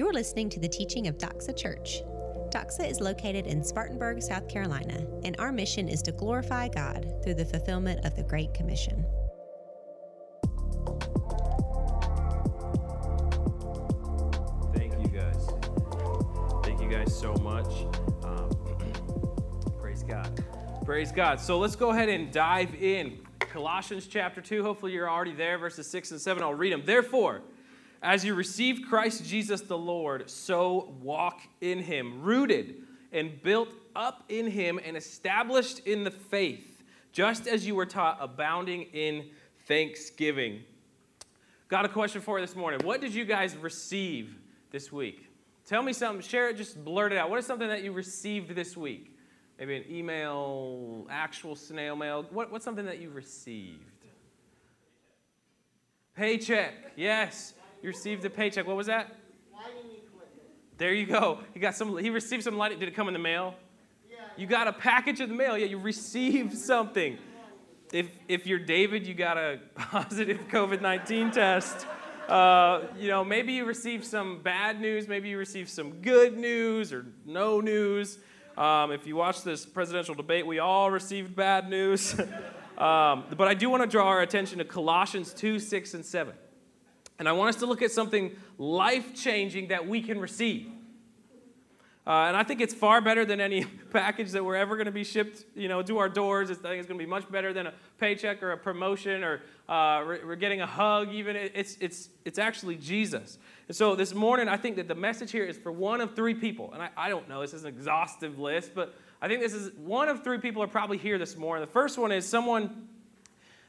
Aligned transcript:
You're 0.00 0.14
listening 0.14 0.48
to 0.48 0.58
the 0.58 0.66
teaching 0.66 1.08
of 1.08 1.18
Doxa 1.18 1.54
Church. 1.54 2.00
Doxa 2.48 2.88
is 2.88 3.02
located 3.02 3.46
in 3.46 3.62
Spartanburg, 3.62 4.22
South 4.22 4.48
Carolina, 4.48 5.06
and 5.24 5.36
our 5.38 5.52
mission 5.52 5.90
is 5.90 6.00
to 6.04 6.12
glorify 6.12 6.68
God 6.68 7.06
through 7.22 7.34
the 7.34 7.44
fulfillment 7.44 8.06
of 8.06 8.16
the 8.16 8.22
Great 8.22 8.54
Commission. 8.54 9.04
Thank 14.74 14.94
you 15.02 15.08
guys. 15.12 15.46
Thank 16.64 16.80
you 16.80 16.88
guys 16.88 17.14
so 17.14 17.34
much. 17.34 17.70
Um, 18.24 18.48
praise 19.82 20.02
God. 20.02 20.42
Praise 20.86 21.12
God. 21.12 21.38
So 21.38 21.58
let's 21.58 21.76
go 21.76 21.90
ahead 21.90 22.08
and 22.08 22.32
dive 22.32 22.74
in. 22.74 23.20
Colossians 23.40 24.06
chapter 24.06 24.40
2. 24.40 24.62
Hopefully 24.62 24.92
you're 24.92 25.10
already 25.10 25.34
there, 25.34 25.58
verses 25.58 25.90
6 25.90 26.12
and 26.12 26.20
7. 26.22 26.42
I'll 26.42 26.54
read 26.54 26.72
them. 26.72 26.84
Therefore, 26.86 27.42
as 28.02 28.24
you 28.24 28.34
received 28.34 28.88
Christ 28.88 29.24
Jesus 29.24 29.60
the 29.60 29.76
Lord, 29.76 30.30
so 30.30 30.94
walk 31.00 31.40
in 31.60 31.80
him, 31.80 32.22
rooted 32.22 32.76
and 33.12 33.42
built 33.42 33.68
up 33.94 34.24
in 34.28 34.46
him 34.46 34.80
and 34.82 34.96
established 34.96 35.80
in 35.80 36.04
the 36.04 36.10
faith, 36.10 36.82
just 37.12 37.46
as 37.46 37.66
you 37.66 37.74
were 37.74 37.86
taught, 37.86 38.18
abounding 38.20 38.82
in 38.92 39.30
thanksgiving. 39.66 40.62
Got 41.68 41.84
a 41.84 41.88
question 41.88 42.20
for 42.20 42.38
you 42.38 42.46
this 42.46 42.56
morning. 42.56 42.80
What 42.84 43.00
did 43.00 43.14
you 43.14 43.24
guys 43.24 43.56
receive 43.56 44.36
this 44.70 44.90
week? 44.90 45.26
Tell 45.66 45.82
me 45.82 45.92
something. 45.92 46.22
Share 46.22 46.48
it. 46.48 46.56
Just 46.56 46.84
blurt 46.84 47.12
it 47.12 47.18
out. 47.18 47.30
What 47.30 47.38
is 47.38 47.46
something 47.46 47.68
that 47.68 47.84
you 47.84 47.92
received 47.92 48.54
this 48.56 48.76
week? 48.76 49.16
Maybe 49.58 49.76
an 49.76 49.84
email, 49.90 51.06
actual 51.10 51.54
snail 51.54 51.94
mail. 51.94 52.26
What, 52.30 52.50
what's 52.50 52.64
something 52.64 52.86
that 52.86 52.98
you 52.98 53.10
received? 53.10 53.78
Paycheck. 56.16 56.74
Yes. 56.96 57.54
You 57.82 57.88
received 57.88 58.24
a 58.24 58.30
paycheck. 58.30 58.66
What 58.66 58.76
was 58.76 58.86
that? 58.86 59.16
There 60.80 60.94
you 60.94 61.04
go. 61.04 61.40
He 61.52 61.60
got 61.60 61.74
some. 61.74 61.98
He 61.98 62.08
received 62.08 62.42
some 62.42 62.56
lighting. 62.56 62.78
Did 62.78 62.88
it 62.88 62.94
come 62.94 63.06
in 63.06 63.12
the 63.12 63.20
mail? 63.20 63.54
Yeah. 64.10 64.16
You 64.38 64.46
got 64.46 64.66
a 64.66 64.72
package 64.72 65.20
in 65.20 65.28
the 65.28 65.34
mail. 65.34 65.58
Yeah, 65.58 65.66
you 65.66 65.78
received 65.78 66.56
something. 66.56 67.18
If 67.92 68.08
if 68.28 68.46
you're 68.46 68.58
David, 68.58 69.06
you 69.06 69.12
got 69.12 69.36
a 69.36 69.60
positive 69.74 70.48
COVID 70.48 70.80
nineteen 70.80 71.30
test. 71.32 71.86
Uh, 72.30 72.86
you 72.98 73.08
know, 73.08 73.22
maybe 73.22 73.52
you 73.52 73.66
received 73.66 74.06
some 74.06 74.40
bad 74.40 74.80
news. 74.80 75.06
Maybe 75.06 75.28
you 75.28 75.36
received 75.36 75.68
some 75.68 76.00
good 76.00 76.38
news 76.38 76.94
or 76.94 77.04
no 77.26 77.60
news. 77.60 78.18
Um, 78.56 78.90
if 78.90 79.06
you 79.06 79.16
watch 79.16 79.42
this 79.42 79.66
presidential 79.66 80.14
debate, 80.14 80.46
we 80.46 80.60
all 80.60 80.90
received 80.90 81.36
bad 81.36 81.68
news. 81.68 82.18
um, 82.78 83.24
but 83.36 83.48
I 83.48 83.54
do 83.54 83.68
want 83.68 83.82
to 83.82 83.86
draw 83.86 84.06
our 84.06 84.22
attention 84.22 84.58
to 84.58 84.64
Colossians 84.64 85.34
2 85.34 85.58
6 85.58 85.92
and 85.92 86.06
7. 86.06 86.32
And 87.20 87.28
I 87.28 87.32
want 87.32 87.50
us 87.50 87.56
to 87.56 87.66
look 87.66 87.82
at 87.82 87.90
something 87.90 88.34
life 88.56 89.14
changing 89.14 89.68
that 89.68 89.86
we 89.86 90.00
can 90.00 90.18
receive. 90.18 90.68
Uh, 92.06 92.24
and 92.28 92.34
I 92.34 92.42
think 92.44 92.62
it's 92.62 92.72
far 92.72 93.02
better 93.02 93.26
than 93.26 93.42
any 93.42 93.64
package 93.92 94.30
that 94.30 94.42
we're 94.42 94.56
ever 94.56 94.74
going 94.74 94.86
to 94.86 94.90
be 94.90 95.04
shipped, 95.04 95.44
you 95.54 95.68
know, 95.68 95.82
to 95.82 95.98
our 95.98 96.08
doors. 96.08 96.50
I 96.50 96.54
think 96.54 96.78
it's 96.78 96.88
going 96.88 96.98
to 96.98 97.04
be 97.04 97.08
much 97.08 97.30
better 97.30 97.52
than 97.52 97.66
a 97.66 97.74
paycheck 97.98 98.42
or 98.42 98.52
a 98.52 98.56
promotion 98.56 99.22
or 99.22 99.42
uh, 99.68 100.02
we're, 100.06 100.26
we're 100.28 100.36
getting 100.36 100.62
a 100.62 100.66
hug. 100.66 101.12
Even 101.12 101.36
it's 101.36 101.76
it's 101.78 102.08
it's 102.24 102.38
actually 102.38 102.76
Jesus. 102.76 103.36
And 103.68 103.76
so 103.76 103.94
this 103.94 104.14
morning, 104.14 104.48
I 104.48 104.56
think 104.56 104.76
that 104.76 104.88
the 104.88 104.94
message 104.94 105.30
here 105.30 105.44
is 105.44 105.58
for 105.58 105.70
one 105.70 106.00
of 106.00 106.16
three 106.16 106.34
people. 106.34 106.72
And 106.72 106.82
I, 106.82 106.88
I 106.96 107.08
don't 107.10 107.28
know, 107.28 107.42
this 107.42 107.52
is 107.52 107.64
an 107.64 107.68
exhaustive 107.68 108.38
list, 108.38 108.74
but 108.74 108.94
I 109.20 109.28
think 109.28 109.42
this 109.42 109.52
is 109.52 109.72
one 109.74 110.08
of 110.08 110.24
three 110.24 110.38
people 110.38 110.62
are 110.62 110.68
probably 110.68 110.96
here 110.96 111.18
this 111.18 111.36
morning. 111.36 111.66
The 111.66 111.72
first 111.72 111.98
one 111.98 112.12
is 112.12 112.26
someone 112.26 112.88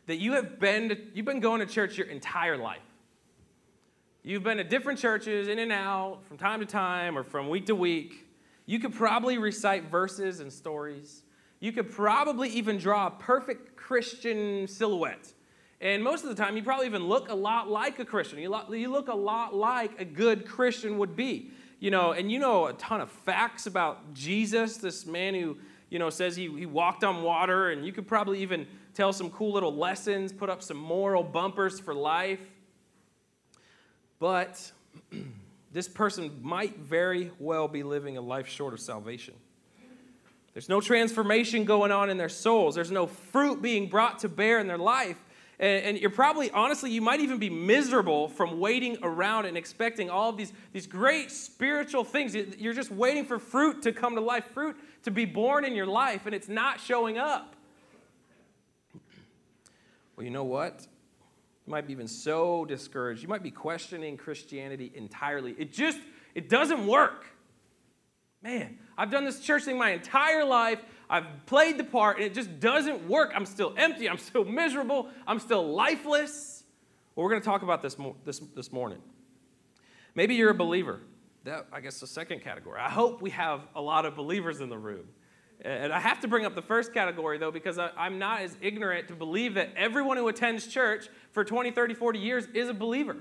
that 0.05 0.19
you 0.19 0.31
have 0.33 0.57
been 0.57 0.87
to, 0.87 0.97
you've 1.13 1.25
been 1.25 1.41
going 1.41 1.59
to 1.59 1.67
church 1.67 1.97
your 1.97 2.07
entire 2.07 2.55
life. 2.57 2.79
You've 4.23 4.43
been 4.43 4.57
to 4.57 4.63
different 4.63 4.99
churches, 4.99 5.47
in 5.47 5.57
and 5.57 5.71
out, 5.71 6.19
from 6.27 6.37
time 6.37 6.59
to 6.59 6.65
time, 6.67 7.17
or 7.17 7.23
from 7.23 7.49
week 7.49 7.65
to 7.65 7.75
week. 7.75 8.27
You 8.67 8.77
could 8.77 8.93
probably 8.93 9.39
recite 9.39 9.85
verses 9.89 10.41
and 10.41 10.53
stories. 10.53 11.23
You 11.59 11.71
could 11.71 11.89
probably 11.89 12.49
even 12.49 12.77
draw 12.77 13.07
a 13.07 13.11
perfect 13.11 13.75
Christian 13.75 14.67
silhouette. 14.67 15.33
And 15.81 16.03
most 16.03 16.23
of 16.23 16.29
the 16.29 16.35
time, 16.35 16.55
you 16.55 16.61
probably 16.61 16.85
even 16.85 17.05
look 17.05 17.29
a 17.29 17.33
lot 17.33 17.67
like 17.67 17.97
a 17.97 18.05
Christian. 18.05 18.37
You 18.37 18.49
look 18.49 19.07
a 19.07 19.15
lot 19.15 19.55
like 19.55 19.99
a 19.99 20.05
good 20.05 20.47
Christian 20.47 20.99
would 20.99 21.15
be. 21.15 21.49
You 21.79 21.89
know, 21.89 22.11
and 22.11 22.31
you 22.31 22.37
know 22.37 22.67
a 22.67 22.73
ton 22.73 23.01
of 23.01 23.09
facts 23.09 23.65
about 23.65 24.13
Jesus, 24.13 24.77
this 24.77 25.07
man 25.07 25.33
who, 25.33 25.57
you 25.89 25.97
know, 25.97 26.11
says 26.11 26.35
he, 26.35 26.43
he 26.55 26.67
walked 26.67 27.03
on 27.03 27.23
water, 27.23 27.71
and 27.71 27.83
you 27.83 27.91
could 27.91 28.07
probably 28.07 28.39
even 28.43 28.67
tell 28.93 29.13
some 29.13 29.31
cool 29.31 29.51
little 29.51 29.75
lessons, 29.75 30.31
put 30.31 30.47
up 30.47 30.61
some 30.61 30.77
moral 30.77 31.23
bumpers 31.23 31.79
for 31.79 31.95
life. 31.95 32.39
But 34.21 34.71
this 35.73 35.87
person 35.87 36.39
might 36.43 36.77
very 36.77 37.31
well 37.39 37.67
be 37.67 37.81
living 37.81 38.17
a 38.17 38.21
life 38.21 38.47
short 38.47 38.71
of 38.73 38.79
salvation. 38.79 39.33
There's 40.53 40.69
no 40.69 40.79
transformation 40.79 41.65
going 41.65 41.91
on 41.91 42.09
in 42.09 42.17
their 42.17 42.29
souls, 42.29 42.75
there's 42.75 42.91
no 42.91 43.07
fruit 43.07 43.61
being 43.61 43.89
brought 43.89 44.19
to 44.19 44.29
bear 44.29 44.59
in 44.59 44.67
their 44.67 44.77
life. 44.77 45.17
And, 45.59 45.99
you're 45.99 46.09
probably, 46.09 46.49
honestly, 46.49 46.89
you 46.89 47.01
might 47.01 47.19
even 47.19 47.37
be 47.37 47.49
miserable 47.49 48.29
from 48.29 48.59
waiting 48.59 48.97
around 49.03 49.45
and 49.45 49.55
expecting 49.55 50.09
all 50.09 50.29
of 50.29 50.35
these, 50.35 50.51
these 50.73 50.87
great 50.87 51.29
spiritual 51.29 52.03
things. 52.03 52.33
You're 52.33 52.73
just 52.73 52.89
waiting 52.89 53.25
for 53.25 53.37
fruit 53.37 53.83
to 53.83 53.91
come 53.91 54.15
to 54.15 54.21
life, 54.21 54.45
fruit 54.55 54.75
to 55.03 55.11
be 55.11 55.25
born 55.25 55.63
in 55.63 55.75
your 55.75 55.85
life, 55.85 56.25
and 56.25 56.33
it's 56.33 56.49
not 56.49 56.79
showing 56.79 57.19
up. 57.19 57.55
Well, 60.15 60.23
you 60.23 60.31
know 60.31 60.43
what? 60.43 60.87
You 61.65 61.71
might 61.71 61.85
be 61.87 61.93
even 61.93 62.07
so 62.07 62.65
discouraged. 62.65 63.21
You 63.21 63.29
might 63.29 63.43
be 63.43 63.51
questioning 63.51 64.17
Christianity 64.17 64.91
entirely. 64.95 65.55
It 65.57 65.71
just, 65.71 65.99
it 66.33 66.49
doesn't 66.49 66.87
work. 66.87 67.25
Man, 68.41 68.79
I've 68.97 69.11
done 69.11 69.23
this 69.23 69.39
church 69.39 69.65
thing 69.65 69.77
my 69.77 69.91
entire 69.91 70.43
life. 70.43 70.79
I've 71.09 71.25
played 71.45 71.77
the 71.77 71.83
part, 71.83 72.17
and 72.17 72.25
it 72.25 72.33
just 72.33 72.59
doesn't 72.59 73.07
work. 73.07 73.31
I'm 73.35 73.45
still 73.45 73.73
empty. 73.77 74.09
I'm 74.09 74.17
still 74.17 74.45
miserable. 74.45 75.09
I'm 75.27 75.39
still 75.39 75.73
lifeless. 75.73 76.63
Well, 77.15 77.25
we're 77.25 77.29
going 77.29 77.41
to 77.41 77.45
talk 77.45 77.61
about 77.61 77.81
this, 77.81 77.95
this, 78.25 78.39
this 78.39 78.71
morning. 78.71 78.99
Maybe 80.15 80.35
you're 80.35 80.51
a 80.51 80.55
believer. 80.55 81.01
That, 81.43 81.67
I 81.71 81.81
guess, 81.81 81.99
the 81.99 82.07
second 82.07 82.41
category. 82.41 82.79
I 82.79 82.89
hope 82.89 83.21
we 83.21 83.31
have 83.31 83.61
a 83.75 83.81
lot 83.81 84.05
of 84.05 84.15
believers 84.15 84.61
in 84.61 84.69
the 84.69 84.77
room. 84.77 85.05
And 85.63 85.93
I 85.93 85.99
have 85.99 86.19
to 86.21 86.27
bring 86.27 86.45
up 86.45 86.55
the 86.55 86.61
first 86.61 86.93
category, 86.93 87.37
though, 87.37 87.51
because 87.51 87.77
I, 87.77 87.91
am 87.97 88.17
not 88.17 88.41
as 88.41 88.57
ignorant 88.61 89.07
to 89.09 89.15
believe 89.15 89.53
that 89.55 89.69
everyone 89.75 90.17
who 90.17 90.27
attends 90.27 90.65
church 90.65 91.07
for 91.33 91.43
20, 91.43 91.71
30, 91.71 91.93
40 91.93 92.19
years 92.19 92.47
is 92.53 92.67
a 92.67 92.73
believer. 92.73 93.17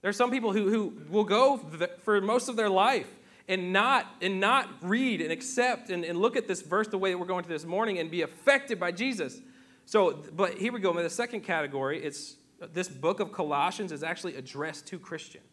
There's 0.00 0.16
some 0.16 0.30
people 0.30 0.52
who, 0.52 0.68
who 0.68 0.92
will 1.08 1.24
go 1.24 1.56
for 2.02 2.20
most 2.20 2.48
of 2.48 2.56
their 2.56 2.68
life 2.68 3.08
and 3.48 3.72
not, 3.72 4.06
and 4.22 4.38
not 4.38 4.68
read 4.82 5.20
and 5.20 5.32
accept 5.32 5.90
and, 5.90 6.04
and 6.04 6.18
look 6.18 6.36
at 6.36 6.46
this 6.46 6.62
verse 6.62 6.88
the 6.88 6.98
way 6.98 7.10
that 7.10 7.18
we're 7.18 7.26
going 7.26 7.42
to 7.42 7.48
this 7.48 7.64
morning 7.64 7.98
and 7.98 8.10
be 8.10 8.22
affected 8.22 8.78
by 8.78 8.92
Jesus. 8.92 9.40
So, 9.86 10.22
but 10.34 10.58
here 10.58 10.72
we 10.72 10.80
go. 10.80 10.92
The 10.92 11.10
second 11.10 11.40
category, 11.40 12.02
it's 12.02 12.36
this 12.72 12.88
book 12.88 13.20
of 13.20 13.32
Colossians 13.32 13.92
is 13.92 14.02
actually 14.02 14.36
addressed 14.36 14.86
to 14.88 14.98
Christians. 14.98 15.44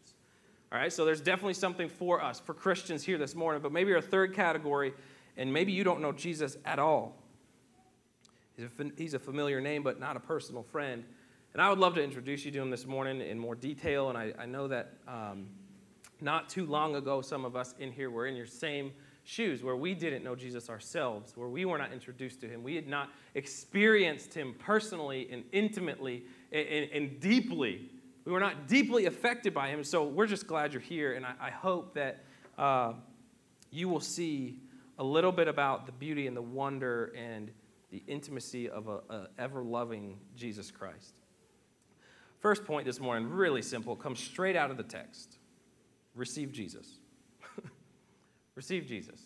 All 0.71 0.79
right, 0.79 0.93
so 0.93 1.03
there's 1.03 1.19
definitely 1.19 1.55
something 1.55 1.89
for 1.89 2.23
us, 2.23 2.39
for 2.39 2.53
Christians 2.53 3.03
here 3.03 3.17
this 3.17 3.35
morning. 3.35 3.61
But 3.61 3.73
maybe 3.73 3.93
our 3.93 4.01
third 4.01 4.33
category, 4.33 4.93
and 5.37 5.51
maybe 5.51 5.71
you 5.71 5.83
don't 5.83 6.01
know 6.01 6.11
Jesus 6.11 6.57
at 6.65 6.79
all. 6.79 7.17
He's 8.97 9.13
a, 9.13 9.19
familiar 9.19 9.59
name, 9.59 9.81
but 9.81 9.99
not 9.99 10.15
a 10.15 10.19
personal 10.19 10.61
friend. 10.61 11.03
And 11.53 11.61
I 11.61 11.69
would 11.69 11.79
love 11.79 11.95
to 11.95 12.03
introduce 12.03 12.45
you 12.45 12.51
to 12.51 12.61
him 12.61 12.69
this 12.69 12.85
morning 12.85 13.21
in 13.21 13.39
more 13.39 13.55
detail. 13.55 14.09
And 14.09 14.17
I, 14.17 14.33
I 14.37 14.45
know 14.45 14.67
that 14.67 14.93
um, 15.07 15.47
not 16.19 16.49
too 16.49 16.65
long 16.65 16.95
ago, 16.95 17.21
some 17.21 17.43
of 17.43 17.55
us 17.55 17.73
in 17.79 17.91
here 17.91 18.09
were 18.09 18.27
in 18.27 18.35
your 18.35 18.45
same 18.45 18.91
shoes 19.23 19.63
where 19.63 19.75
we 19.75 19.93
didn't 19.93 20.23
know 20.23 20.35
Jesus 20.35 20.69
ourselves, 20.69 21.35
where 21.35 21.47
we 21.47 21.65
were 21.65 21.77
not 21.77 21.91
introduced 21.91 22.41
to 22.41 22.47
him. 22.47 22.63
We 22.63 22.75
had 22.75 22.87
not 22.87 23.09
experienced 23.35 24.33
him 24.33 24.55
personally 24.59 25.27
and 25.31 25.43
intimately 25.51 26.23
and, 26.51 26.67
and, 26.67 26.91
and 26.91 27.19
deeply. 27.19 27.89
We 28.25 28.31
were 28.31 28.39
not 28.39 28.67
deeply 28.67 29.05
affected 29.05 29.53
by 29.53 29.69
him. 29.69 29.83
So 29.83 30.03
we're 30.03 30.27
just 30.27 30.47
glad 30.47 30.73
you're 30.73 30.81
here. 30.81 31.13
And 31.13 31.25
I, 31.25 31.33
I 31.39 31.49
hope 31.49 31.95
that 31.95 32.23
uh, 32.57 32.93
you 33.71 33.89
will 33.89 33.99
see 33.99 34.59
a 35.01 35.03
little 35.03 35.31
bit 35.31 35.47
about 35.47 35.87
the 35.87 35.91
beauty 35.91 36.27
and 36.27 36.37
the 36.37 36.41
wonder 36.43 37.11
and 37.17 37.49
the 37.89 38.03
intimacy 38.05 38.69
of 38.69 38.87
an 38.87 39.25
ever 39.39 39.63
loving 39.63 40.19
Jesus 40.35 40.69
Christ. 40.69 41.15
First 42.39 42.65
point 42.65 42.85
this 42.85 42.99
morning, 42.99 43.27
really 43.27 43.63
simple, 43.63 43.95
comes 43.95 44.19
straight 44.19 44.55
out 44.55 44.69
of 44.69 44.77
the 44.77 44.83
text 44.83 45.39
receive 46.13 46.51
Jesus. 46.51 46.99
receive 48.55 48.85
Jesus. 48.85 49.19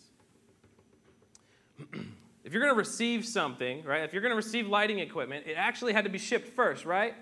if 2.42 2.54
you're 2.54 2.62
going 2.62 2.72
to 2.72 2.78
receive 2.78 3.26
something, 3.26 3.84
right, 3.84 4.02
if 4.02 4.14
you're 4.14 4.22
going 4.22 4.32
to 4.32 4.36
receive 4.36 4.66
lighting 4.68 5.00
equipment, 5.00 5.46
it 5.46 5.56
actually 5.58 5.92
had 5.92 6.04
to 6.04 6.10
be 6.10 6.18
shipped 6.18 6.48
first, 6.56 6.86
right? 6.86 7.12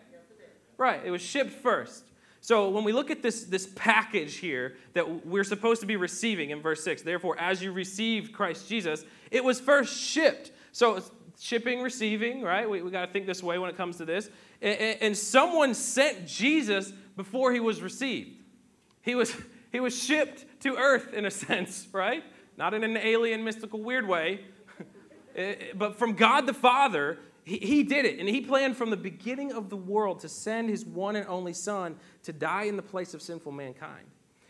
Right, 0.78 1.00
it 1.04 1.10
was 1.10 1.22
shipped 1.22 1.50
first. 1.50 2.04
So 2.44 2.68
when 2.68 2.84
we 2.84 2.92
look 2.92 3.10
at 3.10 3.22
this, 3.22 3.44
this 3.44 3.66
package 3.74 4.34
here 4.34 4.74
that 4.92 5.24
we're 5.24 5.44
supposed 5.44 5.80
to 5.80 5.86
be 5.86 5.96
receiving 5.96 6.50
in 6.50 6.60
verse 6.60 6.84
6, 6.84 7.00
therefore, 7.00 7.40
as 7.40 7.62
you 7.62 7.72
received 7.72 8.34
Christ 8.34 8.68
Jesus, 8.68 9.02
it 9.30 9.42
was 9.42 9.58
first 9.58 9.98
shipped. 9.98 10.52
So 10.70 11.02
shipping, 11.40 11.80
receiving, 11.80 12.42
right? 12.42 12.68
We, 12.68 12.82
we 12.82 12.90
got 12.90 13.06
to 13.06 13.10
think 13.10 13.24
this 13.24 13.42
way 13.42 13.58
when 13.58 13.70
it 13.70 13.78
comes 13.78 13.96
to 13.96 14.04
this. 14.04 14.28
And, 14.60 14.78
and 15.00 15.16
someone 15.16 15.72
sent 15.72 16.26
Jesus 16.26 16.92
before 17.16 17.50
he 17.50 17.60
was 17.60 17.80
received. 17.80 18.42
He 19.00 19.14
was, 19.14 19.34
he 19.72 19.80
was 19.80 19.98
shipped 19.98 20.44
to 20.64 20.76
earth 20.76 21.14
in 21.14 21.24
a 21.24 21.30
sense, 21.46 21.88
right? 21.92 22.24
Not 22.58 22.74
in 22.74 22.84
an 22.84 22.98
alien, 22.98 23.42
mystical, 23.42 23.82
weird 23.82 24.06
way, 24.06 24.42
eh, 25.34 25.54
but 25.74 25.96
from 25.96 26.12
God 26.12 26.44
the 26.44 26.52
Father, 26.52 27.20
he, 27.44 27.58
he 27.58 27.82
did 27.82 28.04
it. 28.04 28.18
And 28.18 28.28
he 28.28 28.40
planned 28.40 28.76
from 28.76 28.90
the 28.90 28.96
beginning 28.96 29.52
of 29.52 29.70
the 29.70 29.76
world 29.76 30.20
to 30.20 30.28
send 30.28 30.70
his 30.70 30.84
one 30.84 31.16
and 31.16 31.26
only 31.28 31.52
Son 31.52 31.96
to 32.24 32.32
die 32.32 32.64
in 32.64 32.76
the 32.76 32.82
place 32.82 33.14
of 33.14 33.22
sinful 33.22 33.52
mankind. 33.52 34.06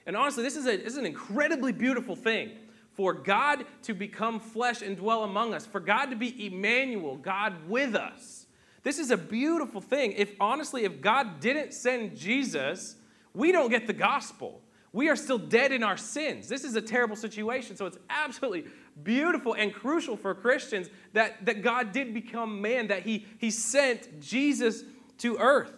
And 0.07 0.17
honestly, 0.17 0.43
this 0.43 0.57
is, 0.57 0.67
a, 0.67 0.77
this 0.77 0.93
is 0.93 0.99
an 0.99 1.07
incredibly 1.07 1.73
beautiful 1.73 2.15
thing 2.17 2.53
for 2.93 3.13
God 3.13 3.65
to 3.83 3.95
become 3.95 4.39
flesh 4.39 4.83
and 4.83 4.97
dwell 4.97 5.25
among 5.25 5.53
us, 5.53 5.67
for 5.67 5.81
God 5.81 6.07
to 6.07 6.17
be 6.17 6.47
Emmanuel, 6.47 7.17
God 7.17 7.69
with 7.69 7.95
us. 7.95 8.47
This 8.85 8.99
is 8.99 9.11
a 9.11 9.17
beautiful 9.17 9.81
thing. 9.81 10.13
If 10.13 10.33
honestly, 10.39 10.85
if 10.85 11.01
God 11.01 11.41
didn't 11.41 11.73
send 11.73 12.17
Jesus, 12.17 12.97
we 13.33 13.51
don't 13.51 13.71
get 13.71 13.87
the 13.87 13.93
gospel. 13.93 14.61
We 14.95 15.09
are 15.09 15.17
still 15.17 15.39
dead 15.39 15.73
in 15.73 15.83
our 15.83 15.97
sins. 15.97 16.47
This 16.49 16.63
is 16.63 16.77
a 16.77 16.81
terrible 16.81 17.17
situation. 17.17 17.75
So 17.75 17.85
it's 17.87 17.99
absolutely 18.09 18.67
beautiful 19.03 19.55
and 19.55 19.75
crucial 19.75 20.17
for 20.17 20.33
Christians 20.37 20.89
that, 21.15 21.45
that 21.47 21.63
God 21.63 21.91
did 21.91 22.15
become 22.15 22.63
man, 22.63 22.87
that 22.87 23.03
he, 23.03 23.27
he 23.39 23.51
sent 23.51 24.21
Jesus 24.21 24.85
to 25.19 25.37
earth. 25.39 25.73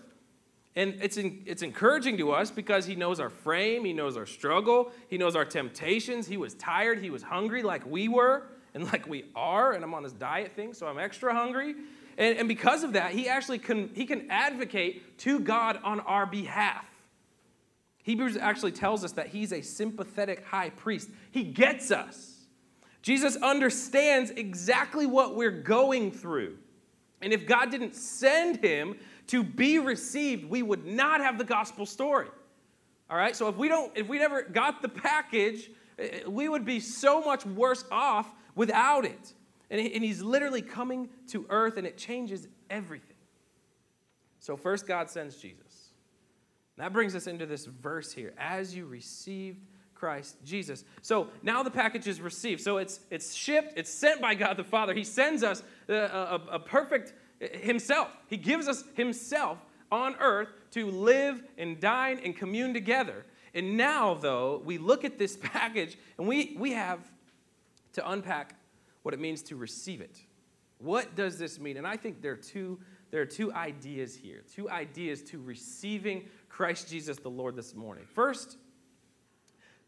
And 0.76 0.98
it's, 1.00 1.16
in, 1.16 1.42
it's 1.46 1.62
encouraging 1.62 2.18
to 2.18 2.32
us 2.32 2.50
because 2.50 2.84
he 2.84 2.94
knows 2.94 3.18
our 3.18 3.30
frame, 3.30 3.86
he 3.86 3.94
knows 3.94 4.18
our 4.18 4.26
struggle, 4.26 4.92
he 5.08 5.16
knows 5.16 5.34
our 5.34 5.46
temptations. 5.46 6.26
He 6.26 6.36
was 6.36 6.52
tired, 6.52 6.98
he 6.98 7.08
was 7.08 7.22
hungry 7.22 7.62
like 7.62 7.86
we 7.86 8.08
were 8.08 8.42
and 8.74 8.84
like 8.92 9.08
we 9.08 9.24
are. 9.34 9.72
And 9.72 9.82
I'm 9.82 9.94
on 9.94 10.02
this 10.02 10.12
diet 10.12 10.52
thing, 10.54 10.74
so 10.74 10.86
I'm 10.88 10.98
extra 10.98 11.34
hungry. 11.34 11.74
And, 12.18 12.36
and 12.36 12.48
because 12.48 12.84
of 12.84 12.92
that, 12.92 13.12
he 13.12 13.30
actually 13.30 13.60
can, 13.60 13.88
he 13.94 14.04
can 14.04 14.30
advocate 14.30 15.16
to 15.20 15.40
God 15.40 15.80
on 15.82 16.00
our 16.00 16.26
behalf. 16.26 16.84
Hebrews 18.06 18.36
actually 18.36 18.70
tells 18.70 19.02
us 19.02 19.10
that 19.12 19.26
he's 19.26 19.52
a 19.52 19.60
sympathetic 19.60 20.44
high 20.46 20.70
priest. 20.70 21.10
He 21.32 21.42
gets 21.42 21.90
us. 21.90 22.44
Jesus 23.02 23.34
understands 23.34 24.30
exactly 24.30 25.06
what 25.06 25.34
we're 25.34 25.50
going 25.50 26.12
through. 26.12 26.56
And 27.20 27.32
if 27.32 27.48
God 27.48 27.72
didn't 27.72 27.96
send 27.96 28.58
him 28.58 28.94
to 29.26 29.42
be 29.42 29.80
received, 29.80 30.44
we 30.48 30.62
would 30.62 30.86
not 30.86 31.20
have 31.20 31.36
the 31.36 31.42
gospel 31.42 31.84
story. 31.84 32.28
All 33.10 33.16
right? 33.16 33.34
So 33.34 33.48
if 33.48 33.56
we 33.56 33.66
don't 33.66 33.90
if 33.96 34.06
we 34.06 34.20
never 34.20 34.42
got 34.42 34.82
the 34.82 34.88
package, 34.88 35.68
eh, 35.98 36.20
we 36.28 36.48
would 36.48 36.64
be 36.64 36.78
so 36.78 37.20
much 37.20 37.44
worse 37.44 37.84
off 37.90 38.32
without 38.54 39.04
it. 39.04 39.34
And 39.68 39.80
he's 39.80 40.22
literally 40.22 40.62
coming 40.62 41.08
to 41.30 41.44
earth 41.50 41.76
and 41.76 41.84
it 41.88 41.98
changes 41.98 42.46
everything. 42.70 43.16
So 44.38 44.56
first 44.56 44.86
God 44.86 45.10
sends 45.10 45.38
Jesus. 45.38 45.65
That 46.78 46.92
brings 46.92 47.14
us 47.14 47.26
into 47.26 47.46
this 47.46 47.66
verse 47.66 48.12
here. 48.12 48.34
As 48.38 48.74
you 48.74 48.86
received 48.86 49.60
Christ 49.94 50.36
Jesus. 50.44 50.84
So 51.00 51.28
now 51.42 51.62
the 51.62 51.70
package 51.70 52.06
is 52.06 52.20
received. 52.20 52.60
So 52.60 52.76
it's 52.76 53.00
it's 53.10 53.34
shipped, 53.34 53.78
it's 53.78 53.90
sent 53.90 54.20
by 54.20 54.34
God 54.34 54.56
the 54.56 54.64
Father. 54.64 54.92
He 54.92 55.04
sends 55.04 55.42
us 55.42 55.62
uh, 55.88 55.94
a, 55.94 55.96
a, 55.96 56.40
a 56.52 56.58
perfect 56.58 57.14
uh, 57.42 57.46
Himself. 57.58 58.08
He 58.28 58.36
gives 58.36 58.68
us 58.68 58.84
Himself 58.94 59.58
on 59.90 60.14
earth 60.20 60.48
to 60.72 60.90
live 60.90 61.42
and 61.58 61.80
dine 61.80 62.20
and 62.22 62.36
commune 62.36 62.74
together. 62.74 63.24
And 63.54 63.76
now, 63.78 64.14
though, 64.14 64.60
we 64.64 64.76
look 64.76 65.04
at 65.04 65.18
this 65.18 65.36
package 65.42 65.96
and 66.18 66.28
we, 66.28 66.56
we 66.58 66.72
have 66.72 67.00
to 67.94 68.10
unpack 68.10 68.54
what 69.02 69.14
it 69.14 69.20
means 69.20 69.42
to 69.44 69.56
receive 69.56 70.00
it. 70.00 70.18
What 70.78 71.14
does 71.14 71.38
this 71.38 71.58
mean? 71.58 71.78
And 71.78 71.86
I 71.86 71.96
think 71.96 72.20
there 72.20 72.32
are 72.32 72.36
two, 72.36 72.78
there 73.10 73.22
are 73.22 73.26
two 73.26 73.50
ideas 73.54 74.14
here, 74.14 74.42
two 74.54 74.68
ideas 74.68 75.22
to 75.22 75.38
receiving 75.38 76.28
Christ 76.56 76.88
Jesus 76.88 77.18
the 77.18 77.28
Lord 77.28 77.54
this 77.54 77.74
morning. 77.74 78.04
First, 78.14 78.56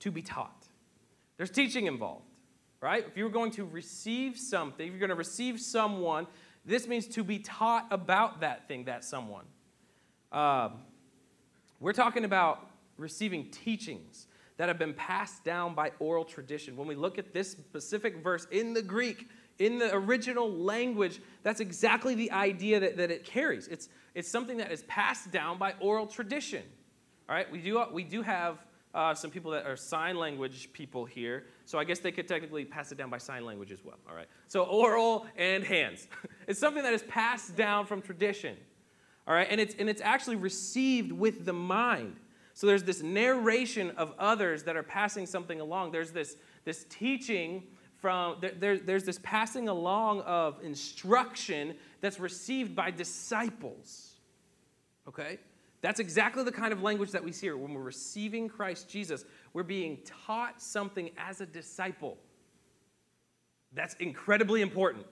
to 0.01 0.11
be 0.11 0.21
taught. 0.21 0.67
There's 1.39 1.49
teaching 1.49 1.87
involved, 1.87 2.27
right? 2.83 3.07
If 3.09 3.17
you're 3.17 3.31
going 3.31 3.53
to 3.53 3.65
receive 3.65 4.37
something, 4.37 4.87
if 4.87 4.91
you're 4.93 5.01
going 5.01 5.09
to 5.09 5.15
receive 5.15 5.61
someone, 5.61 6.27
this 6.67 6.87
means 6.87 7.07
to 7.07 7.25
be 7.25 7.39
taught 7.39 7.87
about 7.91 8.41
that 8.41 8.69
thing, 8.69 8.85
that 8.85 9.03
someone. 9.03 9.47
Uh, 10.31 10.69
we're 11.81 11.95
talking 11.95 12.27
about 12.27 12.69
receiving 12.99 13.51
teachings 13.51 14.27
that 14.59 14.69
have 14.69 14.79
been 14.79 14.93
passed 14.93 15.45
down 15.45 15.75
by 15.75 15.93
oral 16.01 16.25
tradition. 16.27 16.77
When 16.77 16.87
we 16.87 16.97
look 16.97 17.17
at 17.17 17.33
this 17.33 17.53
specific 17.53 18.23
verse 18.23 18.47
in 18.51 18.75
the 18.75 18.83
Greek, 18.83 19.31
in 19.59 19.79
the 19.79 19.95
original 19.95 20.51
language, 20.51 21.21
that's 21.43 21.61
exactly 21.61 22.15
the 22.15 22.31
idea 22.31 22.81
that, 22.81 22.97
that 22.97 23.11
it 23.11 23.25
carries. 23.25 23.69
It's, 23.69 23.89
it's 24.15 24.29
something 24.29 24.59
that 24.59 24.71
is 24.71 24.83
passed 24.85 25.31
down 25.31 25.59
by 25.59 25.75
oral 25.81 26.07
tradition. 26.07 26.63
All 27.29 27.35
right, 27.35 27.51
we 27.51 27.61
do, 27.61 27.85
we 27.93 28.05
do 28.05 28.23
have 28.23 28.59
uh, 28.95 29.15
some 29.15 29.31
people 29.31 29.51
that 29.51 29.67
are 29.67 29.77
sign 29.77 30.17
language 30.17 30.73
people 30.73 31.05
here. 31.05 31.45
So 31.67 31.79
I 31.79 31.85
guess 31.85 31.99
they 31.99 32.13
could 32.13 32.27
technically 32.27 32.65
pass 32.65 32.91
it 32.91 32.99
down 32.99 33.11
by 33.11 33.19
sign 33.19 33.45
language 33.45 33.71
as 33.71 33.85
well. 33.85 33.99
All 34.09 34.15
right. 34.15 34.29
So 34.47 34.65
oral 34.65 35.27
and 35.37 35.63
hands. 35.63 36.09
it's 36.49 36.59
something 36.59 36.83
that 36.83 36.95
is 36.95 37.03
passed 37.03 37.55
down 37.57 37.87
from 37.87 38.01
tradition. 38.01 38.57
All 39.27 39.35
right. 39.35 39.47
And 39.51 39.61
it's, 39.61 39.75
and 39.79 39.89
it's 39.89 40.01
actually 40.01 40.37
received 40.37 41.13
with 41.13 41.45
the 41.45 41.53
mind. 41.53 42.17
So 42.55 42.67
there's 42.67 42.83
this 42.83 43.03
narration 43.03 43.91
of 43.93 44.15
others 44.19 44.65
that 44.65 44.77
are 44.77 44.83
passing 44.83 45.27
something 45.27 45.61
along. 45.61 45.93
There's 45.93 46.11
this, 46.11 46.37
this 46.65 46.87
teaching 46.89 47.65
from, 48.01 48.37
there, 48.41 48.79
there's 48.79 49.05
this 49.05 49.19
passing 49.23 49.69
along 49.69 50.21
of 50.21 50.63
instruction 50.63 51.75
that's 52.01 52.21
received 52.21 52.77
by 52.77 52.91
disciples. 52.91 54.15
Okay? 55.09 55.39
That's 55.81 56.01
exactly 56.01 56.43
the 56.45 56.53
kind 56.53 56.73
of 56.73 56.83
language 56.83 57.13
that 57.13 57.25
we 57.25 57.33
see 57.33 57.47
here. 57.47 57.57
When 57.57 57.75
we're 57.75 57.83
receiving 57.83 58.49
Christ 58.49 58.89
Jesus, 58.89 59.25
we're 59.53 59.63
being 59.63 59.99
taught 60.27 60.61
something 60.61 61.11
as 61.17 61.41
a 61.41 61.47
disciple. 61.47 62.19
That's 63.73 63.95
incredibly 63.95 64.63
important. 64.63 65.07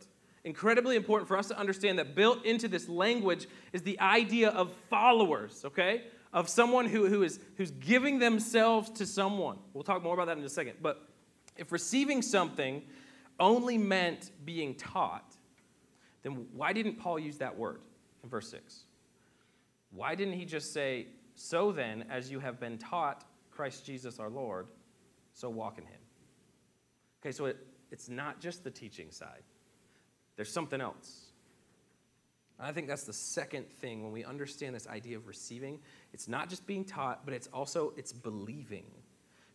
Incredibly 0.45 0.97
important 0.97 1.29
for 1.29 1.37
us 1.37 1.49
to 1.49 1.59
understand 1.59 1.99
that 1.99 2.15
built 2.15 2.45
into 2.45 2.69
this 2.69 2.89
language 2.89 3.49
is 3.73 3.83
the 3.83 3.99
idea 3.99 4.51
of 4.51 4.73
followers, 4.89 5.65
okay? 5.65 6.05
Of 6.33 6.49
someone 6.49 6.87
who, 6.87 7.09
who 7.09 7.23
is 7.23 7.41
who's 7.57 7.73
giving 7.73 8.19
themselves 8.21 8.91
to 8.91 9.07
someone. 9.07 9.59
We'll 9.75 9.85
talk 9.85 10.03
more 10.03 10.15
about 10.15 10.27
that 10.27 10.39
in 10.39 10.45
a 10.45 10.49
second. 10.49 10.75
But 10.81 11.09
if 11.57 11.73
receiving 11.73 12.23
something 12.23 12.83
only 13.39 13.79
meant 13.79 14.31
being 14.45 14.75
taught, 14.75 15.35
then 16.23 16.47
why 16.53 16.73
didn't 16.73 16.99
Paul 16.99 17.19
use 17.19 17.39
that 17.39 17.57
word 17.57 17.81
in 18.23 18.29
verse 18.29 18.51
6? 18.51 18.85
Why 19.91 20.15
didn't 20.15 20.35
he 20.35 20.45
just 20.45 20.73
say, 20.73 21.07
So 21.35 21.73
then, 21.73 22.05
as 22.11 22.31
you 22.31 22.41
have 22.41 22.59
been 22.59 22.79
taught 22.79 23.25
Christ 23.51 23.87
Jesus 23.87 24.19
our 24.19 24.31
Lord, 24.31 24.67
so 25.33 25.49
walk 25.49 25.79
in 25.79 25.85
him? 25.85 26.01
Okay, 27.21 27.33
so 27.33 27.47
it, 27.47 27.59
it's 27.91 28.09
not 28.09 28.41
just 28.41 28.65
the 28.65 28.71
teaching 28.71 29.11
side, 29.11 29.43
there's 30.37 30.53
something 30.53 30.81
else. 30.81 31.27
I 32.59 32.73
think 32.73 32.89
that's 32.89 33.05
the 33.05 33.13
second 33.13 33.71
thing 33.71 34.03
when 34.03 34.13
we 34.13 34.25
understand 34.25 34.75
this 34.75 34.87
idea 34.87 35.19
of 35.19 35.27
receiving. 35.27 35.79
It's 36.15 36.27
not 36.27 36.49
just 36.49 36.67
being 36.67 36.85
taught, 36.85 37.25
but 37.27 37.35
it's 37.35 37.49
also 37.49 37.93
it's 37.97 38.13
believing. 38.13 38.87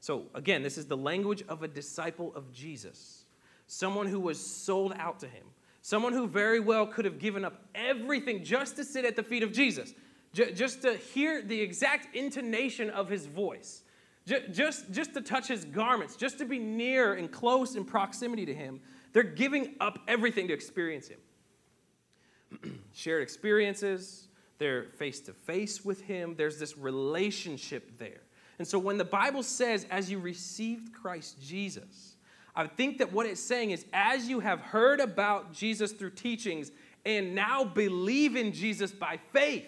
So 0.02 0.26
again, 0.36 0.64
this 0.64 0.78
is 0.78 0.88
the 0.88 0.98
language 0.98 1.44
of 1.48 1.64
a 1.64 1.68
disciple 1.68 2.34
of 2.36 2.52
Jesus. 2.52 3.24
Someone 3.68 4.08
who 4.08 4.20
was 4.20 4.40
sold 4.46 4.94
out 4.98 5.20
to 5.22 5.28
him. 5.28 5.46
Someone 5.82 6.14
who 6.14 6.28
very 6.28 6.60
well 6.60 6.86
could 6.86 7.06
have 7.06 7.18
given 7.18 7.46
up 7.46 7.64
everything 7.74 8.44
just 8.44 8.76
to 8.76 8.84
sit 8.84 9.06
at 9.06 9.16
the 9.16 9.24
feet 9.24 9.42
of 9.42 9.54
Jesus 9.54 9.94
just 10.34 10.82
to 10.82 10.96
hear 10.96 11.42
the 11.42 11.60
exact 11.60 12.16
intonation 12.16 12.90
of 12.90 13.10
his 13.10 13.26
voice, 13.26 13.84
just, 14.26 14.92
just 14.92 15.14
to 15.14 15.22
touch 15.22 15.48
his 15.48 15.66
garments, 15.66 16.16
just 16.16 16.38
to 16.38 16.46
be 16.46 16.58
near 16.60 17.14
and 17.14 17.32
close 17.32 17.76
in 17.76 17.84
proximity 17.84 18.46
to 18.46 18.54
him. 18.54 18.80
They're 19.14 19.24
giving 19.24 19.76
up 19.80 20.00
everything 20.08 20.48
to 20.48 20.54
experience 20.54 21.10
him. 21.10 22.80
Shared 22.94 23.24
experiences, 23.24 24.30
they're 24.58 24.84
face 24.84 25.20
to 25.22 25.34
face 25.34 25.84
with 25.84 26.02
him, 26.02 26.36
there's 26.38 26.60
this 26.60 26.78
relationship 26.78 27.98
there. 27.98 28.22
And 28.62 28.68
so 28.68 28.78
when 28.78 29.00
the 29.00 29.04
Bible 29.04 29.42
says, 29.42 29.88
as 29.90 30.12
you 30.12 30.20
received 30.20 30.94
Christ 30.94 31.42
Jesus, 31.42 32.16
I 32.56 32.68
think 32.68 33.00
that 33.00 33.12
what 33.12 33.26
it's 33.26 33.42
saying 33.42 33.72
is, 33.72 33.86
as 33.92 34.30
you 34.30 34.40
have 34.40 34.60
heard 34.62 35.00
about 35.00 35.52
Jesus 35.52 35.94
through 35.94 36.12
teachings 36.12 36.72
and 37.04 37.34
now 37.34 37.64
believe 37.64 38.36
in 38.36 38.54
Jesus 38.54 38.92
by 38.92 39.18
faith, 39.34 39.66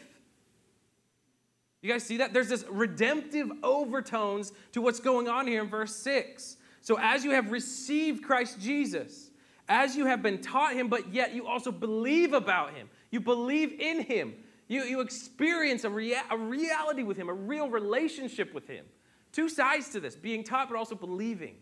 you 1.81 1.91
guys 1.91 2.03
see 2.03 2.17
that? 2.17 2.33
There's 2.33 2.50
this 2.50 2.65
redemptive 2.69 3.50
overtones 3.63 4.53
to 4.73 4.81
what's 4.83 5.00
going 5.00 5.27
on 5.27 5.47
here 5.47 5.63
in 5.63 5.69
verse 5.69 5.95
6. 5.95 6.57
So, 6.81 7.00
as 7.00 7.25
you 7.25 7.31
have 7.31 7.51
received 7.51 8.23
Christ 8.23 8.62
Jesus, 8.62 9.31
as 9.67 9.95
you 9.95 10.05
have 10.05 10.21
been 10.21 10.39
taught 10.39 10.73
him, 10.73 10.88
but 10.88 11.12
yet 11.12 11.33
you 11.33 11.47
also 11.47 11.71
believe 11.71 12.33
about 12.33 12.75
him, 12.75 12.91
you 13.09 13.21
believe 13.21 13.73
in 13.79 14.03
him, 14.03 14.35
you, 14.73 14.83
you 14.83 15.01
experience 15.01 15.83
a, 15.83 15.89
rea- 15.89 16.21
a 16.29 16.37
reality 16.37 17.03
with 17.03 17.17
him, 17.17 17.29
a 17.29 17.33
real 17.33 17.69
relationship 17.69 18.53
with 18.53 18.67
him. 18.67 18.85
Two 19.31 19.49
sides 19.49 19.89
to 19.89 19.99
this 19.99 20.15
being 20.15 20.43
taught, 20.43 20.69
but 20.69 20.77
also 20.77 20.95
believing. 20.95 21.55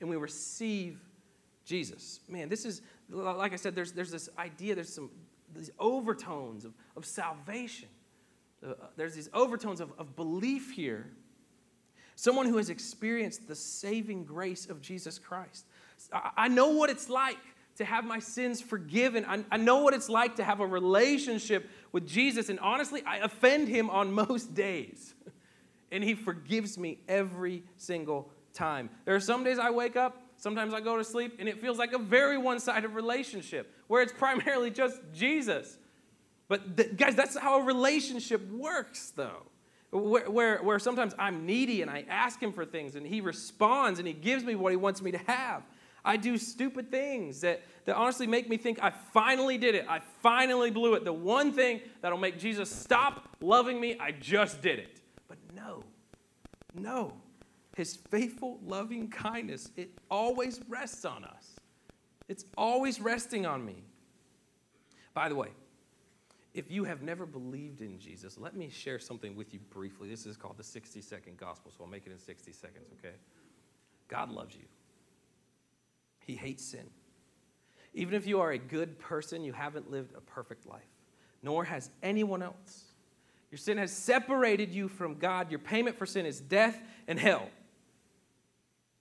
And 0.00 0.08
we 0.08 0.16
receive 0.16 1.00
Jesus. 1.64 2.20
Man, 2.28 2.48
this 2.48 2.64
is, 2.64 2.82
like 3.08 3.52
I 3.52 3.56
said, 3.56 3.74
there's, 3.74 3.92
there's 3.92 4.10
this 4.10 4.28
idea, 4.38 4.74
there's 4.74 4.94
some 4.94 5.10
these 5.54 5.70
overtones 5.78 6.64
of, 6.64 6.74
of 6.96 7.06
salvation. 7.06 7.88
Uh, 8.66 8.74
there's 8.96 9.14
these 9.14 9.30
overtones 9.32 9.80
of, 9.80 9.92
of 9.96 10.16
belief 10.16 10.72
here 10.72 11.10
someone 12.16 12.46
who 12.46 12.56
has 12.56 12.70
experienced 12.70 13.46
the 13.46 13.54
saving 13.54 14.24
grace 14.24 14.66
of 14.68 14.80
Jesus 14.80 15.18
Christ. 15.18 15.66
I 16.12 16.48
know 16.48 16.70
what 16.70 16.90
it's 16.90 17.08
like 17.08 17.36
to 17.76 17.84
have 17.84 18.04
my 18.04 18.18
sins 18.18 18.60
forgiven. 18.60 19.24
I, 19.26 19.44
I, 19.50 19.56
know 19.56 19.78
what 19.78 19.94
it's 19.94 20.08
like 20.08 20.36
to 20.36 20.44
have 20.44 20.60
a 20.60 20.66
relationship 20.66 21.68
with 21.92 22.06
Jesus. 22.06 22.48
And 22.48 22.58
honestly, 22.60 23.02
I 23.06 23.18
offend 23.18 23.68
him 23.68 23.90
on 23.90 24.12
most 24.28 24.54
days. 24.54 25.14
And 25.92 26.02
he 26.02 26.14
forgives 26.14 26.76
me 26.78 26.98
every 27.08 27.62
single 27.76 28.30
time. 28.52 28.90
There 29.04 29.14
are 29.14 29.20
some 29.20 29.44
days 29.44 29.58
I 29.58 29.70
wake 29.70 29.96
up, 29.96 30.20
sometimes 30.36 30.74
I 30.74 30.80
go 30.80 30.96
to 30.96 31.04
sleep, 31.04 31.36
and 31.38 31.48
it 31.48 31.60
feels 31.60 31.78
like 31.78 31.92
a 31.92 31.98
very 31.98 32.38
one 32.38 32.58
sided 32.58 32.88
relationship 32.88 33.72
where 33.86 34.02
it's 34.02 34.12
primarily 34.18 34.70
just 34.70 35.00
Jesus. 35.12 35.78
But 36.48 36.76
th- 36.76 36.96
guys, 36.96 37.14
that's 37.14 37.36
how 37.36 37.60
a 37.60 37.64
relationship 37.64 38.48
works, 38.50 39.12
though. 39.14 39.42
Where, 39.90 40.28
where, 40.28 40.58
where 40.58 40.78
sometimes 40.78 41.14
I'm 41.18 41.46
needy 41.46 41.80
and 41.80 41.90
I 41.90 42.04
ask 42.08 42.42
him 42.42 42.52
for 42.52 42.64
things 42.64 42.96
and 42.96 43.06
he 43.06 43.20
responds 43.20 43.98
and 43.98 44.06
he 44.06 44.12
gives 44.12 44.44
me 44.44 44.54
what 44.54 44.72
he 44.72 44.76
wants 44.76 45.00
me 45.00 45.12
to 45.12 45.18
have. 45.18 45.62
I 46.06 46.16
do 46.16 46.38
stupid 46.38 46.88
things 46.90 47.40
that, 47.40 47.62
that 47.84 47.96
honestly 47.96 48.28
make 48.28 48.48
me 48.48 48.56
think 48.56 48.78
I 48.80 48.90
finally 48.90 49.58
did 49.58 49.74
it. 49.74 49.84
I 49.88 50.00
finally 50.22 50.70
blew 50.70 50.94
it. 50.94 51.04
The 51.04 51.12
one 51.12 51.52
thing 51.52 51.80
that'll 52.00 52.16
make 52.16 52.38
Jesus 52.38 52.70
stop 52.70 53.28
loving 53.40 53.80
me, 53.80 53.96
I 53.98 54.12
just 54.12 54.62
did 54.62 54.78
it. 54.78 55.00
But 55.26 55.38
no, 55.54 55.82
no. 56.72 57.12
His 57.76 57.96
faithful, 57.96 58.60
loving 58.64 59.10
kindness, 59.10 59.70
it 59.76 59.90
always 60.08 60.60
rests 60.68 61.04
on 61.04 61.24
us. 61.24 61.56
It's 62.28 62.44
always 62.56 63.00
resting 63.00 63.44
on 63.44 63.64
me. 63.64 63.82
By 65.12 65.28
the 65.28 65.34
way, 65.34 65.48
if 66.54 66.70
you 66.70 66.84
have 66.84 67.02
never 67.02 67.26
believed 67.26 67.80
in 67.82 67.98
Jesus, 67.98 68.38
let 68.38 68.54
me 68.56 68.70
share 68.70 69.00
something 69.00 69.34
with 69.34 69.52
you 69.52 69.60
briefly. 69.70 70.08
This 70.08 70.24
is 70.24 70.36
called 70.36 70.56
the 70.56 70.64
60 70.64 71.00
second 71.00 71.36
gospel, 71.36 71.72
so 71.76 71.84
I'll 71.84 71.90
make 71.90 72.06
it 72.06 72.12
in 72.12 72.18
60 72.18 72.52
seconds, 72.52 72.86
okay? 72.98 73.16
God 74.08 74.30
loves 74.30 74.54
you. 74.54 74.62
He 76.26 76.34
hates 76.34 76.64
sin. 76.64 76.90
Even 77.94 78.14
if 78.14 78.26
you 78.26 78.40
are 78.40 78.50
a 78.50 78.58
good 78.58 78.98
person, 78.98 79.42
you 79.42 79.52
haven't 79.52 79.90
lived 79.90 80.12
a 80.14 80.20
perfect 80.20 80.66
life, 80.66 80.82
nor 81.42 81.64
has 81.64 81.88
anyone 82.02 82.42
else. 82.42 82.84
Your 83.50 83.58
sin 83.58 83.78
has 83.78 83.92
separated 83.92 84.72
you 84.72 84.88
from 84.88 85.14
God. 85.18 85.50
Your 85.50 85.60
payment 85.60 85.96
for 85.96 86.04
sin 86.04 86.26
is 86.26 86.40
death 86.40 86.78
and 87.08 87.18
hell. 87.18 87.48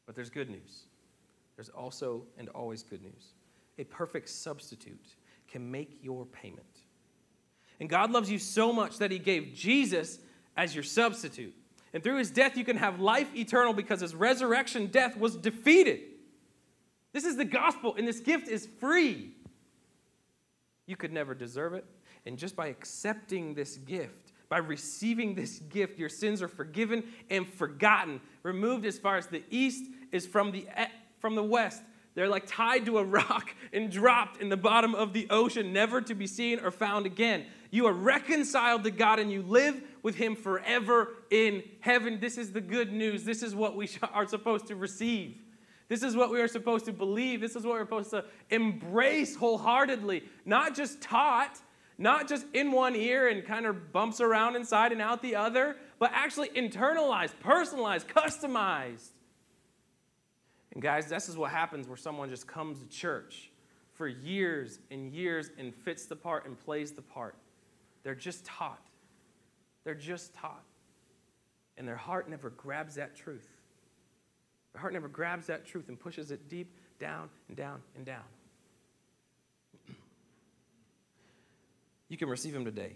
But 0.06 0.16
there's 0.16 0.30
good 0.30 0.50
news. 0.50 0.84
There's 1.56 1.70
also 1.70 2.24
and 2.38 2.48
always 2.50 2.84
good 2.84 3.02
news. 3.02 3.34
A 3.80 3.84
perfect 3.86 4.30
substitute 4.30 5.16
can 5.50 5.70
make 5.70 5.98
your 6.02 6.26
payment. 6.26 6.64
And 7.80 7.90
God 7.90 8.12
loves 8.12 8.30
you 8.30 8.40
so 8.40 8.72
much 8.72 9.00
that 9.00 9.12
He 9.12 9.20
gave 9.20 9.54
Jesus 9.54 10.20
as 10.56 10.74
your 10.74 10.84
substitute. 10.84 11.54
And 11.94 12.04
through 12.04 12.18
His 12.18 12.32
death, 12.32 12.56
you 12.56 12.64
can 12.64 12.78
have 12.78 13.00
life 13.00 13.36
eternal 13.36 13.74
because 13.74 14.00
His 14.00 14.16
resurrection 14.16 14.88
death 14.88 15.18
was 15.18 15.36
defeated. 15.36 16.02
This 17.16 17.24
is 17.24 17.38
the 17.38 17.46
gospel, 17.46 17.96
and 17.98 18.06
this 18.06 18.20
gift 18.20 18.50
is 18.50 18.68
free. 18.82 19.32
You 20.86 20.98
could 20.98 21.14
never 21.14 21.34
deserve 21.34 21.74
it. 21.74 21.86
And 22.26 22.38
just 22.38 22.58
by 22.58 22.68
accepting 22.68 23.54
this 23.54 23.78
gift, 23.78 24.34
by 24.50 24.58
receiving 24.58 25.34
this 25.34 25.60
gift, 25.60 25.98
your 25.98 26.10
sins 26.10 26.42
are 26.42 26.50
forgiven 26.50 27.06
and 27.30 27.48
forgotten, 27.48 28.20
removed 28.44 28.86
as 28.86 29.00
far 29.00 29.16
as 29.16 29.28
the 29.28 29.42
east 29.50 29.86
is 30.12 30.28
from 30.28 30.52
the, 30.52 30.68
from 31.20 31.36
the 31.36 31.44
west. 31.44 31.84
They're 32.16 32.28
like 32.28 32.48
tied 32.48 32.86
to 32.88 32.98
a 32.98 33.04
rock 33.06 33.56
and 33.72 33.90
dropped 33.90 34.42
in 34.42 34.50
the 34.50 34.58
bottom 34.58 34.94
of 34.94 35.14
the 35.14 35.28
ocean, 35.30 35.72
never 35.72 36.02
to 36.02 36.16
be 36.16 36.28
seen 36.28 36.60
or 36.60 36.70
found 36.70 37.06
again. 37.06 37.46
You 37.72 37.86
are 37.86 37.94
reconciled 37.94 38.84
to 38.84 38.92
God 38.92 39.20
and 39.20 39.32
you 39.32 39.42
live 39.42 39.82
with 40.04 40.16
Him 40.16 40.36
forever 40.36 41.14
in 41.32 41.64
heaven. 41.80 42.20
This 42.20 42.38
is 42.38 42.52
the 42.52 42.60
good 42.60 42.92
news. 42.92 43.24
This 43.24 43.42
is 43.42 43.56
what 43.56 43.78
we 43.78 43.90
are 44.14 44.28
supposed 44.28 44.68
to 44.68 44.76
receive. 44.76 45.38
This 45.88 46.02
is 46.02 46.16
what 46.16 46.32
we 46.32 46.42
are 46.42 46.48
supposed 46.48 46.86
to 46.86 46.94
believe. 46.94 47.42
This 47.42 47.56
is 47.56 47.64
what 47.64 47.74
we're 47.74 47.86
supposed 47.86 48.10
to 48.12 48.26
embrace 48.50 49.36
wholeheartedly, 49.36 50.24
not 50.46 50.76
just 50.76 51.02
taught, 51.02 51.60
not 51.98 52.28
just 52.28 52.46
in 52.54 52.72
one 52.72 52.96
ear 52.96 53.28
and 53.30 53.46
kind 53.46 53.66
of 53.66 53.92
bumps 53.92 54.20
around 54.20 54.56
inside 54.56 54.92
and 54.92 55.02
out 55.02 55.22
the 55.22 55.36
other, 55.36 55.76
but 56.00 56.12
actually 56.14 56.50
internalized, 56.50 57.34
personalized, 57.40 58.08
customized. 58.08 59.12
And 60.74 60.82
guys, 60.82 61.08
this 61.08 61.30
is 61.30 61.38
what 61.38 61.52
happens 61.52 61.88
where 61.88 61.98
someone 61.98 62.30
just 62.30 62.48
comes 62.48 62.80
to 62.82 62.88
church 62.88 63.52
for 63.94 64.08
years 64.08 64.80
and 64.92 65.12
years 65.12 65.52
and 65.58 65.74
fits 65.74 66.06
the 66.06 66.16
part 66.16 66.46
and 66.46 66.60
plays 66.60 66.92
the 66.92 67.02
part. 67.02 67.36
They're 68.04 68.14
just 68.14 68.46
taught. 68.46 68.86
They're 69.84 69.96
just 69.96 70.34
taught. 70.34 70.66
And 71.78 71.88
their 71.88 71.96
heart 71.96 72.30
never 72.30 72.50
grabs 72.50 72.96
that 72.96 73.16
truth. 73.16 73.48
Our 74.76 74.82
heart 74.82 74.94
never 74.94 75.08
grabs 75.08 75.48
that 75.48 75.66
truth 75.66 75.90
and 75.90 76.00
pushes 76.00 76.32
it 76.32 76.50
deep 76.50 76.78
down 77.00 77.30
and 77.48 77.56
down 77.58 77.82
and 77.96 78.06
down. 78.06 78.24
you 82.10 82.18
can 82.18 82.28
receive 82.28 82.54
him 82.54 82.66
today. 82.66 82.94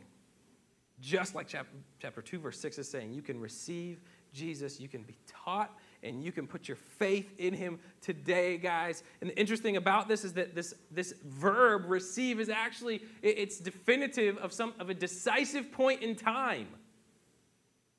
Just 1.00 1.34
like 1.34 1.48
chapter, 1.48 1.72
chapter 2.02 2.22
2, 2.22 2.40
verse 2.40 2.60
6 2.60 2.80
is 2.80 2.90
saying, 2.90 3.14
you 3.14 3.22
can 3.22 3.40
receive 3.40 4.02
Jesus, 4.34 4.80
you 4.80 4.90
can 4.90 5.04
be 5.04 5.16
taught, 5.26 5.74
and 6.04 6.22
you 6.22 6.32
can 6.34 6.46
put 6.46 6.68
your 6.68 6.76
faith 6.76 7.34
in 7.38 7.54
him 7.54 7.80
today, 8.02 8.58
guys. 8.58 9.04
And 9.22 9.30
the 9.30 9.40
interesting 9.40 9.78
about 9.78 10.10
this 10.10 10.26
is 10.26 10.34
that 10.34 10.56
this, 10.56 10.74
this 10.92 11.14
verb 11.26 11.86
receive 11.88 12.40
is 12.40 12.50
actually 12.50 13.02
it's 13.22 13.60
definitive 13.60 14.38
of 14.38 14.52
some 14.52 14.74
of 14.80 14.90
a 14.90 14.94
decisive 14.94 15.72
point 15.72 16.04
in 16.04 16.16
time. 16.16 16.68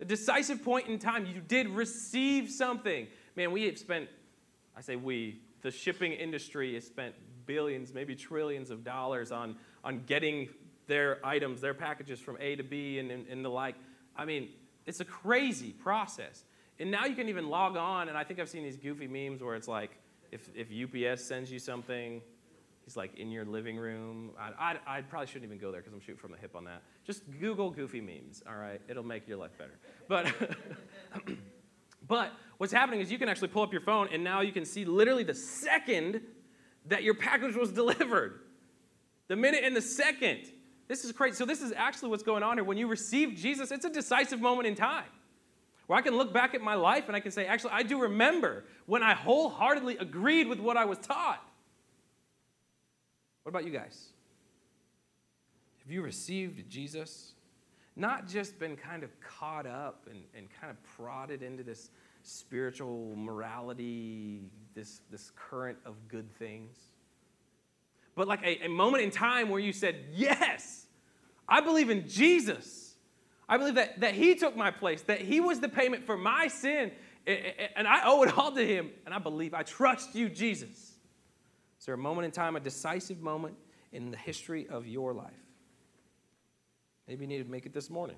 A 0.01 0.05
decisive 0.05 0.63
point 0.63 0.87
in 0.89 0.99
time. 0.99 1.27
You 1.27 1.41
did 1.41 1.69
receive 1.69 2.51
something 2.51 3.07
man, 3.41 3.53
we 3.53 3.65
have 3.65 3.79
spent, 3.79 4.07
I 4.77 4.83
say 4.83 4.97
we, 4.97 5.41
the 5.63 5.71
shipping 5.71 6.13
industry 6.13 6.75
has 6.75 6.87
spent 6.87 7.15
billions, 7.47 7.95
maybe 7.95 8.15
trillions 8.15 8.69
of 8.69 8.85
dollars 8.85 9.33
on, 9.33 9.57
on 9.83 10.03
getting 10.05 10.51
their 10.89 11.25
items, 11.25 11.63
their 11.63 11.73
packages 11.73 12.21
from 12.21 12.37
A 12.39 12.57
to 12.57 12.63
B 12.63 12.99
and, 12.99 13.11
and, 13.11 13.27
and 13.29 13.43
the 13.43 13.49
like. 13.49 13.77
I 14.15 14.27
mean, 14.27 14.51
it's 14.85 15.01
a 15.01 15.07
crazy 15.07 15.71
process. 15.71 16.45
And 16.79 16.91
now 16.91 17.07
you 17.07 17.15
can 17.15 17.31
even 17.31 17.49
log 17.49 17.79
on, 17.79 18.11
and 18.11 18.19
I 18.19 18.25
think 18.25 18.41
I've 18.41 18.51
seen 18.51 18.63
these 18.63 18.77
goofy 18.77 19.09
memes 19.09 19.43
where 19.43 19.55
it's 19.55 19.69
like, 19.69 19.93
if, 20.31 20.51
if 20.55 20.69
UPS 20.71 21.25
sends 21.25 21.51
you 21.51 21.59
something, 21.59 22.21
he's 22.85 22.95
like 22.95 23.17
in 23.17 23.31
your 23.31 23.47
living 23.47 23.79
room. 23.79 24.33
I, 24.39 24.75
I, 24.87 24.99
I 24.99 25.01
probably 25.01 25.29
shouldn't 25.29 25.45
even 25.47 25.59
go 25.59 25.73
there 25.73 25.81
because 25.81 25.95
I'm 25.95 26.01
shooting 26.01 26.19
from 26.19 26.33
the 26.33 26.39
hip 26.39 26.55
on 26.55 26.65
that. 26.65 26.83
Just 27.07 27.23
Google 27.41 27.71
goofy 27.71 28.03
memes, 28.03 28.43
all 28.47 28.57
right? 28.57 28.83
It'll 28.87 29.03
make 29.03 29.27
your 29.27 29.39
life 29.39 29.57
better. 29.57 29.79
But, 30.09 30.31
but 32.07 32.33
what's 32.61 32.75
happening 32.75 33.01
is 33.01 33.11
you 33.11 33.17
can 33.17 33.31
actually 33.31 33.49
pull 33.49 33.63
up 33.63 33.73
your 33.73 33.81
phone 33.81 34.07
and 34.13 34.23
now 34.23 34.43
you 34.43 34.53
can 34.53 34.67
see 34.67 34.85
literally 34.85 35.25
the 35.25 35.35
second 35.35 36.21
that 36.85 37.03
your 37.03 37.15
package 37.15 37.57
was 37.57 37.73
delivered. 37.83 38.41
The 39.29 39.37
minute 39.37 39.63
and 39.65 39.75
the 39.75 39.81
second. 39.81 40.41
This 40.87 41.03
is 41.03 41.13
crazy. 41.13 41.37
So, 41.37 41.47
this 41.47 41.63
is 41.63 41.73
actually 41.75 42.11
what's 42.11 42.23
going 42.23 42.43
on 42.43 42.59
here. 42.59 42.65
When 42.65 42.77
you 42.77 42.87
receive 42.87 43.35
Jesus, 43.35 43.71
it's 43.71 43.87
a 43.87 43.91
decisive 43.91 44.43
moment 44.43 44.69
in 44.69 44.75
time 44.75 45.07
where 45.87 45.99
I 45.99 46.03
can 46.03 46.15
look 46.15 46.35
back 46.35 46.55
at 46.55 46.61
my 46.61 46.75
life 46.75 47.05
and 47.07 47.17
I 47.17 47.21
can 47.21 47.33
say, 47.33 47.47
actually, 47.47 47.73
I 47.73 47.83
do 47.83 48.03
remember 48.03 48.67
when 48.85 49.03
I 49.03 49.15
wholeheartedly 49.15 49.97
agreed 49.97 50.47
with 50.47 50.61
what 50.61 50.77
I 50.77 50.85
was 50.85 50.99
taught. 50.99 51.43
What 53.45 53.49
about 53.49 53.65
you 53.65 53.71
guys? 53.71 54.09
Have 55.83 55.91
you 55.91 56.03
received 56.03 56.69
Jesus? 56.69 57.33
Not 57.97 58.29
just 58.29 58.59
been 58.59 58.77
kind 58.77 59.03
of 59.03 59.19
caught 59.19 59.67
up 59.67 60.07
and, 60.11 60.25
and 60.37 60.47
kind 60.61 60.71
of 60.71 60.83
prodded 60.83 61.43
into 61.43 61.63
this 61.63 61.89
spiritual 62.23 63.15
morality, 63.17 64.51
this, 64.75 65.01
this 65.11 65.33
current 65.37 65.79
of 65.85 65.97
good 66.09 66.31
things. 66.39 66.77
But 68.15 68.29
like 68.29 68.43
a, 68.43 68.65
a 68.65 68.69
moment 68.69 69.03
in 69.03 69.11
time 69.11 69.49
where 69.49 69.61
you 69.61 69.73
said, 69.73 69.97
Yes, 70.13 70.87
I 71.49 71.61
believe 71.61 71.91
in 71.91 72.09
Jesus. 72.09 72.95
I 73.49 73.57
believe 73.57 73.75
that, 73.75 74.01
that 74.01 74.15
He 74.15 74.35
took 74.35 74.57
my 74.57 74.71
place, 74.71 75.03
that 75.03 75.21
He 75.21 75.41
was 75.41 75.61
the 75.61 75.69
payment 75.69 76.07
for 76.07 76.17
my 76.17 76.49
sin, 76.49 76.93
and 77.27 77.89
I 77.89 78.03
owe 78.05 78.23
it 78.23 78.37
all 78.37 78.53
to 78.53 78.65
Him. 78.65 78.91
And 79.05 79.15
I 79.15 79.19
believe, 79.19 79.55
I 79.55 79.63
trust 79.63 80.15
you, 80.15 80.29
Jesus. 80.29 80.71
Is 80.71 81.87
there 81.87 81.95
a 81.95 81.99
moment 81.99 82.27
in 82.27 82.31
time, 82.31 82.57
a 82.57 82.61
decisive 82.61 83.21
moment 83.21 83.57
in 83.93 84.11
the 84.11 84.17
history 84.17 84.69
of 84.69 84.87
your 84.87 85.13
life? 85.13 85.33
Maybe 87.09 87.25
you 87.25 87.29
need 87.29 87.43
to 87.43 87.51
make 87.51 87.67
it 87.67 87.73
this 87.73 87.91
morning. 87.91 88.17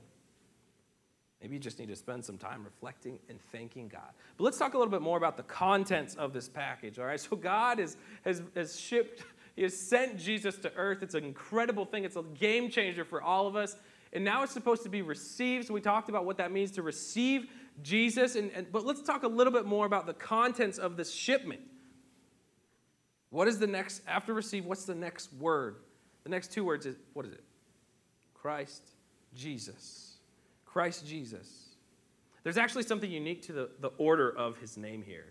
Maybe 1.43 1.55
you 1.55 1.61
just 1.61 1.81
need 1.81 1.89
to 1.89 1.97
spend 1.97 2.25
some 2.25 2.39
time 2.39 2.63
reflecting 2.63 3.19
and 3.29 3.39
thanking 3.51 3.89
God. 3.89 4.13
But 4.37 4.45
let's 4.45 4.59
talk 4.59 4.75
a 4.75 4.79
little 4.79 4.93
bit 4.93 5.03
more 5.03 5.17
about 5.17 5.37
the 5.37 5.43
contents 5.43 6.15
of 6.15 6.33
this 6.33 6.49
package, 6.49 7.01
all 7.01 7.07
right? 7.07 7.21
So, 7.21 7.37
God 7.37 7.81
is, 7.81 7.97
has, 8.25 8.43
has 8.55 8.79
shipped, 8.79 9.25
He 9.57 9.63
has 9.63 9.77
sent 9.77 10.19
Jesus 10.19 10.57
to 10.59 10.73
earth. 10.77 11.03
It's 11.03 11.15
an 11.15 11.25
incredible 11.25 11.85
thing, 11.85 12.05
it's 12.05 12.17
a 12.17 12.23
game 12.23 12.71
changer 12.71 13.05
for 13.05 13.21
all 13.21 13.49
of 13.49 13.57
us. 13.57 13.77
And 14.13 14.25
now 14.25 14.43
it's 14.45 14.53
supposed 14.53 14.85
to 14.85 14.89
be 14.89 15.03
received. 15.03 15.67
So, 15.67 15.75
we 15.75 15.81
talked 15.81 16.09
about 16.09 16.25
what 16.25 16.37
that 16.37 16.53
means 16.53 16.71
to 16.73 16.83
receive 16.83 17.47
Jesus. 17.83 18.37
And, 18.37 18.53
and, 18.55 18.71
but 18.71 18.85
let's 18.85 19.03
talk 19.03 19.25
a 19.25 19.29
little 19.29 19.53
bit 19.53 19.67
more 19.67 19.85
about 19.85 20.07
the 20.07 20.15
contents 20.15 20.79
of 20.79 20.97
this 20.97 21.13
shipment. 21.13 21.63
What 23.31 23.49
is 23.49 23.59
the 23.59 23.67
next, 23.67 24.03
after 24.07 24.33
receive, 24.33 24.65
what's 24.65 24.85
the 24.85 24.95
next 24.95 25.33
word? 25.33 25.77
The 26.23 26.31
next 26.31 26.53
two 26.53 26.65
words 26.65 26.87
is, 26.87 26.97
what 27.15 27.27
is 27.27 27.33
it? 27.33 27.43
Christ 28.35 28.83
Jesus. 29.35 30.12
Christ 30.73 31.07
Jesus. 31.07 31.49
There's 32.45 32.57
actually 32.57 32.85
something 32.85 33.11
unique 33.11 33.43
to 33.43 33.53
the, 33.53 33.71
the 33.81 33.91
order 33.99 34.37
of 34.37 34.57
his 34.59 34.77
name 34.77 35.03
here, 35.03 35.27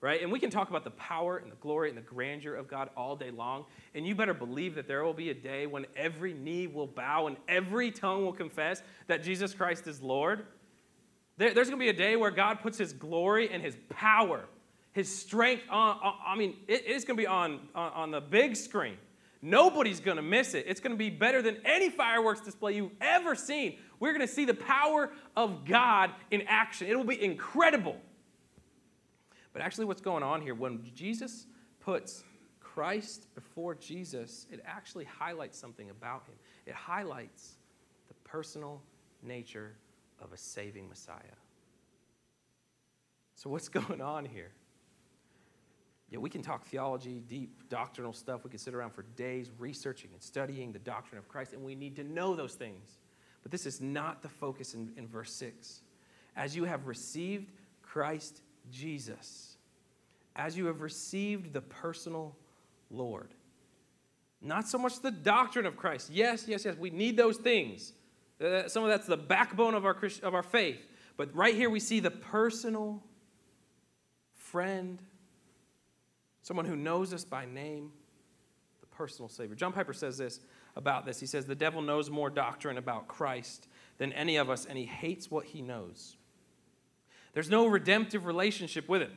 right? 0.00 0.22
And 0.22 0.30
we 0.30 0.38
can 0.38 0.50
talk 0.50 0.70
about 0.70 0.84
the 0.84 0.90
power 0.90 1.38
and 1.38 1.50
the 1.50 1.56
glory 1.56 1.88
and 1.88 1.96
the 1.96 2.02
grandeur 2.02 2.54
of 2.54 2.68
God 2.68 2.90
all 2.96 3.16
day 3.16 3.30
long. 3.30 3.64
And 3.94 4.06
you 4.06 4.14
better 4.14 4.34
believe 4.34 4.74
that 4.74 4.86
there 4.86 5.02
will 5.02 5.14
be 5.14 5.30
a 5.30 5.34
day 5.34 5.66
when 5.66 5.86
every 5.96 6.34
knee 6.34 6.66
will 6.66 6.86
bow 6.86 7.26
and 7.26 7.36
every 7.48 7.90
tongue 7.90 8.24
will 8.24 8.32
confess 8.32 8.82
that 9.08 9.22
Jesus 9.22 9.54
Christ 9.54 9.86
is 9.86 10.02
Lord. 10.02 10.44
There, 11.38 11.54
there's 11.54 11.68
going 11.68 11.80
to 11.80 11.84
be 11.84 11.90
a 11.90 11.94
day 11.94 12.14
where 12.16 12.30
God 12.30 12.60
puts 12.60 12.78
his 12.78 12.92
glory 12.92 13.50
and 13.50 13.62
his 13.62 13.76
power, 13.88 14.44
his 14.92 15.12
strength 15.14 15.64
on, 15.70 15.96
on 16.02 16.14
I 16.24 16.36
mean, 16.36 16.56
it, 16.68 16.84
it's 16.86 17.04
going 17.04 17.16
to 17.16 17.22
be 17.22 17.26
on, 17.26 17.60
on, 17.74 17.92
on 17.92 18.10
the 18.10 18.20
big 18.20 18.54
screen. 18.56 18.98
Nobody's 19.44 19.98
going 19.98 20.18
to 20.18 20.22
miss 20.22 20.54
it. 20.54 20.66
It's 20.68 20.78
going 20.78 20.92
to 20.92 20.96
be 20.96 21.10
better 21.10 21.42
than 21.42 21.56
any 21.64 21.90
fireworks 21.90 22.40
display 22.40 22.76
you've 22.76 22.92
ever 23.00 23.34
seen. 23.34 23.76
We're 24.02 24.12
going 24.12 24.26
to 24.26 24.34
see 24.34 24.44
the 24.44 24.52
power 24.52 25.12
of 25.36 25.64
God 25.64 26.10
in 26.32 26.42
action. 26.48 26.88
It 26.88 26.96
will 26.96 27.04
be 27.04 27.22
incredible. 27.22 27.96
But 29.52 29.62
actually, 29.62 29.84
what's 29.84 30.00
going 30.00 30.24
on 30.24 30.42
here, 30.42 30.56
when 30.56 30.82
Jesus 30.92 31.46
puts 31.78 32.24
Christ 32.58 33.32
before 33.36 33.76
Jesus, 33.76 34.48
it 34.50 34.60
actually 34.66 35.04
highlights 35.04 35.56
something 35.56 35.88
about 35.88 36.24
him. 36.24 36.34
It 36.66 36.74
highlights 36.74 37.52
the 38.08 38.14
personal 38.24 38.82
nature 39.22 39.76
of 40.20 40.32
a 40.32 40.36
saving 40.36 40.88
Messiah. 40.88 41.38
So, 43.36 43.50
what's 43.50 43.68
going 43.68 44.00
on 44.00 44.24
here? 44.24 44.50
Yeah, 46.10 46.18
we 46.18 46.28
can 46.28 46.42
talk 46.42 46.64
theology, 46.64 47.22
deep 47.28 47.68
doctrinal 47.68 48.14
stuff. 48.14 48.42
We 48.42 48.50
can 48.50 48.58
sit 48.58 48.74
around 48.74 48.94
for 48.94 49.04
days 49.14 49.52
researching 49.60 50.10
and 50.12 50.20
studying 50.20 50.72
the 50.72 50.80
doctrine 50.80 51.20
of 51.20 51.28
Christ, 51.28 51.52
and 51.52 51.62
we 51.62 51.76
need 51.76 51.94
to 51.94 52.02
know 52.02 52.34
those 52.34 52.54
things. 52.54 52.98
But 53.42 53.50
this 53.50 53.66
is 53.66 53.80
not 53.80 54.22
the 54.22 54.28
focus 54.28 54.74
in, 54.74 54.92
in 54.96 55.08
verse 55.08 55.32
6. 55.32 55.80
As 56.36 56.56
you 56.56 56.64
have 56.64 56.86
received 56.86 57.50
Christ 57.82 58.40
Jesus, 58.70 59.56
as 60.36 60.56
you 60.56 60.66
have 60.66 60.80
received 60.80 61.52
the 61.52 61.60
personal 61.60 62.36
Lord. 62.90 63.34
Not 64.40 64.68
so 64.68 64.78
much 64.78 65.00
the 65.00 65.10
doctrine 65.10 65.66
of 65.66 65.76
Christ. 65.76 66.10
Yes, 66.10 66.46
yes, 66.48 66.64
yes, 66.64 66.76
we 66.76 66.90
need 66.90 67.16
those 67.16 67.36
things. 67.36 67.92
Uh, 68.42 68.68
some 68.68 68.82
of 68.82 68.88
that's 68.88 69.06
the 69.06 69.16
backbone 69.16 69.74
of 69.74 69.84
our, 69.84 69.94
Christ, 69.94 70.22
of 70.22 70.34
our 70.34 70.42
faith. 70.42 70.86
But 71.16 71.34
right 71.34 71.54
here 71.54 71.70
we 71.70 71.80
see 71.80 72.00
the 72.00 72.10
personal 72.10 73.02
friend, 74.34 75.00
someone 76.42 76.66
who 76.66 76.76
knows 76.76 77.12
us 77.12 77.24
by 77.24 77.44
name, 77.44 77.92
the 78.80 78.86
personal 78.86 79.28
Savior. 79.28 79.54
John 79.54 79.72
Piper 79.72 79.92
says 79.92 80.18
this 80.18 80.40
about 80.76 81.04
this. 81.04 81.20
He 81.20 81.26
says, 81.26 81.46
The 81.46 81.54
devil 81.54 81.82
knows 81.82 82.10
more 82.10 82.30
doctrine 82.30 82.78
about 82.78 83.08
Christ 83.08 83.68
than 83.98 84.12
any 84.12 84.36
of 84.36 84.50
us, 84.50 84.64
and 84.64 84.78
he 84.78 84.84
hates 84.84 85.30
what 85.30 85.46
he 85.46 85.62
knows. 85.62 86.16
There's 87.34 87.50
no 87.50 87.66
redemptive 87.66 88.26
relationship 88.26 88.88
with 88.88 89.02
it. 89.02 89.12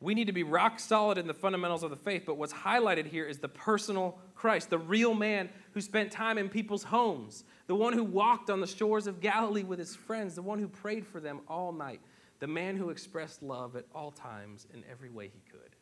We 0.00 0.14
need 0.14 0.26
to 0.26 0.32
be 0.32 0.42
rock 0.42 0.78
solid 0.78 1.16
in 1.16 1.26
the 1.26 1.34
fundamentals 1.34 1.82
of 1.82 1.90
the 1.90 1.96
faith, 1.96 2.24
but 2.26 2.36
what's 2.36 2.52
highlighted 2.52 3.06
here 3.06 3.24
is 3.24 3.38
the 3.38 3.48
personal 3.48 4.18
Christ, 4.34 4.68
the 4.68 4.78
real 4.78 5.14
man 5.14 5.48
who 5.72 5.80
spent 5.80 6.12
time 6.12 6.36
in 6.36 6.50
people's 6.50 6.84
homes, 6.84 7.44
the 7.66 7.74
one 7.74 7.94
who 7.94 8.04
walked 8.04 8.50
on 8.50 8.60
the 8.60 8.66
shores 8.66 9.06
of 9.06 9.20
Galilee 9.20 9.62
with 9.62 9.78
his 9.78 9.96
friends, 9.96 10.34
the 10.34 10.42
one 10.42 10.58
who 10.58 10.68
prayed 10.68 11.06
for 11.06 11.18
them 11.18 11.40
all 11.48 11.72
night, 11.72 12.00
the 12.40 12.46
man 12.46 12.76
who 12.76 12.90
expressed 12.90 13.42
love 13.42 13.74
at 13.74 13.86
all 13.94 14.10
times 14.10 14.66
in 14.74 14.84
every 14.90 15.08
way 15.08 15.30
he 15.32 15.40
could. 15.50 15.76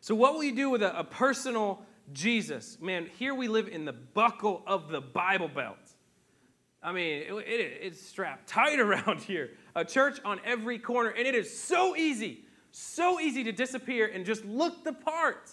So, 0.00 0.14
what 0.14 0.34
will 0.34 0.44
you 0.44 0.54
do 0.54 0.70
with 0.70 0.82
a, 0.82 0.96
a 0.96 1.04
personal 1.04 1.82
Jesus? 2.12 2.78
Man, 2.80 3.08
here 3.18 3.34
we 3.34 3.48
live 3.48 3.68
in 3.68 3.84
the 3.84 3.92
buckle 3.92 4.62
of 4.66 4.88
the 4.88 5.00
Bible 5.00 5.48
Belt. 5.48 5.76
I 6.82 6.92
mean, 6.92 7.22
it, 7.22 7.32
it, 7.32 7.78
it's 7.82 8.00
strapped 8.00 8.48
tight 8.48 8.80
around 8.80 9.20
here. 9.20 9.50
A 9.74 9.84
church 9.84 10.20
on 10.24 10.40
every 10.44 10.78
corner, 10.78 11.10
and 11.10 11.26
it 11.26 11.34
is 11.34 11.58
so 11.58 11.96
easy, 11.96 12.44
so 12.70 13.20
easy 13.20 13.44
to 13.44 13.52
disappear 13.52 14.06
and 14.06 14.24
just 14.24 14.44
look 14.44 14.84
the 14.84 14.92
part. 14.92 15.50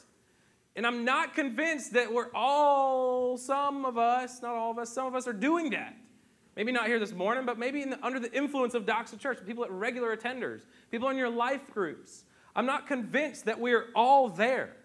And 0.75 0.85
I'm 0.85 1.05
not 1.05 1.33
convinced 1.33 1.93
that 1.93 2.13
we're 2.13 2.31
all, 2.33 3.37
some 3.37 3.85
of 3.85 3.97
us, 3.97 4.41
not 4.41 4.55
all 4.55 4.71
of 4.71 4.77
us, 4.77 4.89
some 4.89 5.07
of 5.07 5.15
us 5.15 5.27
are 5.27 5.33
doing 5.33 5.69
that. 5.71 5.95
Maybe 6.55 6.71
not 6.71 6.87
here 6.87 6.99
this 6.99 7.13
morning, 7.13 7.45
but 7.45 7.57
maybe 7.57 7.83
the, 7.83 8.05
under 8.05 8.19
the 8.19 8.31
influence 8.33 8.73
of 8.73 8.85
Doxa 8.85 9.19
Church, 9.19 9.39
people 9.45 9.63
at 9.63 9.71
regular 9.71 10.15
attenders, 10.15 10.61
people 10.91 11.09
in 11.09 11.17
your 11.17 11.29
life 11.29 11.61
groups. 11.73 12.23
I'm 12.55 12.65
not 12.65 12.87
convinced 12.87 13.45
that 13.45 13.59
we're 13.59 13.87
all 13.93 14.29
there. 14.29 14.77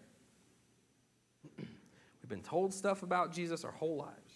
Been 2.31 2.41
told 2.43 2.73
stuff 2.73 3.03
about 3.03 3.33
Jesus 3.33 3.65
our 3.65 3.73
whole 3.73 3.97
lives. 3.97 4.35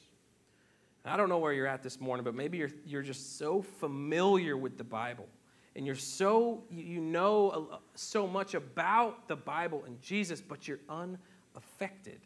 I 1.05 1.17
don't 1.17 1.29
know 1.29 1.39
where 1.39 1.53
you're 1.53 1.67
at 1.67 1.83
this 1.83 2.01
morning, 2.01 2.25
but 2.25 2.35
maybe 2.35 2.59
you're, 2.59 2.73
you're 2.85 3.03
just 3.03 3.39
so 3.39 3.63
familiar 3.63 4.57
with 4.57 4.77
the 4.77 4.85
Bible 4.85 5.29
and 5.77 5.87
you're 5.87 5.95
so, 5.95 6.65
you 6.71 7.01
know 7.01 7.79
so 7.95 8.27
much 8.27 8.55
about 8.55 9.29
the 9.29 9.37
Bible 9.37 9.85
and 9.87 10.01
Jesus, 10.03 10.41
but 10.41 10.67
you're 10.67 10.81
unaffected. 10.89 12.21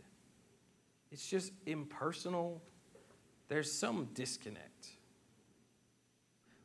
It's 1.10 1.28
just 1.28 1.52
impersonal. 1.66 2.62
There's 3.48 3.70
some 3.70 4.08
disconnect. 4.14 4.88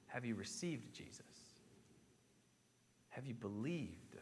Have 0.08 0.24
you 0.24 0.36
received 0.36 0.94
Jesus? 0.94 1.22
Have 3.10 3.26
you 3.26 3.34
believed 3.34 4.16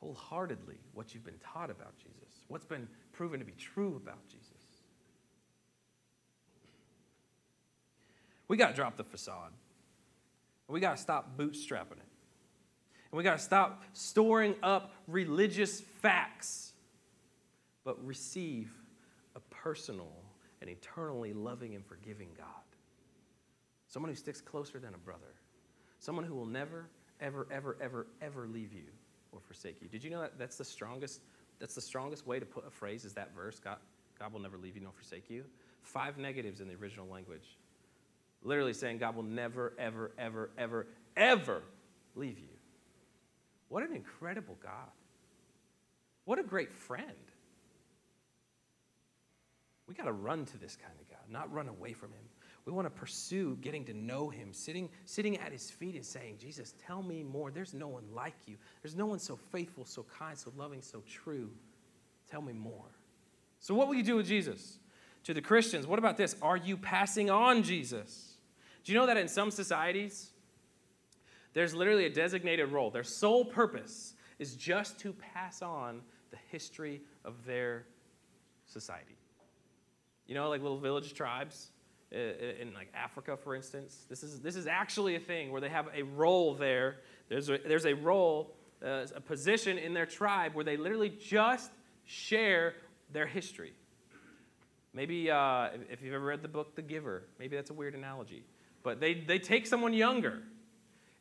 wholeheartedly 0.00 0.78
what 0.94 1.12
you've 1.12 1.24
been 1.24 1.40
taught 1.52 1.70
about 1.70 1.94
Jesus? 1.98 2.25
What's 2.48 2.64
been 2.64 2.88
proven 3.12 3.40
to 3.40 3.46
be 3.46 3.52
true 3.52 3.96
about 3.96 4.26
Jesus? 4.28 4.46
We 8.48 8.56
got 8.56 8.68
to 8.68 8.74
drop 8.74 8.96
the 8.96 9.04
facade. 9.04 9.52
We 10.68 10.80
got 10.80 10.96
to 10.96 11.02
stop 11.02 11.36
bootstrapping 11.36 11.92
it. 11.92 12.10
And 13.10 13.18
we 13.18 13.22
got 13.22 13.38
to 13.38 13.42
stop 13.42 13.82
storing 13.92 14.54
up 14.62 14.92
religious 15.06 15.80
facts, 15.80 16.72
but 17.84 18.04
receive 18.04 18.72
a 19.34 19.40
personal 19.40 20.12
and 20.60 20.70
eternally 20.70 21.32
loving 21.32 21.74
and 21.74 21.84
forgiving 21.84 22.28
God. 22.36 22.46
Someone 23.88 24.10
who 24.10 24.16
sticks 24.16 24.40
closer 24.40 24.78
than 24.78 24.94
a 24.94 24.98
brother. 24.98 25.34
Someone 25.98 26.24
who 26.24 26.34
will 26.34 26.46
never, 26.46 26.88
ever, 27.20 27.46
ever, 27.50 27.76
ever, 27.80 28.06
ever 28.20 28.48
leave 28.48 28.72
you 28.72 28.84
or 29.32 29.40
forsake 29.40 29.80
you. 29.80 29.88
Did 29.88 30.02
you 30.02 30.10
know 30.10 30.20
that 30.20 30.38
that's 30.38 30.56
the 30.56 30.64
strongest, 30.64 31.20
that's 31.58 31.74
the 31.74 31.80
strongest 31.80 32.26
way 32.26 32.38
to 32.38 32.46
put 32.46 32.66
a 32.66 32.70
phrase 32.70 33.04
is 33.04 33.14
that 33.14 33.34
verse, 33.34 33.58
God, 33.58 33.78
God 34.18 34.32
will 34.32 34.40
never 34.40 34.58
leave 34.58 34.76
you 34.76 34.82
nor 34.82 34.92
forsake 34.92 35.30
you? 35.30 35.44
Five 35.82 36.18
negatives 36.18 36.60
in 36.60 36.68
the 36.68 36.74
original 36.74 37.06
language. 37.06 37.56
Literally 38.42 38.72
saying 38.72 38.98
God 38.98 39.16
will 39.16 39.22
never, 39.22 39.72
ever, 39.78 40.12
ever, 40.18 40.50
ever, 40.58 40.86
ever 41.16 41.62
leave 42.14 42.38
you. 42.38 42.48
What 43.68 43.82
an 43.82 43.94
incredible 43.94 44.56
God. 44.62 44.90
What 46.24 46.38
a 46.38 46.42
great 46.42 46.72
friend. 46.72 47.06
We 49.88 49.94
got 49.94 50.04
to 50.04 50.12
run 50.12 50.44
to 50.46 50.58
this 50.58 50.76
kind 50.76 50.94
of 51.00 51.08
God, 51.08 51.30
not 51.30 51.52
run 51.52 51.68
away 51.68 51.92
from 51.92 52.10
him. 52.10 52.24
We 52.66 52.72
want 52.72 52.86
to 52.86 52.90
pursue 52.90 53.56
getting 53.60 53.84
to 53.84 53.94
know 53.94 54.28
him, 54.28 54.52
sitting, 54.52 54.90
sitting 55.04 55.38
at 55.38 55.52
his 55.52 55.70
feet 55.70 55.94
and 55.94 56.04
saying, 56.04 56.38
Jesus, 56.40 56.74
tell 56.84 57.00
me 57.00 57.22
more. 57.22 57.52
There's 57.52 57.72
no 57.72 57.86
one 57.86 58.02
like 58.12 58.34
you. 58.46 58.56
There's 58.82 58.96
no 58.96 59.06
one 59.06 59.20
so 59.20 59.38
faithful, 59.52 59.84
so 59.84 60.04
kind, 60.18 60.36
so 60.36 60.52
loving, 60.56 60.82
so 60.82 61.00
true. 61.08 61.48
Tell 62.28 62.42
me 62.42 62.52
more. 62.52 62.90
So, 63.60 63.72
what 63.72 63.86
will 63.86 63.94
you 63.94 64.02
do 64.02 64.16
with 64.16 64.26
Jesus? 64.26 64.78
To 65.24 65.34
the 65.34 65.40
Christians, 65.40 65.86
what 65.86 66.00
about 66.00 66.16
this? 66.16 66.36
Are 66.42 66.56
you 66.56 66.76
passing 66.76 67.30
on 67.30 67.62
Jesus? 67.62 68.34
Do 68.84 68.92
you 68.92 68.98
know 68.98 69.06
that 69.06 69.16
in 69.16 69.28
some 69.28 69.50
societies, 69.52 70.30
there's 71.52 71.72
literally 71.74 72.06
a 72.06 72.10
designated 72.10 72.72
role? 72.72 72.90
Their 72.90 73.04
sole 73.04 73.44
purpose 73.44 74.14
is 74.40 74.54
just 74.56 74.98
to 75.00 75.12
pass 75.12 75.62
on 75.62 76.00
the 76.30 76.36
history 76.50 77.00
of 77.24 77.44
their 77.44 77.86
society. 78.66 79.16
You 80.26 80.34
know, 80.34 80.48
like 80.48 80.62
little 80.62 80.78
village 80.78 81.14
tribes 81.14 81.70
in 82.12 82.72
like 82.74 82.88
Africa, 82.94 83.36
for 83.36 83.54
instance. 83.54 84.06
This 84.08 84.22
is, 84.22 84.40
this 84.40 84.56
is 84.56 84.66
actually 84.66 85.16
a 85.16 85.20
thing 85.20 85.50
where 85.50 85.60
they 85.60 85.68
have 85.68 85.88
a 85.94 86.02
role 86.02 86.54
there. 86.54 86.98
There's 87.28 87.48
a, 87.48 87.58
there's 87.58 87.86
a 87.86 87.94
role, 87.94 88.54
uh, 88.84 89.06
a 89.14 89.20
position 89.20 89.78
in 89.78 89.92
their 89.92 90.06
tribe 90.06 90.54
where 90.54 90.64
they 90.64 90.76
literally 90.76 91.10
just 91.10 91.70
share 92.04 92.74
their 93.12 93.26
history. 93.26 93.72
Maybe 94.92 95.30
uh, 95.30 95.68
if 95.90 96.00
you've 96.00 96.14
ever 96.14 96.24
read 96.24 96.42
the 96.42 96.48
book 96.48 96.74
The 96.74 96.82
Giver, 96.82 97.24
maybe 97.38 97.56
that's 97.56 97.70
a 97.70 97.74
weird 97.74 97.94
analogy. 97.94 98.44
But 98.82 99.00
they, 99.00 99.14
they 99.14 99.38
take 99.38 99.66
someone 99.66 99.92
younger 99.92 100.42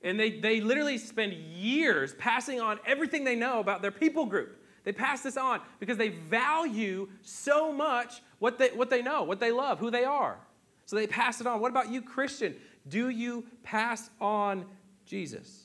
and 0.03 0.19
they, 0.19 0.39
they 0.39 0.61
literally 0.61 0.99
spend 0.99 1.33
years 1.33 2.13
passing 2.15 2.61
on 2.61 2.79
everything 2.85 3.23
they 3.23 3.35
know 3.35 3.59
about 3.59 3.81
their 3.81 3.91
people 3.91 4.27
group. 4.27 4.61
They 4.83 4.93
pass 4.93 5.23
this 5.23 5.35
on 5.35 5.61
because 5.79 5.97
they 5.97 6.09
value 6.09 7.09
so 7.23 7.73
much 7.73 8.21
what 8.37 8.59
they, 8.59 8.69
what 8.69 8.91
they 8.91 9.01
know, 9.01 9.23
what 9.23 9.39
they 9.39 9.51
love, 9.51 9.79
who 9.79 9.89
they 9.89 10.03
are. 10.03 10.37
So 10.85 10.95
they 10.95 11.07
pass 11.07 11.41
it 11.41 11.47
on. 11.47 11.59
What 11.59 11.71
about 11.71 11.91
you, 11.91 12.01
Christian? 12.01 12.55
Do 12.87 13.09
you 13.09 13.45
pass 13.63 14.09
on 14.21 14.65
Jesus? 15.05 15.63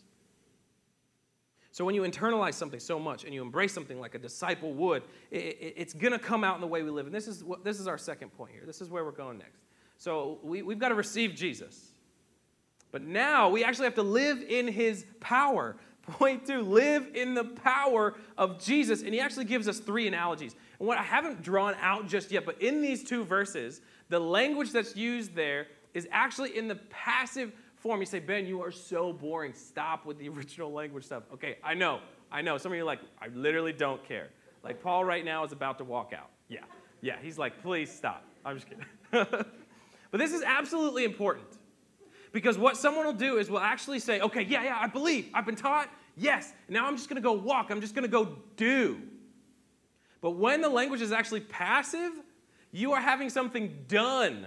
So 1.73 1.85
when 1.85 1.95
you 1.95 2.03
internalize 2.03 2.55
something 2.55 2.81
so 2.81 2.99
much 2.99 3.25
and 3.25 3.33
you 3.33 3.43
embrace 3.43 3.73
something 3.73 4.01
like 4.01 4.15
a 4.15 4.19
disciple 4.19 4.73
would, 4.75 5.03
it, 5.31 5.39
it, 5.39 5.75
it's 5.77 5.95
going 5.95 6.13
to 6.13 6.19
come 6.19 6.43
out 6.43 6.57
in 6.57 6.61
the 6.61 6.67
way 6.67 6.83
we 6.83 6.91
live. 6.91 7.07
And 7.07 7.15
this 7.15 7.29
is, 7.29 7.45
what, 7.45 7.65
this 7.65 7.79
is 7.79 7.87
our 7.87 7.99
second 7.99 8.31
point 8.31 8.53
here. 8.53 8.63
This 8.67 8.81
is 8.81 8.91
where 8.91 9.05
we're 9.05 9.13
going 9.13 9.39
next. 9.39 9.61
So 9.97 10.41
we, 10.43 10.63
we've 10.63 10.79
got 10.79 10.89
to 10.89 10.95
receive 10.95 11.35
Jesus. 11.35 11.93
But 12.93 13.03
now 13.03 13.49
we 13.51 13.63
actually 13.63 13.85
have 13.85 13.95
to 13.95 14.03
live 14.03 14.43
in 14.43 14.67
his 14.67 15.07
power. 15.21 15.77
Point 16.11 16.47
two, 16.47 16.63
live 16.63 17.09
in 17.15 17.35
the 17.35 17.45
power 17.45 18.15
of 18.37 18.59
Jesus. 18.59 19.03
And 19.03 19.15
he 19.15 19.21
actually 19.21 19.45
gives 19.45 19.69
us 19.69 19.79
three 19.79 20.07
analogies. 20.07 20.55
And 20.79 20.89
what 20.89 20.99
I 20.99 21.03
haven't 21.03 21.43
drawn 21.43 21.75
out 21.81 22.09
just 22.09 22.31
yet, 22.31 22.45
but 22.45 22.61
in 22.61 22.83
these 22.83 23.05
two 23.05 23.25
verses, 23.25 23.81
the 24.09 24.19
language 24.19 24.73
that's 24.73 24.97
used 24.97 25.35
there 25.35 25.67
is 25.95 26.09
actually 26.11 26.57
in 26.57 26.69
the 26.69 26.77
passive 26.91 27.53
form. 27.77 28.01
You 28.01 28.07
say, 28.07 28.19
Ben, 28.19 28.47
you 28.47 28.63
are 28.63 28.71
so 28.71 29.13
boring. 29.13 29.53
Stop 29.55 30.07
with 30.07 30.19
the 30.19 30.29
original 30.31 30.73
language 30.73 31.05
stuff. 31.05 31.25
Okay, 31.35 31.57
I 31.63 31.75
know. 31.75 32.01
I 32.31 32.43
know. 32.43 32.59
Some 32.59 32.73
of 32.73 32.77
you 32.77 32.83
are 32.83 32.87
like, 32.87 33.01
I 33.21 33.29
literally 33.29 33.73
don't 33.73 34.03
care. 34.07 34.29
Like 34.63 34.83
Paul 34.83 35.05
right 35.05 35.25
now 35.25 35.45
is 35.45 35.53
about 35.53 35.79
to 35.79 35.85
walk 35.85 36.13
out. 36.17 36.31
Yeah. 36.49 36.61
Yeah. 37.01 37.17
He's 37.23 37.39
like, 37.39 37.63
please 37.63 37.91
stop. 37.91 38.25
I'm 38.45 38.57
just 38.57 38.69
kidding. 38.69 38.85
but 39.11 40.19
this 40.19 40.33
is 40.33 40.43
absolutely 40.43 41.05
important. 41.05 41.47
Because 42.33 42.57
what 42.57 42.77
someone 42.77 43.05
will 43.05 43.13
do 43.13 43.39
is 43.39 43.51
will 43.51 43.59
actually 43.59 43.99
say, 43.99 44.21
okay, 44.21 44.43
yeah, 44.43 44.63
yeah, 44.63 44.79
I 44.79 44.87
believe. 44.87 45.29
I've 45.35 45.47
been 45.47 45.57
taught. 45.57 45.89
Yes. 46.17 46.53
Now 46.69 46.87
I'm 46.87 46.97
just 46.97 47.09
going 47.09 47.21
to 47.21 47.27
go 47.27 47.33
walk. 47.33 47.71
I'm 47.71 47.81
just 47.81 47.95
going 47.95 48.05
to 48.05 48.11
go 48.11 48.37
do. 48.57 49.01
But 50.21 50.33
when 50.33 50.61
the 50.61 50.69
language 50.69 51.01
is 51.01 51.13
actually 51.13 51.41
passive, 51.41 52.13
you 52.73 52.93
are 52.93 53.01
having 53.01 53.31
something 53.31 53.85
done 53.89 54.47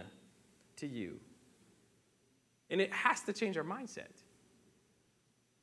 to 0.78 0.88
you. 0.88 1.20
And 2.70 2.80
it 2.80 2.92
has 2.94 3.22
to 3.22 3.34
change 3.34 3.58
our 3.58 3.64
mindset. 3.64 4.08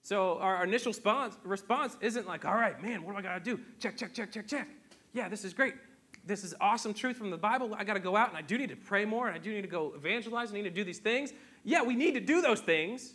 So 0.03 0.39
our 0.39 0.65
initial 0.65 0.91
response, 0.91 1.37
response 1.45 1.97
isn't 2.01 2.27
like, 2.27 2.45
all 2.45 2.55
right, 2.55 2.81
man, 2.83 3.03
what 3.03 3.13
do 3.13 3.19
I 3.19 3.23
got 3.23 3.35
to 3.35 3.57
do? 3.57 3.61
Check, 3.79 3.97
check, 3.97 4.15
check, 4.15 4.33
check, 4.33 4.47
check. 4.47 4.69
Yeah, 5.13 5.29
this 5.29 5.45
is 5.45 5.53
great. 5.53 5.75
This 6.25 6.45
is 6.45 6.55
awesome 6.61 6.95
truth 6.95 7.17
from 7.17 7.31
the 7.31 7.37
Bible. 7.37 7.75
I 7.77 7.85
got 7.85 7.95
to 7.95 8.01
go 8.01 8.17
out 8.17 8.29
and 8.29 8.37
I 8.37 8.43
do 8.43 8.59
need 8.59 8.69
to 8.71 8.77
pray 8.77 9.05
more 9.05 9.29
and 9.29 9.35
I 9.35 9.39
do 9.39 9.53
need 9.53 9.63
to 9.63 9.69
go 9.69 9.93
evangelize. 9.95 10.51
I 10.51 10.55
need 10.55 10.63
to 10.63 10.71
do 10.71 10.85
these 10.85 10.99
things. 10.99 11.33
Yeah, 11.65 11.83
we 11.83 11.95
need 11.95 12.15
to 12.15 12.21
do 12.21 12.41
those 12.41 12.61
things. 12.61 13.15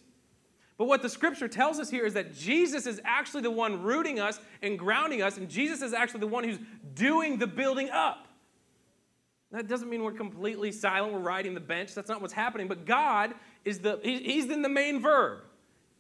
But 0.77 0.85
what 0.85 1.01
the 1.01 1.09
scripture 1.09 1.47
tells 1.47 1.79
us 1.79 1.89
here 1.89 2.05
is 2.05 2.13
that 2.15 2.35
Jesus 2.35 2.85
is 2.85 2.99
actually 3.05 3.43
the 3.43 3.51
one 3.51 3.81
rooting 3.81 4.19
us 4.19 4.39
and 4.61 4.77
grounding 4.77 5.21
us, 5.21 5.38
and 5.38 5.49
Jesus 5.49 5.81
is 5.81 5.93
actually 5.93 6.19
the 6.19 6.27
one 6.27 6.43
who's 6.43 6.59
doing 6.93 7.38
the 7.38 7.47
building 7.47 7.89
up. 7.89 8.27
That 9.51 9.67
doesn't 9.67 9.89
mean 9.89 10.03
we're 10.03 10.11
completely 10.11 10.73
silent, 10.73 11.13
we're 11.13 11.19
riding 11.19 11.53
the 11.53 11.61
bench. 11.61 11.95
That's 11.95 12.09
not 12.09 12.21
what's 12.21 12.33
happening. 12.33 12.67
But 12.67 12.85
God 12.85 13.33
is 13.63 13.79
the, 13.79 13.99
He's 14.03 14.49
in 14.49 14.61
the 14.61 14.69
main 14.69 15.01
verb. 15.01 15.43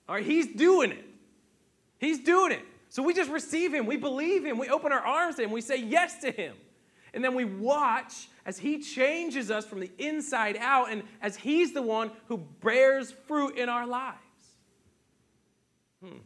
All 0.09 0.15
right, 0.15 0.25
He's 0.25 0.47
doing 0.47 0.91
it. 0.91 1.05
He's 1.97 2.19
doing 2.19 2.51
it. 2.51 2.63
So 2.89 3.01
we 3.01 3.13
just 3.13 3.31
receive 3.31 3.73
Him, 3.73 3.85
we 3.85 3.95
believe 3.95 4.45
Him, 4.45 4.57
we 4.57 4.67
open 4.67 4.91
our 4.91 4.99
arms 4.99 5.37
to 5.37 5.43
Him, 5.43 5.51
we 5.51 5.61
say 5.61 5.77
yes 5.77 6.19
to 6.19 6.31
Him. 6.31 6.55
And 7.13 7.23
then 7.23 7.33
we 7.33 7.45
watch 7.45 8.27
as 8.45 8.57
He 8.57 8.81
changes 8.81 9.49
us 9.49 9.65
from 9.65 9.79
the 9.79 9.91
inside 9.99 10.57
out 10.59 10.91
and 10.91 11.03
as 11.21 11.37
He's 11.37 11.73
the 11.73 11.81
one 11.81 12.11
who 12.27 12.39
bears 12.61 13.13
fruit 13.25 13.55
in 13.57 13.69
our 13.69 13.87
lives. 13.87 14.19
Hmm. 16.03 16.17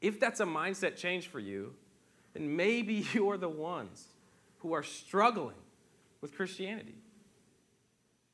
If 0.00 0.20
that's 0.20 0.40
a 0.40 0.44
mindset 0.44 0.96
change 0.96 1.28
for 1.28 1.40
you, 1.40 1.74
then 2.34 2.56
maybe 2.56 3.06
you're 3.12 3.36
the 3.36 3.48
ones 3.48 4.06
who 4.58 4.72
are 4.72 4.82
struggling 4.82 5.56
with 6.20 6.34
Christianity. 6.34 6.94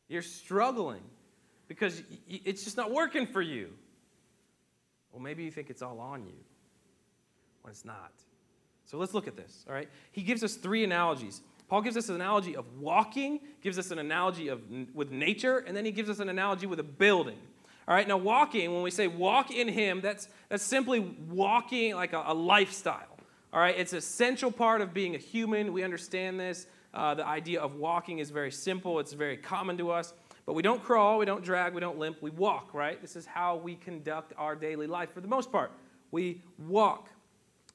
You're 0.08 0.22
struggling 0.22 1.02
because 1.68 2.02
it's 2.28 2.64
just 2.64 2.76
not 2.76 2.90
working 2.90 3.26
for 3.26 3.42
you. 3.42 3.70
Well, 5.12 5.22
maybe 5.22 5.44
you 5.44 5.50
think 5.50 5.70
it's 5.70 5.82
all 5.82 6.00
on 6.00 6.26
you 6.26 6.34
when 7.62 7.70
it's 7.70 7.84
not. 7.84 8.12
So 8.84 8.98
let's 8.98 9.14
look 9.14 9.26
at 9.26 9.36
this, 9.36 9.64
all 9.66 9.74
right? 9.74 9.88
He 10.12 10.22
gives 10.22 10.44
us 10.44 10.56
three 10.56 10.84
analogies. 10.84 11.40
Paul 11.68 11.80
gives 11.80 11.96
us 11.96 12.08
an 12.10 12.16
analogy 12.16 12.56
of 12.56 12.66
walking, 12.78 13.40
gives 13.62 13.78
us 13.78 13.90
an 13.90 13.98
analogy 13.98 14.48
of 14.48 14.60
with 14.92 15.10
nature, 15.10 15.58
and 15.58 15.74
then 15.74 15.84
he 15.84 15.90
gives 15.90 16.10
us 16.10 16.18
an 16.18 16.28
analogy 16.28 16.66
with 16.66 16.80
a 16.80 16.84
building. 16.84 17.38
All 17.86 17.94
right, 17.94 18.08
now 18.08 18.16
walking, 18.16 18.72
when 18.72 18.82
we 18.82 18.90
say 18.90 19.08
walk 19.08 19.50
in 19.50 19.68
him, 19.68 20.00
that's, 20.00 20.28
that's 20.48 20.62
simply 20.62 21.00
walking 21.00 21.94
like 21.94 22.12
a, 22.12 22.24
a 22.26 22.34
lifestyle. 22.34 23.18
All 23.52 23.60
right, 23.60 23.78
it's 23.78 23.92
essential 23.92 24.50
part 24.50 24.80
of 24.80 24.94
being 24.94 25.14
a 25.14 25.18
human. 25.18 25.72
We 25.72 25.82
understand 25.82 26.40
this. 26.40 26.66
Uh, 26.94 27.14
the 27.14 27.26
idea 27.26 27.60
of 27.60 27.74
walking 27.74 28.20
is 28.20 28.30
very 28.30 28.52
simple, 28.52 29.00
it's 29.00 29.12
very 29.12 29.36
common 29.36 29.76
to 29.78 29.90
us. 29.90 30.14
But 30.46 30.54
we 30.54 30.62
don't 30.62 30.82
crawl, 30.82 31.18
we 31.18 31.24
don't 31.24 31.42
drag, 31.42 31.74
we 31.74 31.80
don't 31.80 31.98
limp, 31.98 32.22
we 32.22 32.30
walk, 32.30 32.72
right? 32.72 33.00
This 33.00 33.16
is 33.16 33.26
how 33.26 33.56
we 33.56 33.74
conduct 33.74 34.32
our 34.36 34.54
daily 34.54 34.86
life 34.86 35.12
for 35.12 35.20
the 35.20 35.28
most 35.28 35.50
part. 35.50 35.72
We 36.10 36.42
walk. 36.58 37.08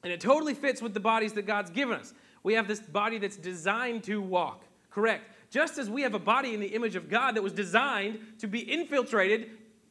And 0.03 0.13
it 0.13 0.21
totally 0.21 0.53
fits 0.53 0.81
with 0.81 0.93
the 0.93 0.99
bodies 0.99 1.33
that 1.33 1.45
God's 1.45 1.71
given 1.71 1.99
us. 1.99 2.13
We 2.43 2.53
have 2.53 2.67
this 2.67 2.79
body 2.79 3.17
that's 3.17 3.35
designed 3.35 4.03
to 4.05 4.21
walk, 4.21 4.63
correct? 4.91 5.25
Just 5.49 5.77
as 5.77 5.89
we 5.89 6.03
have 6.03 6.13
a 6.13 6.19
body 6.19 6.53
in 6.53 6.59
the 6.59 6.67
image 6.67 6.95
of 6.95 7.09
God 7.09 7.35
that 7.35 7.41
was 7.41 7.53
designed 7.53 8.19
to 8.39 8.47
be 8.47 8.59
infiltrated 8.59 9.49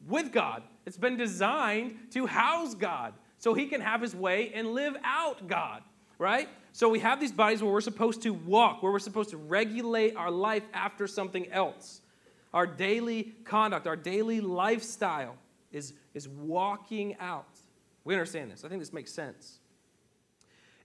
with 0.09 0.31
God, 0.31 0.63
it's 0.85 0.97
been 0.97 1.17
designed 1.17 1.97
to 2.11 2.25
house 2.25 2.75
God 2.75 3.13
so 3.37 3.53
he 3.53 3.67
can 3.67 3.81
have 3.81 4.01
his 4.01 4.15
way 4.15 4.51
and 4.53 4.73
live 4.73 4.95
out 5.03 5.47
God, 5.47 5.83
right? 6.17 6.49
So 6.73 6.89
we 6.89 6.99
have 6.99 7.19
these 7.19 7.31
bodies 7.31 7.63
where 7.63 7.71
we're 7.71 7.81
supposed 7.81 8.21
to 8.23 8.33
walk, 8.33 8.83
where 8.83 8.91
we're 8.91 8.99
supposed 8.99 9.29
to 9.31 9.37
regulate 9.37 10.15
our 10.15 10.31
life 10.31 10.63
after 10.73 11.07
something 11.07 11.49
else. 11.51 12.01
Our 12.53 12.67
daily 12.67 13.35
conduct, 13.45 13.87
our 13.87 13.95
daily 13.95 14.41
lifestyle 14.41 15.35
is, 15.71 15.93
is 16.13 16.27
walking 16.27 17.15
out. 17.19 17.59
We 18.03 18.13
understand 18.13 18.51
this. 18.51 18.65
I 18.65 18.69
think 18.69 18.81
this 18.81 18.93
makes 18.93 19.11
sense. 19.11 19.58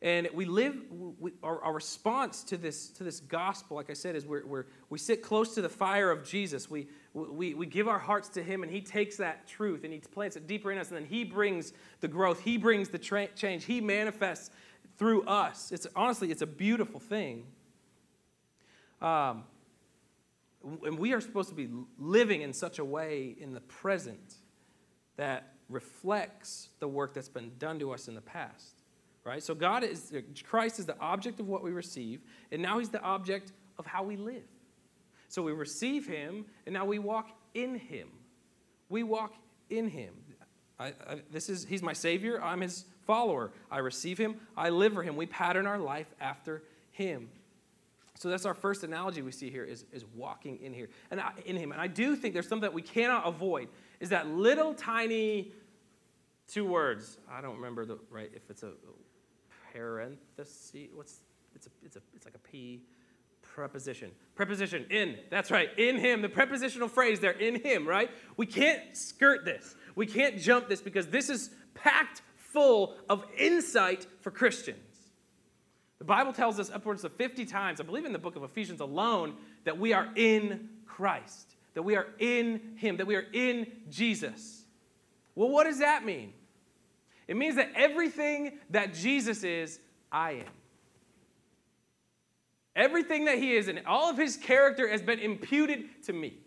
And 0.05 0.29
we 0.35 0.45
live, 0.45 0.77
we, 1.19 1.33
our, 1.43 1.63
our, 1.63 1.73
response 1.73 2.45
to 2.45 2.59
this, 2.59 2.89
to 2.91 3.05
this 3.05 3.21
gospel, 3.21 3.79
like 3.79 3.89
I 3.89 3.95
said, 3.95 4.15
is 4.15 4.27
we're, 4.27 4.45
we're, 4.45 4.67
we 4.91 4.99
sit 4.99 5.23
close 5.23 5.55
to 5.55 5.63
the 5.63 5.69
fire 5.71 6.11
of 6.11 6.29
Jesus. 6.29 6.69
We, 6.69 6.89
we, 7.15 7.55
we 7.55 7.65
give 7.65 7.89
our 7.89 7.99
hearts 7.99 8.29
to 8.31 8.43
Him, 8.43 8.63
and 8.63 8.71
He 8.71 8.83
takes 8.83 9.17
that 9.17 9.49
truth 9.49 9.83
and 9.83 9.95
He 9.95 10.01
plants 10.01 10.37
it 10.37 10.47
deeper 10.47 10.71
in 10.71 10.77
us, 10.77 10.89
and 10.89 10.99
then 10.99 11.07
He 11.07 11.25
brings 11.25 11.73
the 12.01 12.09
growth, 12.09 12.41
He 12.41 12.59
brings 12.59 12.91
the 12.91 12.99
tra- 12.99 13.29
change, 13.29 13.65
He 13.65 13.81
manifests 13.81 14.51
through 14.99 15.23
us. 15.23 15.73
It's 15.73 15.87
honestly, 15.97 16.31
it's 16.31 16.43
a 16.43 16.47
beautiful 16.47 17.01
thing. 17.01 17.47
Um, 19.01 19.45
and 20.85 20.99
we 20.99 21.15
are 21.15 21.21
supposed 21.23 21.49
to 21.49 21.55
be 21.55 21.71
living 21.99 22.43
in 22.43 22.53
such 22.53 22.79
a 22.79 22.85
way 22.85 23.35
in 23.41 23.55
the 23.55 23.63
present 23.63 24.35
that 25.17 25.55
reflects 25.71 26.69
the 26.79 26.89
work 26.89 27.15
that's 27.15 27.31
been 27.31 27.53
done 27.59 27.79
to 27.79 27.91
us 27.91 28.07
in 28.07 28.15
the 28.15 28.21
past 28.21 28.84
right? 29.25 29.43
So 29.43 29.55
God 29.55 29.85
is 29.85 30.13
Christ 30.45 30.79
is 30.79 30.87
the 30.87 30.99
object 30.99 31.41
of 31.41 31.49
what 31.49 31.63
we 31.63 31.71
receive, 31.71 32.21
and 32.53 32.61
now 32.61 32.79
He's 32.79 32.91
the 32.91 33.03
object 33.03 33.53
of 33.79 33.87
how 33.87 34.03
we 34.03 34.17
live. 34.17 34.45
So 35.29 35.43
we 35.43 35.53
receive 35.53 36.07
Him, 36.07 36.45
and 36.67 36.73
now 36.73 36.85
we 36.85 36.99
walk 36.99 37.31
in 37.55 37.75
Him. 37.77 38.09
We 38.89 39.03
walk 39.03 39.35
in 39.71 39.89
Him. 39.89 40.15
I, 40.79 40.89
I, 40.89 41.23
this 41.31 41.49
is 41.49 41.65
He's 41.65 41.83
my 41.83 41.93
Savior. 41.93 42.43
I'm 42.43 42.61
His 42.61 42.85
follower. 43.07 43.51
I 43.71 43.79
receive 43.79 44.19
Him. 44.19 44.37
I 44.57 44.71
live 44.71 44.93
for 44.93 45.03
Him. 45.03 45.17
We 45.17 45.27
pattern 45.27 45.67
our 45.67 45.79
life 45.79 46.13
after 46.21 46.63
Him. 46.93 47.29
So 48.17 48.29
that's 48.29 48.47
our 48.47 48.55
first 48.55 48.85
analogy 48.85 49.23
we 49.23 49.33
see 49.33 49.51
here 49.51 49.65
is, 49.65 49.85
is 49.93 50.05
walking 50.15 50.61
in 50.63 50.73
here 50.73 50.89
and 51.11 51.21
I, 51.21 51.33
in 51.47 51.57
Him. 51.57 51.73
And 51.73 51.81
I 51.81 51.89
do 51.89 52.15
think 52.15 52.33
there's 52.33 52.49
something 52.49 52.63
that 52.63 52.73
we 52.73 52.83
cannot 52.83 53.27
avoid 53.27 53.69
is 54.01 54.11
that 54.11 54.29
little 54.29 54.75
tiny 54.75 55.53
two 56.47 56.65
words. 56.65 57.19
I 57.31 57.41
don't 57.41 57.57
remember 57.57 57.85
the 57.85 57.99
right 58.11 58.31
if 58.35 58.49
it's 58.51 58.63
a 58.63 58.73
parenthesis. 59.75 60.89
What's 60.95 61.21
it's 61.55 61.67
a 61.67 61.71
it's 61.85 61.97
a 61.97 62.01
it's 62.15 62.25
like 62.25 62.35
a 62.35 62.49
p 62.51 62.83
preposition. 63.43 64.11
Preposition 64.35 64.87
in. 64.91 65.17
That's 65.31 65.51
right. 65.51 65.69
In 65.79 65.99
him. 65.99 66.23
The 66.23 66.29
prepositional 66.29 66.89
phrase 66.89 67.21
there. 67.21 67.33
In 67.33 67.61
him. 67.63 67.87
Right. 67.87 68.11
We 68.37 68.47
can't 68.47 68.97
skirt 68.97 69.45
this. 69.45 69.75
We 69.95 70.07
can't 70.07 70.39
jump 70.39 70.69
this 70.69 70.81
because 70.81 71.07
this 71.09 71.31
is 71.31 71.51
packed 71.75 72.23
full 72.37 72.97
of 73.09 73.25
insight 73.37 74.07
for 74.21 74.31
Christians. 74.31 74.79
The 75.99 76.05
Bible 76.05 76.33
tells 76.33 76.59
us 76.59 76.71
upwards 76.71 77.05
of 77.05 77.13
50 77.15 77.47
times, 77.47 77.81
I 77.81 77.85
believe 77.85 78.05
in 78.05 78.13
the 78.13 78.19
book 78.19 78.37
of 78.37 78.43
Ephesians 78.43 78.81
alone, 78.81 79.35
that 79.65 79.79
we 79.79 79.93
are 79.93 80.09
in 80.17 80.69
Christ, 80.85 81.55
that 81.75 81.83
we 81.83 81.97
are 81.97 82.07
in 82.19 82.75
Him, 82.77 82.97
that 82.99 83.07
we 83.07 83.17
are 83.17 83.25
in 83.33 83.67
Jesus. 83.89 84.65
Well, 85.35 85.49
what 85.49 85.65
does 85.65 85.79
that 85.79 86.05
mean? 86.05 86.33
It 87.27 87.37
means 87.37 87.57
that 87.57 87.71
everything 87.75 88.59
that 88.71 88.95
Jesus 88.95 89.45
is, 89.45 89.81
I 90.13 90.33
am. 90.33 90.53
Everything 92.77 93.27
that 93.27 93.39
he 93.39 93.55
is 93.55 93.69
and 93.69 93.81
all 93.87 94.11
of 94.11 94.17
his 94.17 94.37
character 94.37 94.89
has 94.89 95.01
been 95.01 95.21
imputed 95.21 96.03
to 96.05 96.13
me. 96.13 96.39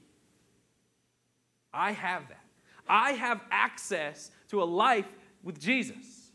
I 1.74 1.92
have 1.92 2.28
that. 2.30 2.44
I 2.88 3.12
have 3.12 3.42
access 3.52 4.32
to 4.50 4.62
a 4.62 4.66
life 4.66 5.08
with 5.44 5.60
Jesus. 5.60 6.32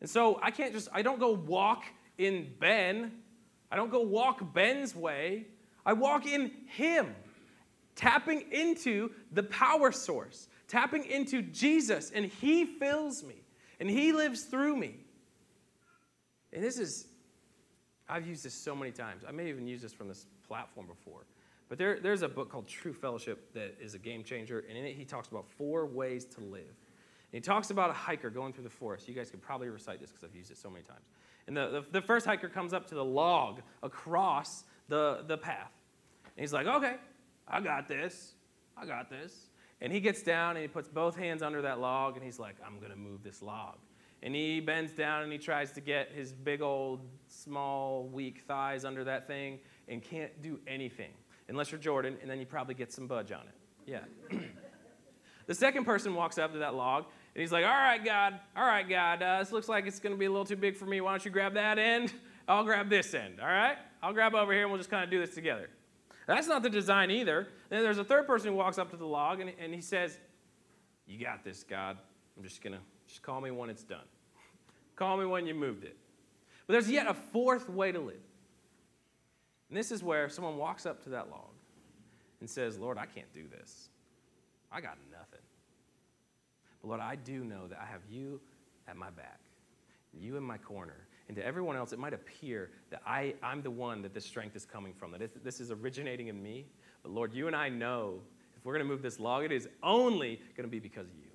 And 0.00 0.08
so 0.08 0.38
I 0.42 0.50
can't 0.50 0.72
just, 0.72 0.88
I 0.92 1.02
don't 1.02 1.18
go 1.18 1.32
walk 1.32 1.84
in 2.18 2.52
Ben. 2.60 3.12
I 3.70 3.76
don't 3.76 3.90
go 3.90 4.02
walk 4.02 4.54
Ben's 4.54 4.94
way. 4.94 5.46
I 5.84 5.92
walk 5.92 6.26
in 6.26 6.52
him, 6.66 7.14
tapping 7.96 8.44
into 8.52 9.10
the 9.32 9.42
power 9.42 9.90
source, 9.90 10.48
tapping 10.68 11.04
into 11.04 11.42
Jesus, 11.42 12.12
and 12.14 12.26
He 12.26 12.64
fills 12.64 13.24
me, 13.24 13.42
and 13.80 13.90
He 13.90 14.12
lives 14.12 14.42
through 14.44 14.76
me. 14.76 14.96
And 16.52 16.62
this 16.62 16.78
is, 16.78 17.06
I've 18.08 18.26
used 18.26 18.44
this 18.44 18.54
so 18.54 18.74
many 18.74 18.92
times. 18.92 19.24
I 19.26 19.32
may 19.32 19.48
even 19.48 19.66
use 19.66 19.82
this 19.82 19.92
from 19.92 20.08
this 20.08 20.26
platform 20.46 20.86
before. 20.86 21.26
But 21.68 21.76
there, 21.76 21.98
there's 22.00 22.22
a 22.22 22.28
book 22.28 22.50
called 22.50 22.66
True 22.66 22.94
Fellowship 22.94 23.52
that 23.52 23.76
is 23.80 23.94
a 23.94 23.98
game 23.98 24.24
changer, 24.24 24.64
and 24.68 24.78
in 24.78 24.84
it 24.84 24.96
he 24.96 25.04
talks 25.04 25.28
about 25.28 25.46
four 25.46 25.84
ways 25.86 26.24
to 26.26 26.40
live. 26.40 26.62
And 27.30 27.34
he 27.34 27.40
talks 27.40 27.70
about 27.70 27.90
a 27.90 27.94
hiker 27.94 28.30
going 28.30 28.54
through 28.54 28.64
the 28.64 28.70
forest. 28.70 29.06
You 29.06 29.14
guys 29.14 29.30
could 29.30 29.42
probably 29.42 29.68
recite 29.68 30.00
this 30.00 30.10
because 30.10 30.24
I've 30.24 30.34
used 30.34 30.50
it 30.50 30.56
so 30.56 30.70
many 30.70 30.82
times. 30.82 31.04
And 31.46 31.56
the, 31.56 31.68
the, 31.68 32.00
the, 32.00 32.02
first 32.02 32.24
hiker 32.24 32.48
comes 32.48 32.72
up 32.72 32.86
to 32.88 32.94
the 32.94 33.04
log 33.04 33.60
across 33.82 34.64
the, 34.88 35.24
the 35.26 35.36
path. 35.36 35.72
And 36.24 36.42
he's 36.42 36.52
like, 36.52 36.66
okay, 36.66 36.96
I 37.46 37.60
got 37.60 37.86
this. 37.86 38.32
I 38.76 38.86
got 38.86 39.10
this. 39.10 39.48
And 39.80 39.92
he 39.92 40.00
gets 40.00 40.22
down 40.22 40.56
and 40.56 40.62
he 40.62 40.68
puts 40.68 40.88
both 40.88 41.16
hands 41.16 41.42
under 41.42 41.62
that 41.62 41.80
log 41.80 42.16
and 42.16 42.24
he's 42.24 42.38
like, 42.38 42.56
I'm 42.66 42.78
going 42.78 42.90
to 42.90 42.98
move 42.98 43.22
this 43.22 43.42
log. 43.42 43.76
And 44.22 44.34
he 44.34 44.60
bends 44.60 44.92
down 44.92 45.22
and 45.22 45.32
he 45.32 45.38
tries 45.38 45.70
to 45.72 45.80
get 45.80 46.10
his 46.10 46.32
big 46.32 46.60
old, 46.60 47.00
small, 47.28 48.08
weak 48.08 48.42
thighs 48.46 48.84
under 48.84 49.04
that 49.04 49.28
thing 49.28 49.60
and 49.86 50.02
can't 50.02 50.42
do 50.42 50.58
anything 50.66 51.12
unless 51.48 51.72
you're 51.72 51.80
Jordan, 51.80 52.16
and 52.20 52.30
then 52.30 52.38
you 52.38 52.46
probably 52.46 52.74
get 52.74 52.92
some 52.92 53.06
budge 53.06 53.32
on 53.32 53.40
it. 53.40 53.54
Yeah. 53.86 54.38
the 55.46 55.54
second 55.54 55.84
person 55.84 56.14
walks 56.14 56.38
up 56.38 56.52
to 56.52 56.58
that 56.58 56.74
log, 56.74 57.04
and 57.34 57.40
he's 57.40 57.52
like, 57.52 57.64
All 57.64 57.70
right, 57.70 58.04
God, 58.04 58.38
all 58.56 58.66
right, 58.66 58.88
God, 58.88 59.22
uh, 59.22 59.38
this 59.38 59.52
looks 59.52 59.68
like 59.68 59.86
it's 59.86 59.98
going 59.98 60.14
to 60.14 60.18
be 60.18 60.26
a 60.26 60.30
little 60.30 60.44
too 60.44 60.56
big 60.56 60.76
for 60.76 60.86
me. 60.86 61.00
Why 61.00 61.12
don't 61.12 61.24
you 61.24 61.30
grab 61.30 61.54
that 61.54 61.78
end? 61.78 62.12
I'll 62.46 62.64
grab 62.64 62.88
this 62.88 63.12
end, 63.14 63.40
all 63.40 63.46
right? 63.46 63.76
I'll 64.02 64.12
grab 64.12 64.34
over 64.34 64.52
here, 64.52 64.62
and 64.62 64.70
we'll 64.70 64.78
just 64.78 64.90
kind 64.90 65.04
of 65.04 65.10
do 65.10 65.20
this 65.20 65.34
together. 65.34 65.68
That's 66.28 66.46
not 66.46 66.62
the 66.62 66.68
design 66.68 67.10
either. 67.10 67.48
Then 67.70 67.82
there's 67.82 67.96
a 67.96 68.04
third 68.04 68.26
person 68.26 68.50
who 68.50 68.54
walks 68.54 68.76
up 68.76 68.90
to 68.90 68.98
the 68.98 69.06
log, 69.06 69.40
and, 69.40 69.50
and 69.58 69.74
he 69.74 69.80
says, 69.80 70.18
You 71.06 71.18
got 71.18 71.42
this, 71.42 71.64
God. 71.64 71.96
I'm 72.36 72.44
just 72.44 72.62
going 72.62 72.74
to, 72.74 72.78
just 73.08 73.22
call 73.22 73.40
me 73.40 73.50
when 73.50 73.70
it's 73.70 73.82
done. 73.82 74.04
call 74.94 75.16
me 75.16 75.24
when 75.24 75.46
you 75.46 75.54
moved 75.54 75.84
it. 75.84 75.96
But 76.66 76.74
there's 76.74 76.90
yet 76.90 77.06
a 77.06 77.14
fourth 77.14 77.70
way 77.70 77.92
to 77.92 77.98
live. 77.98 78.20
And 79.70 79.76
this 79.76 79.90
is 79.90 80.02
where 80.02 80.28
someone 80.28 80.58
walks 80.58 80.84
up 80.84 81.02
to 81.04 81.10
that 81.10 81.30
log 81.30 81.50
and 82.40 82.48
says, 82.48 82.78
Lord, 82.78 82.98
I 82.98 83.06
can't 83.06 83.32
do 83.32 83.44
this. 83.48 83.88
I 84.70 84.82
got 84.82 84.98
nothing. 85.10 85.44
But 86.82 86.88
Lord, 86.88 87.00
I 87.00 87.16
do 87.16 87.42
know 87.42 87.66
that 87.68 87.78
I 87.80 87.86
have 87.86 88.02
you 88.08 88.38
at 88.86 88.98
my 88.98 89.10
back, 89.10 89.40
you 90.12 90.36
in 90.36 90.42
my 90.42 90.58
corner. 90.58 91.07
And 91.28 91.36
to 91.36 91.44
everyone 91.44 91.76
else, 91.76 91.92
it 91.92 91.98
might 91.98 92.14
appear 92.14 92.70
that 92.90 93.02
I, 93.06 93.34
I'm 93.42 93.62
the 93.62 93.70
one 93.70 94.02
that 94.02 94.14
this 94.14 94.24
strength 94.24 94.56
is 94.56 94.64
coming 94.64 94.94
from, 94.94 95.12
that 95.12 95.44
this 95.44 95.60
is 95.60 95.70
originating 95.70 96.28
in 96.28 96.42
me. 96.42 96.66
But 97.02 97.12
Lord, 97.12 97.34
you 97.34 97.46
and 97.46 97.54
I 97.54 97.68
know 97.68 98.20
if 98.56 98.64
we're 98.64 98.72
going 98.72 98.84
to 98.84 98.90
move 98.90 99.02
this 99.02 99.20
log, 99.20 99.44
it 99.44 99.52
is 99.52 99.68
only 99.82 100.40
going 100.56 100.66
to 100.66 100.70
be 100.70 100.80
because 100.80 101.06
of 101.06 101.14
you. 101.16 101.30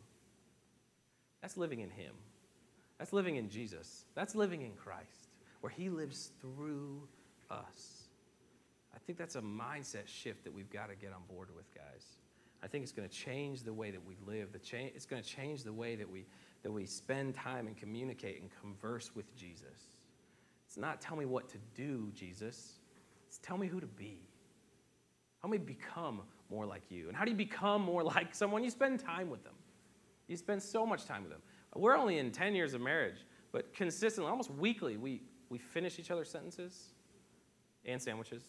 That's 1.42 1.58
living 1.58 1.82
in 1.82 1.90
Him. 1.90 2.14
That's 2.98 3.14
living 3.14 3.36
in 3.36 3.50
Jesus. 3.50 4.06
That's 4.16 4.34
living 4.34 4.62
in 4.62 4.72
Christ, 4.74 5.28
where 5.62 5.70
He 5.70 5.90
lives 5.90 6.32
through 6.42 7.08
us. 7.52 8.04
I 8.96 9.00
think 9.06 9.18
that's 9.18 9.36
a 9.36 9.42
mindset 9.42 10.08
shift 10.08 10.44
that 10.46 10.54
we've 10.54 10.72
got 10.72 10.90
to 10.90 10.96
get 10.96 11.14
on 11.14 11.22
board 11.30 11.50
with, 11.56 11.66
guys. 11.76 12.06
I 12.64 12.68
think 12.68 12.84
it's 12.84 12.94
going 12.94 13.08
to 13.08 13.14
change 13.14 13.64
the 13.64 13.74
way 13.74 13.92
that 13.92 14.06
we 14.06 14.16
live. 14.26 14.54
The 14.54 14.60
cha- 14.60 14.78
it's 14.78 15.06
going 15.06 15.22
to 15.22 15.28
change 15.28 15.64
the 15.64 15.74
way 15.74 15.96
that 15.96 16.10
we, 16.10 16.26
that 16.64 16.72
we 16.72 16.86
spend 16.86 17.36
time 17.36 17.68
and 17.68 17.78
communicate 17.78 18.42
and 18.42 18.50
converse 18.62 19.12
with 19.16 19.36
Jesus. 19.36 19.92
It's 20.66 20.78
not 20.78 21.02
tell 21.02 21.16
me 21.16 21.26
what 21.26 21.50
to 21.50 21.58
do, 21.76 22.10
Jesus. 22.16 22.80
It's 23.28 23.38
tell 23.38 23.58
me 23.58 23.68
who 23.68 23.80
to 23.80 23.88
be. 23.88 24.22
Help 25.42 25.52
me 25.52 25.58
become 25.58 26.22
more 26.50 26.66
like 26.66 26.90
you. 26.90 27.10
And 27.10 27.18
how 27.18 27.26
do 27.26 27.32
you 27.32 27.38
become 27.38 27.82
more 27.82 28.04
like 28.16 28.34
someone? 28.34 28.64
You 28.64 28.70
spend 28.70 29.00
time 29.00 29.30
with 29.30 29.44
them. 29.44 29.54
You 30.28 30.38
spend 30.38 30.64
so 30.64 30.86
much 30.86 31.06
time 31.06 31.24
with 31.24 31.32
them. 31.32 31.42
We're 31.76 31.98
only 31.98 32.18
in 32.18 32.32
10 32.32 32.56
years 32.56 32.74
of 32.74 32.82
marriage, 32.82 33.26
but 33.52 33.74
consistently, 33.74 34.30
almost 34.30 34.52
weekly, 34.52 34.96
we, 34.96 35.22
we 35.50 35.58
finish 35.58 36.00
each 36.00 36.12
other's 36.12 36.30
sentences 36.30 36.94
and 37.86 38.02
sandwiches 38.02 38.44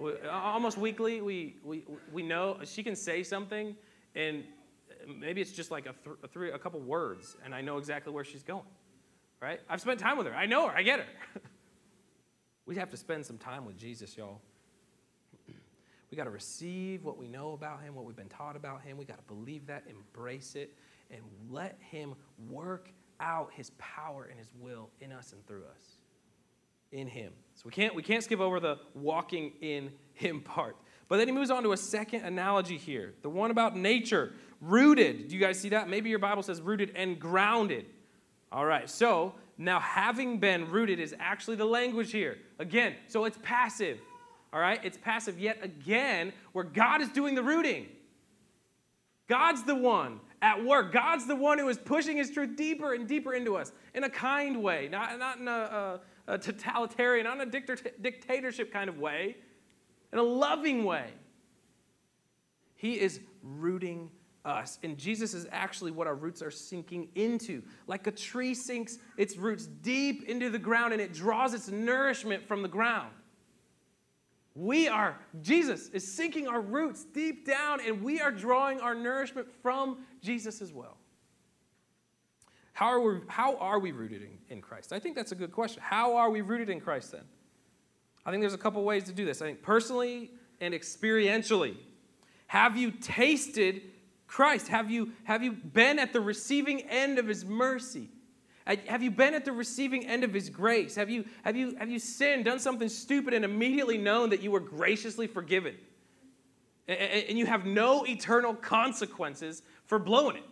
almost 0.30 0.78
weekly, 0.78 1.20
we, 1.20 1.56
we, 1.64 1.84
we 2.12 2.22
know 2.22 2.58
she 2.64 2.82
can 2.82 2.96
say 2.96 3.22
something, 3.22 3.76
and 4.14 4.44
maybe 5.18 5.40
it's 5.40 5.52
just 5.52 5.70
like 5.70 5.86
a, 5.86 5.94
th- 6.04 6.16
a, 6.22 6.28
three, 6.28 6.50
a 6.50 6.58
couple 6.58 6.80
words, 6.80 7.36
and 7.44 7.54
I 7.54 7.60
know 7.60 7.78
exactly 7.78 8.12
where 8.12 8.24
she's 8.24 8.42
going. 8.42 8.64
Right? 9.40 9.60
I've 9.68 9.80
spent 9.80 9.98
time 9.98 10.18
with 10.18 10.26
her. 10.26 10.34
I 10.34 10.46
know 10.46 10.68
her. 10.68 10.76
I 10.76 10.82
get 10.82 11.00
her. 11.00 11.06
we 12.66 12.76
have 12.76 12.90
to 12.90 12.96
spend 12.96 13.24
some 13.24 13.38
time 13.38 13.64
with 13.64 13.78
Jesus, 13.78 14.16
y'all. 14.16 14.40
We 16.10 16.16
got 16.16 16.24
to 16.24 16.30
receive 16.30 17.04
what 17.04 17.16
we 17.16 17.28
know 17.28 17.52
about 17.52 17.82
him, 17.82 17.94
what 17.94 18.04
we've 18.04 18.16
been 18.16 18.28
taught 18.28 18.56
about 18.56 18.82
him. 18.82 18.96
We 18.96 19.04
got 19.04 19.18
to 19.18 19.34
believe 19.34 19.66
that, 19.66 19.84
embrace 19.88 20.56
it, 20.56 20.74
and 21.10 21.20
let 21.48 21.78
him 21.80 22.14
work 22.48 22.90
out 23.20 23.50
his 23.52 23.70
power 23.78 24.24
and 24.24 24.38
his 24.38 24.48
will 24.58 24.90
in 25.00 25.12
us 25.12 25.32
and 25.32 25.46
through 25.46 25.64
us 25.64 26.00
in 26.92 27.06
him. 27.06 27.32
So 27.54 27.62
we 27.66 27.72
can't, 27.72 27.94
we 27.94 28.02
can't 28.02 28.24
skip 28.24 28.40
over 28.40 28.58
the 28.58 28.76
walking 28.94 29.52
in 29.60 29.92
him 30.14 30.40
part. 30.44 30.76
But 31.10 31.16
then 31.16 31.26
he 31.26 31.34
moves 31.34 31.50
on 31.50 31.64
to 31.64 31.72
a 31.72 31.76
second 31.76 32.22
analogy 32.24 32.78
here 32.78 33.14
the 33.20 33.28
one 33.28 33.50
about 33.50 33.76
nature, 33.76 34.32
rooted. 34.60 35.28
Do 35.28 35.34
you 35.34 35.40
guys 35.40 35.58
see 35.58 35.68
that? 35.70 35.90
Maybe 35.90 36.08
your 36.08 36.20
Bible 36.20 36.42
says 36.42 36.62
rooted 36.62 36.92
and 36.94 37.18
grounded. 37.18 37.86
All 38.52 38.64
right, 38.64 38.88
so 38.88 39.34
now 39.58 39.80
having 39.80 40.38
been 40.38 40.70
rooted 40.70 41.00
is 41.00 41.14
actually 41.18 41.56
the 41.56 41.64
language 41.64 42.12
here. 42.12 42.38
Again, 42.60 42.94
so 43.08 43.24
it's 43.24 43.38
passive. 43.42 43.98
All 44.52 44.60
right, 44.60 44.80
it's 44.84 44.96
passive 44.96 45.38
yet 45.38 45.58
again 45.62 46.32
where 46.52 46.64
God 46.64 47.02
is 47.02 47.08
doing 47.08 47.34
the 47.34 47.42
rooting. 47.42 47.88
God's 49.28 49.64
the 49.64 49.74
one 49.74 50.20
at 50.42 50.64
work. 50.64 50.92
God's 50.92 51.26
the 51.26 51.36
one 51.36 51.58
who 51.58 51.68
is 51.68 51.78
pushing 51.78 52.16
his 52.16 52.30
truth 52.30 52.56
deeper 52.56 52.94
and 52.94 53.08
deeper 53.08 53.34
into 53.34 53.56
us 53.56 53.72
in 53.94 54.04
a 54.04 54.10
kind 54.10 54.62
way, 54.62 54.88
not, 54.88 55.18
not 55.18 55.38
in 55.38 55.48
a, 55.48 55.50
a 55.50 56.00
a 56.30 56.38
totalitarian, 56.38 57.24
not 57.24 57.40
in 57.40 57.48
a 57.48 57.90
dictatorship 58.00 58.72
kind 58.72 58.88
of 58.88 58.98
way, 58.98 59.36
in 60.12 60.18
a 60.18 60.22
loving 60.22 60.84
way. 60.84 61.10
He 62.74 62.98
is 62.98 63.20
rooting 63.42 64.10
us. 64.44 64.78
And 64.82 64.96
Jesus 64.96 65.34
is 65.34 65.46
actually 65.50 65.90
what 65.90 66.06
our 66.06 66.14
roots 66.14 66.42
are 66.42 66.50
sinking 66.50 67.08
into. 67.14 67.62
Like 67.86 68.06
a 68.06 68.10
tree 68.10 68.54
sinks 68.54 68.98
its 69.16 69.36
roots 69.36 69.66
deep 69.66 70.28
into 70.28 70.50
the 70.50 70.58
ground 70.58 70.92
and 70.92 71.02
it 71.02 71.12
draws 71.12 71.54
its 71.54 71.68
nourishment 71.68 72.46
from 72.46 72.62
the 72.62 72.68
ground. 72.68 73.12
We 74.54 74.88
are, 74.88 75.18
Jesus 75.42 75.88
is 75.90 76.12
sinking 76.12 76.48
our 76.48 76.60
roots 76.60 77.04
deep 77.04 77.46
down 77.46 77.80
and 77.86 78.02
we 78.02 78.20
are 78.20 78.32
drawing 78.32 78.80
our 78.80 78.94
nourishment 78.94 79.48
from 79.62 79.98
Jesus 80.22 80.60
as 80.60 80.72
well. 80.72 80.96
How 82.72 82.86
are 82.86 83.00
we, 83.00 83.20
how 83.28 83.56
are 83.56 83.78
we 83.78 83.92
rooted 83.92 84.22
in, 84.22 84.38
in 84.48 84.60
Christ? 84.62 84.92
I 84.92 84.98
think 84.98 85.14
that's 85.14 85.32
a 85.32 85.36
good 85.36 85.52
question. 85.52 85.82
How 85.84 86.16
are 86.16 86.30
we 86.30 86.40
rooted 86.40 86.70
in 86.70 86.80
Christ 86.80 87.12
then? 87.12 87.24
I 88.24 88.30
think 88.30 88.42
there's 88.42 88.54
a 88.54 88.58
couple 88.58 88.82
ways 88.84 89.04
to 89.04 89.12
do 89.12 89.24
this. 89.24 89.40
I 89.40 89.46
think 89.46 89.62
personally 89.62 90.30
and 90.60 90.74
experientially. 90.74 91.76
Have 92.48 92.76
you 92.76 92.90
tasted 92.90 93.82
Christ? 94.26 94.68
Have 94.68 94.90
you, 94.90 95.12
have 95.24 95.42
you 95.42 95.52
been 95.52 95.98
at 95.98 96.12
the 96.12 96.20
receiving 96.20 96.82
end 96.82 97.18
of 97.18 97.26
his 97.26 97.44
mercy? 97.44 98.08
Have 98.66 99.02
you 99.02 99.10
been 99.10 99.34
at 99.34 99.44
the 99.44 99.52
receiving 99.52 100.06
end 100.06 100.22
of 100.22 100.32
his 100.32 100.48
grace? 100.48 100.94
Have 100.94 101.10
you, 101.10 101.24
have 101.44 101.56
you, 101.56 101.74
have 101.76 101.90
you 101.90 101.98
sinned, 101.98 102.44
done 102.44 102.60
something 102.60 102.88
stupid, 102.88 103.34
and 103.34 103.44
immediately 103.44 103.98
known 103.98 104.30
that 104.30 104.42
you 104.42 104.50
were 104.50 104.60
graciously 104.60 105.26
forgiven? 105.26 105.74
And 106.86 107.38
you 107.38 107.46
have 107.46 107.66
no 107.66 108.04
eternal 108.04 108.54
consequences 108.54 109.62
for 109.86 109.98
blowing 109.98 110.36
it. 110.36 110.44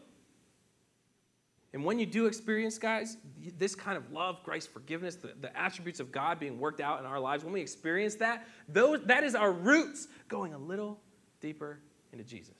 And 1.74 1.84
when 1.84 1.98
you 1.98 2.06
do 2.06 2.26
experience, 2.26 2.78
guys, 2.78 3.18
this 3.58 3.74
kind 3.74 3.98
of 3.98 4.10
love, 4.10 4.42
grace, 4.42 4.66
forgiveness, 4.66 5.16
the, 5.16 5.32
the 5.40 5.56
attributes 5.56 6.00
of 6.00 6.10
God 6.10 6.40
being 6.40 6.58
worked 6.58 6.80
out 6.80 6.98
in 6.98 7.06
our 7.06 7.20
lives, 7.20 7.44
when 7.44 7.52
we 7.52 7.60
experience 7.60 8.14
that, 8.16 8.46
those, 8.68 9.04
that 9.04 9.22
is 9.22 9.34
our 9.34 9.52
roots 9.52 10.08
going 10.28 10.54
a 10.54 10.58
little 10.58 10.98
deeper 11.40 11.80
into 12.12 12.24
Jesus. 12.24 12.54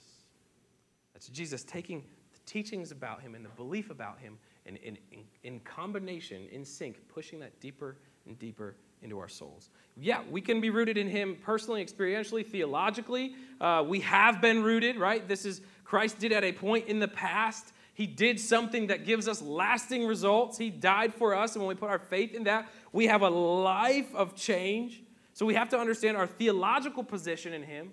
That's 1.15 1.29
Jesus 1.29 1.65
taking 1.65 2.05
the 2.33 2.39
teachings 2.45 2.91
about 2.91 3.23
him 3.23 3.35
and 3.35 3.45
the 3.45 3.51
belief 3.51 3.91
about 3.91 4.19
him 4.19 4.39
and 4.67 4.77
in, 4.77 4.99
in, 5.11 5.21
in 5.43 5.61
combination, 5.61 6.47
in 6.53 6.65
sync, 6.65 6.97
pushing 7.09 7.41
that 7.41 7.59
deeper 7.61 7.97
and 8.27 8.39
deeper 8.39 8.77
into 9.03 9.19
our 9.19 9.29
souls. 9.29 9.71
Yeah, 9.97 10.21
we 10.31 10.41
can 10.41 10.61
be 10.61 10.71
rooted 10.71 10.97
in 10.97 11.09
Him 11.09 11.37
personally, 11.43 11.85
experientially, 11.85 12.47
theologically. 12.47 13.35
Uh, 13.61 13.85
we 13.87 14.01
have 14.01 14.41
been 14.41 14.63
rooted, 14.63 14.97
right? 14.97 15.27
This 15.27 15.45
is 15.45 15.61
Christ 15.85 16.19
did 16.19 16.33
at 16.33 16.45
a 16.45 16.53
point 16.53 16.87
in 16.87 16.99
the 16.99 17.09
past 17.09 17.73
he 17.99 18.07
did 18.07 18.39
something 18.39 18.87
that 18.87 19.05
gives 19.05 19.27
us 19.27 19.43
lasting 19.43 20.07
results. 20.07 20.57
He 20.57 20.71
died 20.71 21.13
for 21.13 21.35
us, 21.35 21.57
and 21.57 21.65
when 21.65 21.69
we 21.69 21.75
put 21.75 21.91
our 21.91 21.99
faith 21.99 22.33
in 22.33 22.45
that, 22.45 22.69
we 22.93 23.09
have 23.09 23.23
a 23.23 23.29
life 23.29 24.15
of 24.15 24.37
change. 24.37 25.03
So 25.33 25.45
we 25.45 25.55
have 25.55 25.69
to 25.71 25.79
understand 25.81 26.17
our 26.17 26.29
theological 26.29 27.03
position 27.03 27.53
in 27.53 27.65
Him, 27.65 27.93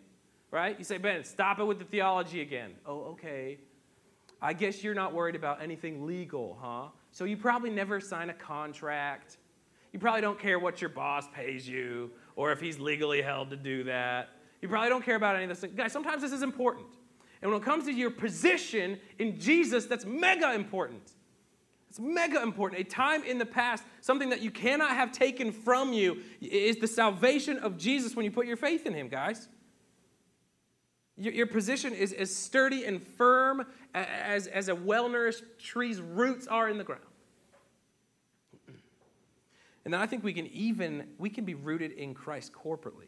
right? 0.52 0.78
You 0.78 0.86
say, 0.86 1.00
Ben, 1.00 1.24
stop 1.24 1.58
it 1.58 1.64
with 1.64 1.80
the 1.80 1.86
theology 1.86 2.42
again. 2.42 2.74
Oh, 2.86 3.14
okay. 3.14 3.58
I 4.40 4.54
guess 4.54 4.84
you're 4.84 4.94
not 4.94 5.12
worried 5.12 5.36
about 5.36 5.60
anything 5.60 6.06
legal, 6.06 6.60
huh? 6.62 6.90
So 7.12 7.26
you 7.26 7.36
probably 7.36 7.72
never 7.72 8.00
sign 8.00 8.30
a 8.30 8.36
contract. 8.36 9.38
You 9.92 9.98
probably 9.98 10.22
don't 10.22 10.38
care 10.38 10.60
what 10.60 10.82
your 10.82 10.92
boss 10.92 11.26
pays 11.34 11.68
you 11.68 12.12
or 12.36 12.52
if 12.52 12.60
he's 12.60 12.78
legally 12.78 13.24
held 13.24 13.50
to 13.50 13.56
do 13.56 13.86
that. 13.86 14.30
You 14.62 14.70
probably 14.70 14.90
don't 14.90 15.04
care 15.04 15.16
about 15.16 15.36
any 15.36 15.46
of 15.46 15.60
this. 15.60 15.72
Guys, 15.76 15.92
sometimes 15.92 16.22
this 16.22 16.32
is 16.32 16.44
important. 16.44 16.90
And 17.46 17.52
when 17.52 17.62
it 17.62 17.64
comes 17.64 17.86
to 17.86 17.92
your 17.92 18.10
position 18.10 19.00
in 19.20 19.40
Jesus, 19.40 19.86
that's 19.86 20.04
mega 20.04 20.56
important. 20.56 21.12
It's 21.92 22.00
mega 22.00 22.42
important. 22.42 22.82
A 22.82 22.84
time 22.84 23.24
in 23.24 23.38
the 23.38 23.46
past, 23.46 23.84
something 24.02 24.30
that 24.30 24.42
you 24.42 24.50
cannot 24.50 24.96
have 24.96 25.12
taken 25.12 25.52
from 25.52 25.94
you, 25.94 26.24
is 26.42 26.78
the 26.78 26.88
salvation 26.88 27.60
of 27.60 27.78
Jesus 27.78 28.16
when 28.16 28.26
you 28.26 28.32
put 28.32 28.48
your 28.48 28.58
faith 28.58 28.88
in 28.88 28.96
Him, 28.96 29.10
guys. 29.10 29.48
Your, 31.18 31.34
your 31.34 31.46
position 31.46 31.94
is 31.94 32.14
as 32.14 32.36
sturdy 32.36 32.84
and 32.84 33.00
firm 33.00 33.68
as, 33.94 34.48
as 34.48 34.68
a 34.68 34.74
well 34.74 35.08
nourished 35.08 35.44
tree's 35.60 36.02
roots 36.02 36.48
are 36.48 36.68
in 36.68 36.80
the 36.80 36.84
ground. 36.84 37.04
And 39.84 39.94
then 39.94 40.02
I 40.02 40.08
think 40.08 40.24
we 40.24 40.34
can 40.34 40.48
even 40.48 41.10
we 41.20 41.30
can 41.30 41.46
be 41.46 41.54
rooted 41.54 41.92
in 41.92 42.16
Christ 42.16 42.54
corporately. 42.54 43.06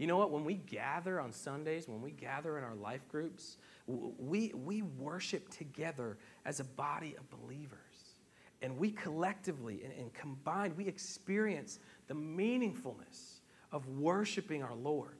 You 0.00 0.06
know 0.06 0.16
what? 0.16 0.30
When 0.30 0.46
we 0.46 0.54
gather 0.54 1.20
on 1.20 1.30
Sundays, 1.30 1.86
when 1.86 2.00
we 2.00 2.10
gather 2.10 2.56
in 2.56 2.64
our 2.64 2.74
life 2.74 3.06
groups, 3.06 3.58
we, 3.86 4.50
we 4.54 4.80
worship 4.80 5.50
together 5.50 6.16
as 6.46 6.58
a 6.58 6.64
body 6.64 7.14
of 7.18 7.28
believers. 7.28 8.14
And 8.62 8.78
we 8.78 8.92
collectively 8.92 9.82
and, 9.84 9.92
and 9.92 10.14
combined, 10.14 10.74
we 10.74 10.86
experience 10.86 11.80
the 12.08 12.14
meaningfulness 12.14 13.40
of 13.72 13.86
worshiping 13.88 14.62
our 14.62 14.74
Lord, 14.74 15.18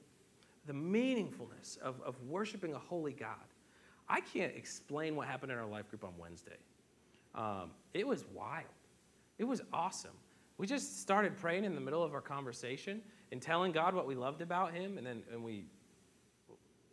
the 0.65 0.73
meaningfulness 0.73 1.77
of, 1.77 2.01
of 2.01 2.15
worshiping 2.23 2.73
a 2.73 2.79
holy 2.79 3.13
God. 3.13 3.35
I 4.09 4.19
can't 4.19 4.55
explain 4.55 5.15
what 5.15 5.27
happened 5.27 5.51
in 5.51 5.59
our 5.59 5.67
life 5.67 5.87
group 5.91 6.03
on 6.03 6.13
Wednesday. 6.17 6.57
Um, 7.35 7.69
it 7.93 8.07
was 8.07 8.25
wild. 8.33 8.65
It 9.37 9.43
was 9.43 9.61
awesome. 9.71 10.17
We 10.57 10.65
just 10.65 11.01
started 11.01 11.37
praying 11.37 11.65
in 11.65 11.75
the 11.75 11.81
middle 11.81 12.01
of 12.01 12.15
our 12.15 12.21
conversation 12.21 13.03
and 13.31 13.41
telling 13.41 13.71
God 13.71 13.93
what 13.93 14.07
we 14.07 14.15
loved 14.15 14.41
about 14.41 14.73
Him, 14.73 14.97
and 14.97 15.05
then 15.05 15.23
and 15.31 15.43
we. 15.43 15.65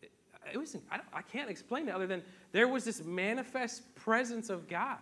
It, 0.03 0.11
it 0.53 0.59
was 0.59 0.77
I, 0.91 1.01
I, 1.13 1.23
can't 1.23 1.51
explain 1.51 1.89
it 1.89 1.95
other 1.95 2.07
than 2.07 2.23
there 2.53 2.69
was 2.69 2.85
this 2.85 3.03
manifest 3.05 3.95
presence 3.95 4.51
of 4.51 4.69
God. 4.69 4.99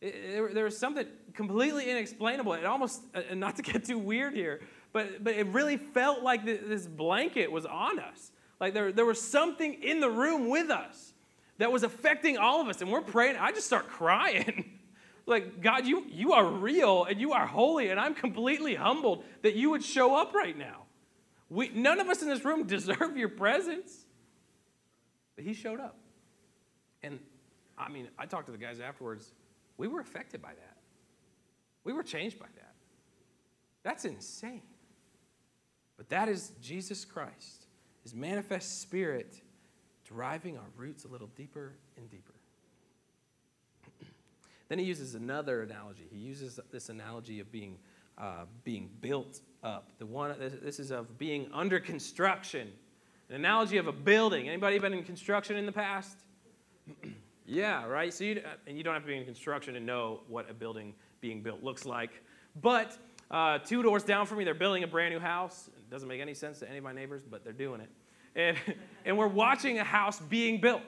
It, 0.00 0.32
there, 0.32 0.54
there 0.54 0.64
was 0.64 0.78
something 0.78 1.06
completely 1.34 1.90
inexplainable. 1.90 2.54
It 2.54 2.64
almost, 2.64 3.02
uh, 3.14 3.34
not 3.34 3.56
to 3.56 3.62
get 3.62 3.84
too 3.84 3.98
weird 3.98 4.34
here, 4.34 4.60
but 4.92 5.22
but 5.22 5.34
it 5.34 5.46
really 5.48 5.76
felt 5.76 6.22
like 6.22 6.44
this 6.44 6.86
blanket 6.86 7.50
was 7.50 7.66
on 7.66 7.98
us. 7.98 8.32
Like 8.60 8.74
there, 8.74 8.92
there 8.92 9.06
was 9.06 9.20
something 9.20 9.74
in 9.82 10.00
the 10.00 10.10
room 10.10 10.48
with 10.48 10.70
us 10.70 11.12
that 11.58 11.70
was 11.70 11.82
affecting 11.82 12.38
all 12.38 12.60
of 12.60 12.68
us, 12.68 12.80
and 12.80 12.90
we're 12.90 13.02
praying. 13.02 13.36
I 13.36 13.52
just 13.52 13.66
start 13.66 13.88
crying. 13.88 14.72
Like, 15.28 15.60
God, 15.60 15.86
you, 15.86 16.04
you 16.08 16.32
are 16.32 16.44
real 16.44 17.04
and 17.04 17.20
you 17.20 17.32
are 17.32 17.46
holy, 17.46 17.90
and 17.90 18.00
I'm 18.00 18.14
completely 18.14 18.74
humbled 18.74 19.24
that 19.42 19.54
you 19.54 19.68
would 19.70 19.84
show 19.84 20.16
up 20.16 20.32
right 20.32 20.56
now. 20.56 20.86
We, 21.50 21.68
none 21.68 22.00
of 22.00 22.08
us 22.08 22.22
in 22.22 22.28
this 22.28 22.44
room 22.44 22.66
deserve 22.66 23.16
your 23.16 23.28
presence. 23.28 24.06
But 25.36 25.44
he 25.44 25.52
showed 25.52 25.80
up. 25.80 25.98
And 27.02 27.20
I 27.76 27.90
mean, 27.90 28.08
I 28.18 28.24
talked 28.24 28.46
to 28.46 28.52
the 28.52 28.58
guys 28.58 28.80
afterwards. 28.80 29.32
We 29.76 29.86
were 29.86 30.00
affected 30.00 30.40
by 30.40 30.48
that. 30.48 30.76
We 31.84 31.92
were 31.92 32.02
changed 32.02 32.38
by 32.38 32.46
that. 32.56 32.74
That's 33.82 34.06
insane. 34.06 34.62
But 35.98 36.08
that 36.08 36.28
is 36.28 36.52
Jesus 36.62 37.04
Christ, 37.04 37.66
his 38.02 38.14
manifest 38.14 38.80
spirit, 38.80 39.42
driving 40.04 40.56
our 40.56 40.70
roots 40.76 41.04
a 41.04 41.08
little 41.08 41.28
deeper 41.36 41.74
and 41.98 42.10
deeper. 42.10 42.32
Then 44.68 44.78
he 44.78 44.84
uses 44.84 45.14
another 45.14 45.62
analogy. 45.62 46.06
He 46.10 46.18
uses 46.18 46.60
this 46.70 46.88
analogy 46.88 47.40
of 47.40 47.50
being, 47.50 47.78
uh, 48.18 48.44
being 48.64 48.90
built 49.00 49.40
up. 49.62 49.90
The 49.98 50.06
one, 50.06 50.34
this 50.38 50.78
is 50.78 50.90
of 50.90 51.18
being 51.18 51.48
under 51.52 51.80
construction. 51.80 52.70
An 53.28 53.36
analogy 53.36 53.78
of 53.78 53.86
a 53.86 53.92
building. 53.92 54.48
Anybody 54.48 54.78
been 54.78 54.92
in 54.92 55.04
construction 55.04 55.56
in 55.56 55.66
the 55.66 55.72
past? 55.72 56.18
yeah, 57.46 57.86
right? 57.86 58.12
So 58.12 58.24
you, 58.24 58.42
and 58.66 58.76
you 58.76 58.84
don't 58.84 58.94
have 58.94 59.02
to 59.02 59.08
be 59.08 59.16
in 59.16 59.24
construction 59.24 59.74
to 59.74 59.80
know 59.80 60.20
what 60.28 60.50
a 60.50 60.54
building 60.54 60.94
being 61.20 61.42
built 61.42 61.62
looks 61.62 61.86
like. 61.86 62.22
But 62.60 62.96
uh, 63.30 63.58
two 63.58 63.82
doors 63.82 64.04
down 64.04 64.26
from 64.26 64.38
me, 64.38 64.44
they're 64.44 64.54
building 64.54 64.84
a 64.84 64.86
brand 64.86 65.12
new 65.14 65.20
house. 65.20 65.68
It 65.68 65.90
doesn't 65.90 66.08
make 66.08 66.20
any 66.20 66.34
sense 66.34 66.58
to 66.60 66.68
any 66.68 66.78
of 66.78 66.84
my 66.84 66.92
neighbors, 66.92 67.22
but 67.28 67.42
they're 67.42 67.52
doing 67.52 67.80
it. 67.80 67.90
And, 68.36 68.56
and 69.06 69.16
we're 69.16 69.28
watching 69.28 69.78
a 69.78 69.84
house 69.84 70.20
being 70.20 70.60
built 70.60 70.82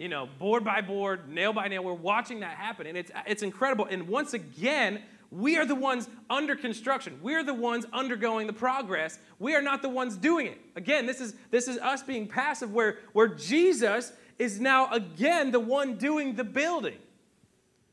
you 0.00 0.08
know, 0.08 0.28
board 0.38 0.64
by 0.64 0.80
board, 0.80 1.28
nail 1.28 1.52
by 1.52 1.68
nail. 1.68 1.84
We're 1.84 1.92
watching 1.92 2.40
that 2.40 2.56
happen, 2.56 2.86
and 2.86 2.96
it's, 2.96 3.10
it's 3.26 3.42
incredible. 3.42 3.84
And 3.84 4.08
once 4.08 4.32
again, 4.32 5.02
we 5.30 5.58
are 5.58 5.66
the 5.66 5.74
ones 5.74 6.08
under 6.30 6.56
construction. 6.56 7.18
We're 7.22 7.44
the 7.44 7.52
ones 7.52 7.84
undergoing 7.92 8.46
the 8.46 8.54
progress. 8.54 9.18
We 9.38 9.54
are 9.54 9.60
not 9.60 9.82
the 9.82 9.90
ones 9.90 10.16
doing 10.16 10.46
it. 10.46 10.58
Again, 10.74 11.04
this 11.04 11.20
is, 11.20 11.34
this 11.50 11.68
is 11.68 11.76
us 11.76 12.02
being 12.02 12.26
passive, 12.26 12.72
where, 12.72 13.00
where 13.12 13.28
Jesus 13.28 14.14
is 14.38 14.58
now 14.58 14.90
again 14.90 15.50
the 15.50 15.60
one 15.60 15.96
doing 15.96 16.34
the 16.34 16.44
building. 16.44 16.96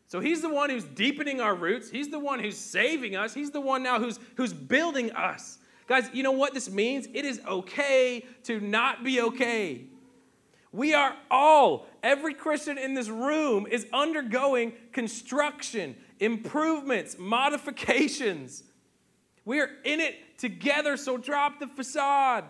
So 0.08 0.22
he's 0.22 0.42
the 0.42 0.50
one 0.50 0.70
who's 0.70 0.86
deepening 0.86 1.42
our 1.42 1.56
roots. 1.56 1.90
He's 1.90 2.08
the 2.08 2.20
one 2.20 2.40
who's 2.40 2.58
saving 2.58 3.18
us. 3.18 3.34
He's 3.34 3.52
the 3.52 3.60
one 3.60 3.84
now 3.84 4.00
who's, 4.00 4.18
who's 4.36 4.54
building 4.54 5.12
us. 5.12 5.58
Guys, 5.88 6.10
you 6.14 6.24
know 6.24 6.32
what 6.32 6.54
this 6.54 6.70
means? 6.70 7.10
It 7.14 7.26
is 7.26 7.42
okay 7.46 8.26
to 8.44 8.62
not 8.62 9.04
be 9.04 9.20
okay. 9.20 9.88
We 10.78 10.94
are 10.94 11.16
all, 11.32 11.88
every 12.04 12.36
Christian 12.36 12.78
in 12.78 12.94
this 12.94 13.10
room 13.10 13.66
is 13.66 13.88
undergoing 13.92 14.74
construction, 14.92 15.96
improvements, 16.20 17.16
modifications. 17.18 18.62
We 19.44 19.60
are 19.60 19.72
in 19.84 20.00
it 20.00 20.38
together, 20.38 20.96
so 20.96 21.18
drop 21.18 21.60
the 21.60 21.66
facade. 21.66 22.44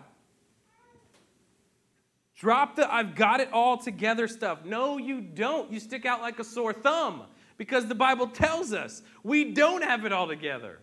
Drop 2.36 2.76
the 2.76 2.92
I've 2.92 3.14
got 3.14 3.40
it 3.40 3.50
all 3.50 3.78
together 3.78 4.28
stuff. 4.28 4.62
No, 4.62 4.98
you 4.98 5.22
don't. 5.22 5.72
You 5.72 5.80
stick 5.80 6.04
out 6.04 6.20
like 6.20 6.38
a 6.38 6.44
sore 6.44 6.74
thumb 6.74 7.22
because 7.56 7.86
the 7.86 7.94
Bible 7.94 8.26
tells 8.26 8.74
us 8.74 9.00
we 9.22 9.54
don't 9.54 9.82
have 9.82 10.04
it 10.04 10.12
all 10.12 10.28
together. 10.28 10.80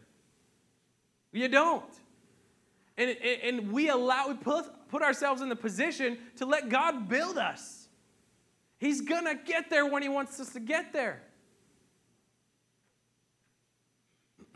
You 1.32 1.48
don't. 1.48 1.86
And, 2.98 3.16
and, 3.44 3.72
we 3.72 3.90
allow, 3.90 4.30
we 4.30 4.34
put, 4.34 4.66
put 4.90 5.02
ourselves 5.02 5.42
in 5.42 5.50
the 5.50 5.56
position 5.56 6.18
to 6.38 6.46
let 6.46 6.70
God 6.70 7.10
build 7.10 7.38
us. 7.38 7.88
He's 8.78 9.02
going 9.02 9.26
to 9.26 9.36
get 9.36 9.70
there 9.70 9.86
when 9.86 10.02
He 10.04 10.10
wants 10.10 10.40
us 10.40 10.54
to 10.54 10.60
get 10.60 10.94
there. 10.94 11.22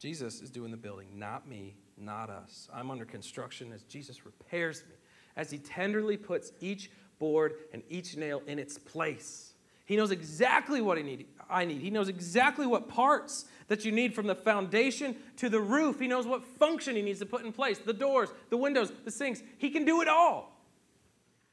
Jesus 0.00 0.40
is 0.40 0.50
doing 0.50 0.70
the 0.70 0.76
building, 0.76 1.08
not 1.14 1.48
me, 1.48 1.76
not 1.96 2.30
us. 2.30 2.68
I'm 2.72 2.90
under 2.90 3.04
construction 3.04 3.72
as 3.72 3.82
Jesus 3.84 4.24
repairs 4.24 4.84
me, 4.88 4.94
as 5.36 5.50
He 5.50 5.58
tenderly 5.58 6.16
puts 6.16 6.52
each 6.60 6.90
board 7.18 7.54
and 7.72 7.82
each 7.88 8.16
nail 8.16 8.42
in 8.46 8.58
its 8.58 8.78
place. 8.78 9.54
He 9.84 9.96
knows 9.96 10.10
exactly 10.10 10.80
what 10.80 10.98
I 10.98 11.02
need. 11.02 11.26
I 11.50 11.64
need. 11.64 11.80
He 11.80 11.90
knows 11.90 12.08
exactly 12.08 12.66
what 12.66 12.88
parts 12.88 13.46
that 13.68 13.84
you 13.84 13.92
need 13.92 14.14
from 14.14 14.26
the 14.26 14.34
foundation 14.34 15.16
to 15.36 15.48
the 15.48 15.60
roof. 15.60 16.00
He 16.00 16.08
knows 16.08 16.26
what 16.26 16.44
function 16.44 16.96
he 16.96 17.02
needs 17.02 17.18
to 17.20 17.26
put 17.26 17.44
in 17.44 17.52
place 17.52 17.78
the 17.78 17.92
doors, 17.92 18.28
the 18.50 18.56
windows, 18.56 18.92
the 19.04 19.10
sinks. 19.10 19.42
He 19.58 19.70
can 19.70 19.84
do 19.84 20.00
it 20.02 20.08
all. 20.08 20.54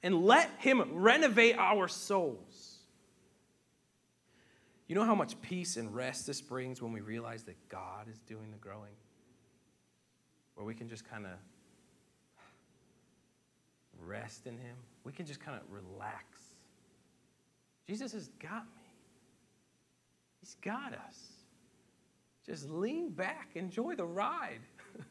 And 0.03 0.25
let 0.25 0.49
him 0.59 0.83
renovate 0.93 1.57
our 1.57 1.87
souls. 1.87 2.75
You 4.87 4.95
know 4.95 5.03
how 5.03 5.15
much 5.15 5.41
peace 5.41 5.77
and 5.77 5.93
rest 5.95 6.27
this 6.27 6.41
brings 6.41 6.81
when 6.81 6.93
we 6.93 7.01
realize 7.01 7.43
that 7.43 7.55
God 7.69 8.07
is 8.07 8.19
doing 8.19 8.51
the 8.51 8.57
growing? 8.57 8.93
Where 10.53 10.65
we 10.65 10.75
can 10.75 10.89
just 10.89 11.09
kind 11.09 11.25
of 11.25 11.31
rest 14.05 14.45
in 14.45 14.57
him. 14.57 14.75
We 15.03 15.11
can 15.11 15.25
just 15.25 15.39
kind 15.39 15.57
of 15.57 15.63
relax. 15.71 16.39
Jesus 17.87 18.13
has 18.13 18.29
got 18.39 18.65
me. 18.65 18.74
He's 20.45 20.57
got 20.61 20.93
us. 20.93 21.17
Just 22.45 22.69
lean 22.69 23.09
back, 23.09 23.49
enjoy 23.55 23.95
the 23.95 24.05
ride. 24.05 24.59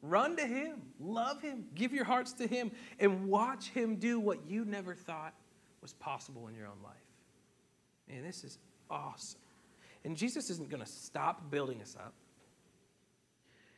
Run 0.00 0.36
to 0.36 0.46
Him, 0.46 0.80
love 1.00 1.42
Him, 1.42 1.64
give 1.74 1.92
your 1.92 2.04
hearts 2.04 2.32
to 2.34 2.46
Him, 2.46 2.70
and 3.00 3.26
watch 3.26 3.70
Him 3.70 3.96
do 3.96 4.20
what 4.20 4.46
you 4.46 4.64
never 4.64 4.94
thought 4.94 5.34
was 5.82 5.92
possible 5.94 6.46
in 6.46 6.54
your 6.54 6.68
own 6.68 6.78
life. 6.84 6.94
Man, 8.08 8.22
this 8.22 8.44
is 8.44 8.60
awesome. 8.88 9.40
And 10.04 10.16
Jesus 10.16 10.50
isn't 10.50 10.70
going 10.70 10.84
to 10.84 10.88
stop 10.88 11.50
building 11.50 11.82
us 11.82 11.96
up. 11.98 12.14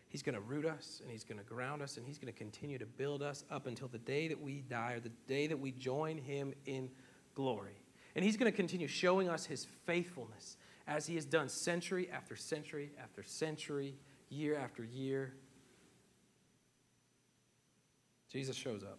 He's 0.08 0.22
going 0.22 0.34
to 0.34 0.42
root 0.42 0.66
us 0.66 1.00
and 1.02 1.10
he's 1.10 1.24
going 1.24 1.38
to 1.38 1.44
ground 1.44 1.80
us 1.80 1.96
and 1.96 2.06
he's 2.06 2.18
going 2.18 2.30
to 2.30 2.38
continue 2.38 2.76
to 2.76 2.86
build 2.86 3.22
us 3.22 3.44
up 3.50 3.66
until 3.66 3.88
the 3.88 3.98
day 3.98 4.28
that 4.28 4.38
we 4.38 4.60
die 4.68 4.92
or 4.92 5.00
the 5.00 5.12
day 5.26 5.46
that 5.46 5.58
we 5.58 5.72
join 5.72 6.18
him 6.18 6.52
in 6.66 6.90
glory. 7.34 7.80
And 8.14 8.22
he's 8.22 8.36
going 8.36 8.50
to 8.50 8.56
continue 8.56 8.88
showing 8.88 9.30
us 9.30 9.46
his 9.46 9.66
faithfulness 9.86 10.58
as 10.88 11.06
he 11.06 11.14
has 11.16 11.26
done 11.26 11.48
century 11.48 12.08
after 12.10 12.34
century 12.34 12.90
after 13.00 13.22
century, 13.22 13.94
year 14.30 14.56
after 14.56 14.82
year. 14.82 15.34
Jesus 18.32 18.56
shows 18.56 18.82
up. 18.82 18.98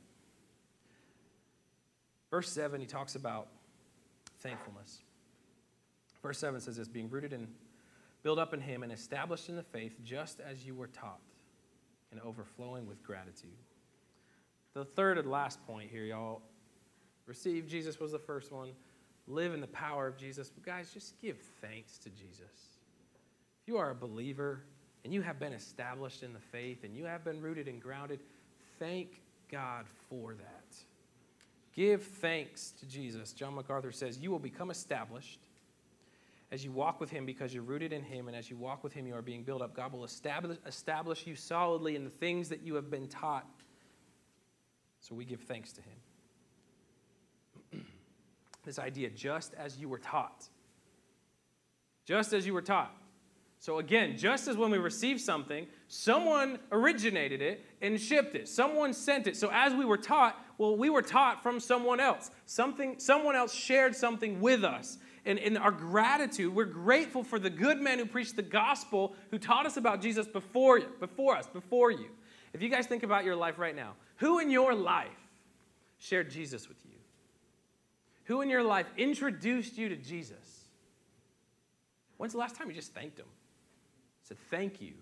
Verse 2.30 2.50
7, 2.52 2.80
he 2.80 2.86
talks 2.86 3.16
about 3.16 3.48
thankfulness. 4.40 5.00
Verse 6.22 6.38
7 6.38 6.62
says 6.62 6.78
this 6.78 6.88
being 6.88 7.10
rooted 7.10 7.34
and 7.34 7.48
built 8.22 8.38
up 8.38 8.54
in 8.54 8.62
him 8.62 8.84
and 8.84 8.92
established 8.92 9.50
in 9.50 9.56
the 9.56 9.64
faith 9.64 9.96
just 10.04 10.40
as 10.40 10.66
you 10.66 10.76
were 10.76 10.88
taught 10.88 11.22
and 12.12 12.22
overflowing 12.22 12.86
with 12.86 13.02
gratitude. 13.02 13.50
The 14.76 14.86
third 14.86 15.18
and 15.18 15.30
last 15.30 15.66
point 15.66 15.90
here, 15.90 16.04
y'all. 16.04 16.44
Receive 17.26 17.68
Jesus 17.68 18.00
was 18.00 18.12
the 18.12 18.20
first 18.20 18.52
one 18.52 18.72
live 19.30 19.54
in 19.54 19.62
the 19.62 19.68
power 19.68 20.08
of 20.08 20.18
Jesus. 20.18 20.50
But 20.50 20.64
guys, 20.66 20.92
just 20.94 21.20
give 21.22 21.38
thanks 21.62 21.98
to 22.00 22.10
Jesus. 22.10 22.80
If 23.62 23.68
you 23.68 23.78
are 23.78 23.92
a 23.92 23.96
believer 23.96 24.64
and 25.06 25.14
you 25.14 25.22
have 25.22 25.40
been 25.40 25.54
established 25.54 26.24
in 26.24 26.34
the 26.34 26.40
faith 26.40 26.84
and 26.84 26.96
you 26.96 27.06
have 27.06 27.24
been 27.24 27.42
rooted 27.42 27.68
and 27.68 27.82
grounded, 27.82 28.20
thank 28.80 29.22
God 29.52 29.86
for 30.10 30.34
that. 30.34 30.76
Give 31.74 32.04
thanks 32.04 32.72
to 32.80 32.86
Jesus. 32.86 33.32
John 33.32 33.56
MacArthur 33.56 33.92
says, 33.92 34.18
You 34.20 34.32
will 34.32 34.40
become 34.40 34.72
established 34.72 35.40
as 36.52 36.66
you 36.66 36.72
walk 36.72 37.00
with 37.00 37.12
Him 37.12 37.26
because 37.26 37.54
you're 37.54 37.64
rooted 37.64 37.94
in 37.94 38.02
Him, 38.02 38.28
and 38.28 38.36
as 38.36 38.50
you 38.50 38.58
walk 38.58 38.84
with 38.84 38.92
Him, 38.94 39.06
you 39.06 39.14
are 39.14 39.22
being 39.22 39.44
built 39.44 39.62
up. 39.62 39.76
God 39.76 39.94
will 39.94 40.04
establish, 40.04 40.58
establish 40.66 41.28
you 41.28 41.36
solidly 41.36 41.96
in 41.96 42.04
the 42.04 42.10
things 42.10 42.50
that 42.50 42.64
you 42.64 42.76
have 42.76 42.90
been 42.90 43.08
taught. 43.08 43.46
So 45.00 45.14
we 45.16 45.26
give 45.26 45.42
thanks 45.42 45.72
to 45.74 45.82
Him. 47.72 47.86
this 48.64 48.80
idea, 48.80 49.10
just 49.10 49.54
as 49.56 49.78
you 49.78 49.90
were 49.90 49.98
taught. 49.98 50.48
Just 52.06 52.34
as 52.34 52.46
you 52.46 52.54
were 52.54 52.62
taught. 52.62 52.96
So, 53.62 53.80
again, 53.80 54.18
just 54.18 54.48
as 54.48 54.56
when 54.56 54.72
we 54.72 54.78
receive 54.78 55.20
something, 55.20 55.68
someone 55.90 56.60
originated 56.72 57.42
it 57.42 57.66
and 57.82 58.00
shipped 58.00 58.34
it. 58.34 58.48
Someone 58.48 58.94
sent 58.94 59.28
it. 59.28 59.36
So, 59.36 59.50
as 59.52 59.74
we 59.74 59.84
were 59.84 59.98
taught, 59.98 60.38
well, 60.58 60.78
we 60.78 60.90
were 60.90 61.02
taught 61.02 61.44
from 61.44 61.60
someone 61.60 62.00
else. 62.00 62.32
Something, 62.46 62.96
someone 63.00 63.36
else 63.36 63.54
shared 63.54 63.96
something 63.96 64.40
with 64.40 64.64
us. 64.64 64.98
And 65.26 65.38
in 65.38 65.58
our 65.58 65.72
gratitude, 65.72 66.56
we're 66.56 66.66
grateful 66.66 67.24
for 67.24 67.38
the 67.38 67.50
good 67.50 67.82
men 67.82 68.00
who 68.00 68.06
preached 68.06 68.38
the 68.38 68.42
gospel, 68.42 69.14
who 69.30 69.38
taught 69.38 69.66
us 69.66 69.76
about 69.76 70.02
Jesus 70.02 70.26
before, 70.26 70.80
before 70.80 71.36
us, 71.36 71.48
before 71.48 71.92
you. 71.92 72.08
If 72.54 72.62
you 72.62 72.70
guys 72.70 72.88
think 72.88 73.04
about 73.04 73.26
your 73.26 73.36
life 73.36 73.60
right 73.60 73.76
now, 73.76 73.94
who 74.18 74.40
in 74.40 74.50
your 74.50 74.74
life 74.74 75.10
shared 75.98 76.32
Jesus 76.32 76.70
with 76.70 76.78
you? 76.86 76.89
Who 78.30 78.42
in 78.42 78.50
your 78.50 78.62
life 78.62 78.86
introduced 78.96 79.76
you 79.76 79.90
to 79.90 79.96
Jesus? 79.96 80.66
When's 82.18 82.34
the 82.34 82.38
last 82.38 82.56
time 82.56 82.70
you 82.70 82.76
just 82.76 82.94
thanked 82.94 83.18
him? 83.18 83.26
said, 84.22 84.38
Thank 84.52 84.82
you. 84.82 84.94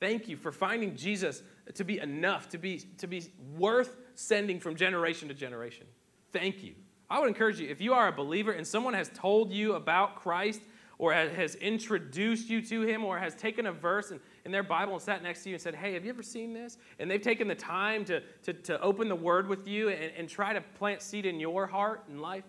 Thank 0.00 0.26
you 0.26 0.38
for 0.38 0.50
finding 0.50 0.96
Jesus 0.96 1.42
to 1.74 1.84
be 1.84 1.98
enough, 1.98 2.48
to 2.50 2.58
be, 2.58 2.78
to 2.98 3.06
be 3.06 3.24
worth 3.56 3.98
sending 4.14 4.60
from 4.60 4.76
generation 4.76 5.28
to 5.28 5.34
generation. 5.34 5.86
Thank 6.32 6.62
you. 6.62 6.72
I 7.10 7.20
would 7.20 7.28
encourage 7.28 7.60
you, 7.60 7.68
if 7.68 7.82
you 7.82 7.92
are 7.92 8.08
a 8.08 8.12
believer 8.12 8.52
and 8.52 8.66
someone 8.66 8.94
has 8.94 9.10
told 9.10 9.52
you 9.52 9.74
about 9.74 10.16
Christ 10.16 10.62
or 10.96 11.12
has 11.12 11.54
introduced 11.56 12.48
you 12.48 12.62
to 12.62 12.82
him 12.82 13.04
or 13.04 13.18
has 13.18 13.34
taken 13.34 13.66
a 13.66 13.72
verse 13.72 14.10
in, 14.10 14.20
in 14.44 14.52
their 14.52 14.62
Bible 14.62 14.92
and 14.92 15.02
sat 15.02 15.22
next 15.22 15.42
to 15.44 15.48
you 15.48 15.54
and 15.54 15.62
said, 15.62 15.74
Hey, 15.74 15.94
have 15.94 16.04
you 16.04 16.10
ever 16.10 16.22
seen 16.22 16.52
this? 16.52 16.78
And 16.98 17.10
they've 17.10 17.22
taken 17.22 17.48
the 17.48 17.54
time 17.54 18.04
to, 18.06 18.20
to, 18.42 18.52
to 18.52 18.80
open 18.80 19.08
the 19.08 19.16
word 19.16 19.48
with 19.48 19.66
you 19.66 19.88
and, 19.88 20.12
and 20.16 20.28
try 20.28 20.52
to 20.52 20.60
plant 20.60 21.02
seed 21.02 21.26
in 21.26 21.40
your 21.40 21.66
heart 21.66 22.04
and 22.08 22.20
life, 22.20 22.44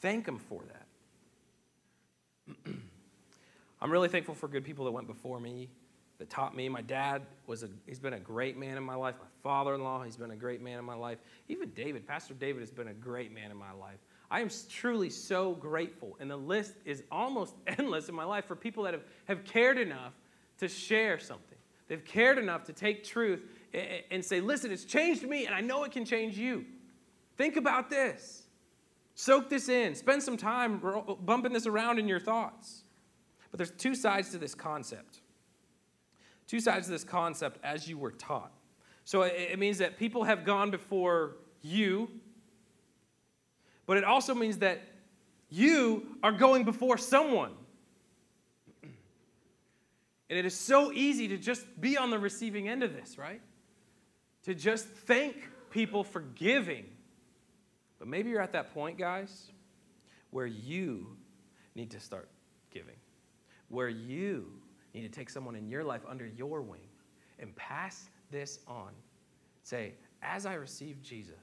thank 0.00 0.24
them 0.24 0.38
for 0.38 0.62
that. 2.46 2.72
I'm 3.80 3.90
really 3.90 4.08
thankful 4.08 4.34
for 4.34 4.48
good 4.48 4.64
people 4.64 4.84
that 4.86 4.90
went 4.90 5.06
before 5.06 5.38
me, 5.38 5.68
that 6.18 6.30
taught 6.30 6.56
me. 6.56 6.68
My 6.68 6.82
dad 6.82 7.22
was 7.46 7.62
a, 7.62 7.68
he's 7.86 8.00
been 8.00 8.14
a 8.14 8.20
great 8.20 8.56
man 8.56 8.76
in 8.76 8.82
my 8.82 8.94
life. 8.94 9.14
My 9.18 9.26
father-in-law, 9.42 10.02
he's 10.02 10.16
been 10.16 10.32
a 10.32 10.36
great 10.36 10.62
man 10.62 10.78
in 10.78 10.84
my 10.84 10.94
life. 10.94 11.18
Even 11.48 11.70
David, 11.70 12.06
Pastor 12.06 12.34
David 12.34 12.60
has 12.60 12.72
been 12.72 12.88
a 12.88 12.94
great 12.94 13.32
man 13.32 13.50
in 13.50 13.56
my 13.56 13.72
life. 13.72 13.98
I 14.30 14.40
am 14.40 14.50
truly 14.68 15.10
so 15.10 15.54
grateful. 15.54 16.16
And 16.20 16.30
the 16.30 16.36
list 16.36 16.74
is 16.84 17.04
almost 17.12 17.54
endless 17.66 18.08
in 18.08 18.14
my 18.14 18.24
life 18.24 18.46
for 18.46 18.56
people 18.56 18.82
that 18.84 18.94
have, 18.94 19.04
have 19.26 19.44
cared 19.44 19.78
enough 19.78 20.14
to 20.58 20.68
share 20.68 21.18
something. 21.18 21.58
They've 21.88 22.04
cared 22.04 22.38
enough 22.38 22.64
to 22.64 22.72
take 22.72 23.04
truth 23.04 23.40
and 24.10 24.24
say, 24.24 24.40
listen, 24.40 24.70
it's 24.70 24.84
changed 24.84 25.22
me, 25.22 25.46
and 25.46 25.54
I 25.54 25.60
know 25.60 25.84
it 25.84 25.92
can 25.92 26.04
change 26.04 26.36
you. 26.36 26.64
Think 27.36 27.56
about 27.56 27.90
this. 27.90 28.44
Soak 29.14 29.48
this 29.48 29.68
in. 29.68 29.94
Spend 29.94 30.22
some 30.22 30.36
time 30.36 30.82
bumping 31.22 31.52
this 31.52 31.66
around 31.66 31.98
in 31.98 32.06
your 32.06 32.20
thoughts. 32.20 32.82
But 33.50 33.58
there's 33.58 33.70
two 33.70 33.94
sides 33.94 34.30
to 34.30 34.38
this 34.38 34.54
concept. 34.54 35.20
Two 36.46 36.60
sides 36.60 36.86
to 36.86 36.92
this 36.92 37.04
concept 37.04 37.58
as 37.64 37.88
you 37.88 37.98
were 37.98 38.12
taught. 38.12 38.52
So 39.04 39.22
it 39.22 39.58
means 39.58 39.78
that 39.78 39.98
people 39.98 40.24
have 40.24 40.44
gone 40.44 40.70
before 40.70 41.36
you, 41.62 42.10
but 43.86 43.96
it 43.96 44.04
also 44.04 44.34
means 44.34 44.58
that 44.58 44.82
you 45.48 46.18
are 46.22 46.32
going 46.32 46.64
before 46.64 46.98
someone. 46.98 47.52
And 50.30 50.38
it 50.38 50.44
is 50.44 50.54
so 50.54 50.92
easy 50.92 51.28
to 51.28 51.38
just 51.38 51.64
be 51.80 51.96
on 51.96 52.10
the 52.10 52.18
receiving 52.18 52.68
end 52.68 52.82
of 52.82 52.92
this, 52.92 53.16
right? 53.16 53.40
To 54.44 54.54
just 54.54 54.86
thank 54.86 55.48
people 55.70 56.04
for 56.04 56.20
giving. 56.20 56.84
But 57.98 58.08
maybe 58.08 58.30
you're 58.30 58.42
at 58.42 58.52
that 58.52 58.74
point, 58.74 58.98
guys, 58.98 59.50
where 60.30 60.46
you 60.46 61.16
need 61.74 61.90
to 61.92 62.00
start 62.00 62.28
giving 62.70 62.96
where 63.68 63.88
you 63.88 64.46
need 64.94 65.02
to 65.02 65.08
take 65.08 65.30
someone 65.30 65.54
in 65.54 65.68
your 65.68 65.84
life 65.84 66.02
under 66.08 66.26
your 66.26 66.62
wing 66.62 66.88
and 67.38 67.54
pass 67.56 68.10
this 68.30 68.60
on. 68.66 68.90
Say, 69.62 69.92
as 70.22 70.46
I 70.46 70.54
receive 70.54 71.02
Jesus, 71.02 71.36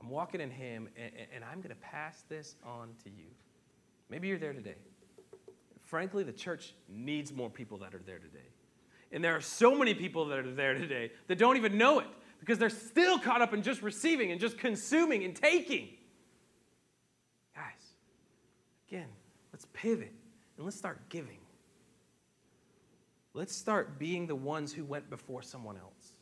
I'm 0.00 0.08
walking 0.08 0.40
in 0.40 0.50
Him, 0.50 0.88
and, 0.96 1.12
and 1.34 1.44
I'm 1.44 1.58
going 1.58 1.74
to 1.74 1.80
pass 1.80 2.24
this 2.28 2.56
on 2.64 2.88
to 3.04 3.10
you. 3.10 3.26
Maybe 4.08 4.28
you're 4.28 4.38
there 4.38 4.52
today. 4.52 4.76
Frankly, 5.92 6.24
the 6.24 6.32
church 6.32 6.72
needs 6.88 7.34
more 7.34 7.50
people 7.50 7.76
that 7.76 7.94
are 7.94 8.00
there 8.06 8.18
today. 8.18 8.48
And 9.12 9.22
there 9.22 9.36
are 9.36 9.42
so 9.42 9.74
many 9.74 9.92
people 9.92 10.24
that 10.24 10.38
are 10.38 10.54
there 10.54 10.72
today 10.72 11.12
that 11.26 11.36
don't 11.36 11.58
even 11.58 11.76
know 11.76 11.98
it 11.98 12.06
because 12.40 12.56
they're 12.56 12.70
still 12.70 13.18
caught 13.18 13.42
up 13.42 13.52
in 13.52 13.62
just 13.62 13.82
receiving 13.82 14.32
and 14.32 14.40
just 14.40 14.56
consuming 14.56 15.22
and 15.22 15.36
taking. 15.36 15.90
Guys, 17.54 17.92
again, 18.88 19.08
let's 19.52 19.66
pivot 19.74 20.14
and 20.56 20.64
let's 20.64 20.78
start 20.78 21.10
giving. 21.10 21.40
Let's 23.34 23.54
start 23.54 23.98
being 23.98 24.26
the 24.26 24.34
ones 24.34 24.72
who 24.72 24.86
went 24.86 25.10
before 25.10 25.42
someone 25.42 25.76
else. 25.76 26.12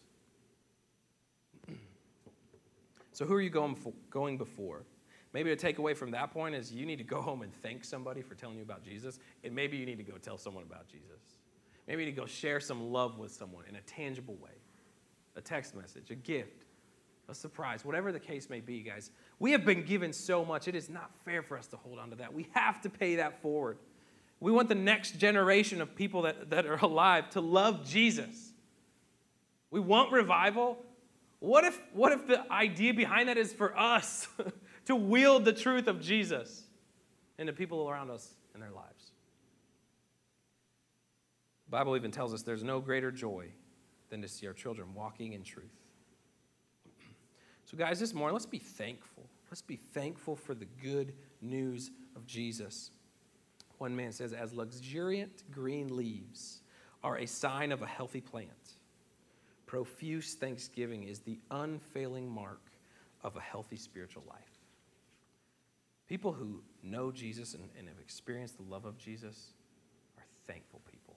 so, 3.12 3.24
who 3.24 3.34
are 3.34 3.40
you 3.40 3.50
going, 3.50 3.76
for, 3.76 3.92
going 4.10 4.36
before? 4.36 4.82
Maybe 5.32 5.52
a 5.52 5.56
takeaway 5.56 5.96
from 5.96 6.10
that 6.10 6.32
point 6.32 6.54
is 6.54 6.72
you 6.72 6.86
need 6.86 6.98
to 6.98 7.04
go 7.04 7.20
home 7.22 7.42
and 7.42 7.52
thank 7.62 7.84
somebody 7.84 8.22
for 8.22 8.34
telling 8.34 8.56
you 8.56 8.62
about 8.62 8.84
Jesus, 8.84 9.18
and 9.44 9.54
maybe 9.54 9.76
you 9.76 9.86
need 9.86 9.98
to 9.98 10.04
go 10.04 10.18
tell 10.18 10.38
someone 10.38 10.64
about 10.64 10.88
Jesus. 10.88 11.20
Maybe 11.86 12.02
you 12.02 12.10
need 12.10 12.16
to 12.16 12.20
go 12.20 12.26
share 12.26 12.60
some 12.60 12.92
love 12.92 13.18
with 13.18 13.32
someone 13.32 13.64
in 13.68 13.76
a 13.76 13.80
tangible 13.82 14.36
way 14.36 14.50
a 15.36 15.40
text 15.40 15.76
message, 15.76 16.10
a 16.10 16.14
gift, 16.16 16.64
a 17.28 17.34
surprise, 17.34 17.84
whatever 17.84 18.10
the 18.10 18.20
case 18.20 18.50
may 18.50 18.60
be, 18.60 18.82
guys. 18.82 19.10
We 19.38 19.52
have 19.52 19.64
been 19.64 19.84
given 19.84 20.12
so 20.12 20.44
much, 20.44 20.68
it 20.68 20.74
is 20.74 20.90
not 20.90 21.12
fair 21.24 21.42
for 21.42 21.56
us 21.56 21.66
to 21.68 21.76
hold 21.76 21.98
on 21.98 22.10
to 22.10 22.16
that. 22.16 22.34
We 22.34 22.48
have 22.52 22.80
to 22.82 22.90
pay 22.90 23.16
that 23.16 23.40
forward. 23.40 23.78
We 24.40 24.50
want 24.50 24.68
the 24.68 24.74
next 24.74 25.18
generation 25.18 25.80
of 25.80 25.94
people 25.94 26.22
that, 26.22 26.50
that 26.50 26.66
are 26.66 26.78
alive 26.82 27.30
to 27.30 27.40
love 27.40 27.88
Jesus. 27.88 28.52
We 29.70 29.80
want 29.80 30.12
revival. 30.12 30.78
What 31.38 31.64
if, 31.64 31.80
what 31.92 32.12
if 32.12 32.26
the 32.26 32.50
idea 32.50 32.92
behind 32.92 33.28
that 33.28 33.38
is 33.38 33.52
for 33.52 33.78
us 33.78 34.28
to 34.90 34.96
wield 34.96 35.44
the 35.44 35.52
truth 35.52 35.86
of 35.86 36.00
Jesus 36.00 36.64
into 37.38 37.52
people 37.52 37.88
around 37.88 38.10
us 38.10 38.34
in 38.54 38.60
their 38.60 38.70
lives? 38.70 39.12
The 41.66 41.70
Bible 41.70 41.96
even 41.96 42.10
tells 42.10 42.34
us 42.34 42.42
there's 42.42 42.64
no 42.64 42.80
greater 42.80 43.10
joy 43.10 43.46
than 44.10 44.20
to 44.22 44.28
see 44.28 44.46
our 44.46 44.52
children 44.52 44.92
walking 44.94 45.32
in 45.32 45.44
truth. 45.44 45.70
So, 47.64 47.76
guys, 47.78 48.00
this 48.00 48.12
morning, 48.12 48.32
let's 48.32 48.46
be 48.46 48.58
thankful. 48.58 49.22
Let's 49.48 49.62
be 49.62 49.76
thankful 49.76 50.34
for 50.34 50.54
the 50.54 50.66
good 50.82 51.12
news 51.40 51.92
of 52.16 52.26
Jesus. 52.26 52.90
One 53.78 53.94
man 53.94 54.10
says, 54.10 54.32
as 54.32 54.52
luxuriant 54.52 55.44
green 55.52 55.96
leaves 55.96 56.62
are 57.04 57.18
a 57.18 57.26
sign 57.26 57.70
of 57.70 57.82
a 57.82 57.86
healthy 57.86 58.20
plant, 58.20 58.50
profuse 59.66 60.34
thanksgiving 60.34 61.04
is 61.04 61.20
the 61.20 61.38
unfailing 61.52 62.28
mark 62.28 62.60
of 63.22 63.36
a 63.36 63.40
healthy 63.40 63.76
spiritual 63.76 64.24
life. 64.28 64.49
People 66.10 66.32
who 66.32 66.60
know 66.82 67.12
Jesus 67.12 67.54
and, 67.54 67.68
and 67.78 67.86
have 67.86 68.00
experienced 68.00 68.56
the 68.56 68.64
love 68.64 68.84
of 68.84 68.98
Jesus 68.98 69.52
are 70.18 70.24
thankful 70.48 70.80
people, 70.90 71.14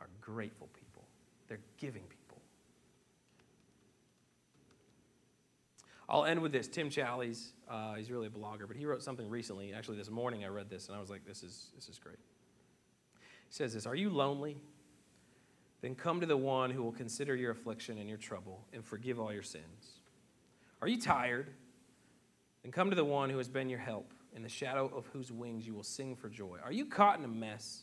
are 0.00 0.08
grateful 0.20 0.68
people, 0.74 1.04
they're 1.46 1.60
giving 1.78 2.02
people. 2.02 2.18
I'll 6.08 6.24
end 6.24 6.42
with 6.42 6.50
this. 6.50 6.66
Tim 6.66 6.90
Challies, 6.90 7.52
uh, 7.70 7.94
he's 7.94 8.10
really 8.10 8.26
a 8.26 8.30
blogger, 8.30 8.66
but 8.66 8.76
he 8.76 8.84
wrote 8.84 9.00
something 9.00 9.30
recently. 9.30 9.72
Actually, 9.72 9.98
this 9.98 10.10
morning 10.10 10.44
I 10.44 10.48
read 10.48 10.68
this 10.68 10.88
and 10.88 10.96
I 10.96 11.00
was 11.00 11.08
like, 11.08 11.24
this 11.24 11.44
is, 11.44 11.70
this 11.76 11.88
is 11.88 12.00
great. 12.00 12.18
He 13.20 13.54
says 13.54 13.72
this 13.72 13.86
Are 13.86 13.94
you 13.94 14.10
lonely? 14.10 14.56
Then 15.82 15.94
come 15.94 16.20
to 16.20 16.26
the 16.26 16.36
one 16.36 16.72
who 16.72 16.82
will 16.82 16.92
consider 16.92 17.36
your 17.36 17.52
affliction 17.52 17.96
and 17.98 18.08
your 18.08 18.18
trouble 18.18 18.66
and 18.72 18.84
forgive 18.84 19.20
all 19.20 19.32
your 19.32 19.42
sins. 19.44 20.00
Are 20.80 20.88
you 20.88 21.00
tired? 21.00 21.50
Then 22.64 22.72
come 22.72 22.90
to 22.90 22.96
the 22.96 23.04
one 23.04 23.30
who 23.30 23.38
has 23.38 23.48
been 23.48 23.68
your 23.68 23.78
help, 23.78 24.12
in 24.34 24.42
the 24.42 24.48
shadow 24.48 24.90
of 24.94 25.06
whose 25.12 25.30
wings 25.30 25.66
you 25.66 25.74
will 25.74 25.82
sing 25.82 26.16
for 26.16 26.28
joy. 26.28 26.58
Are 26.64 26.72
you 26.72 26.86
caught 26.86 27.18
in 27.18 27.24
a 27.24 27.28
mess? 27.28 27.82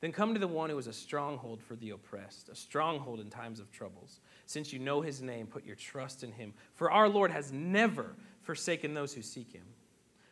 Then 0.00 0.12
come 0.12 0.32
to 0.34 0.40
the 0.40 0.46
one 0.46 0.70
who 0.70 0.78
is 0.78 0.86
a 0.86 0.92
stronghold 0.92 1.60
for 1.60 1.74
the 1.74 1.90
oppressed, 1.90 2.48
a 2.48 2.54
stronghold 2.54 3.18
in 3.18 3.30
times 3.30 3.58
of 3.58 3.72
troubles. 3.72 4.20
Since 4.46 4.72
you 4.72 4.78
know 4.78 5.00
his 5.00 5.20
name, 5.20 5.46
put 5.46 5.66
your 5.66 5.74
trust 5.74 6.22
in 6.22 6.30
him. 6.30 6.54
For 6.74 6.90
our 6.90 7.08
Lord 7.08 7.32
has 7.32 7.52
never 7.52 8.14
forsaken 8.42 8.94
those 8.94 9.12
who 9.12 9.22
seek 9.22 9.52
him. 9.52 9.64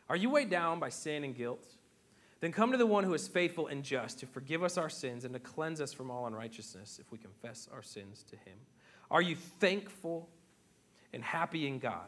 Are 0.08 0.16
you 0.16 0.30
weighed 0.30 0.50
down 0.50 0.78
by 0.78 0.90
sin 0.90 1.24
and 1.24 1.34
guilt? 1.34 1.66
Then 2.40 2.52
come 2.52 2.70
to 2.70 2.78
the 2.78 2.86
one 2.86 3.02
who 3.02 3.14
is 3.14 3.26
faithful 3.26 3.66
and 3.66 3.82
just 3.82 4.20
to 4.20 4.26
forgive 4.26 4.62
us 4.62 4.78
our 4.78 4.90
sins 4.90 5.24
and 5.24 5.34
to 5.34 5.40
cleanse 5.40 5.80
us 5.80 5.92
from 5.92 6.10
all 6.10 6.26
unrighteousness 6.26 7.00
if 7.00 7.10
we 7.10 7.18
confess 7.18 7.68
our 7.72 7.82
sins 7.82 8.24
to 8.30 8.36
him. 8.36 8.56
Are 9.10 9.22
you 9.22 9.34
thankful 9.34 10.28
and 11.12 11.24
happy 11.24 11.66
in 11.66 11.78
God? 11.78 12.06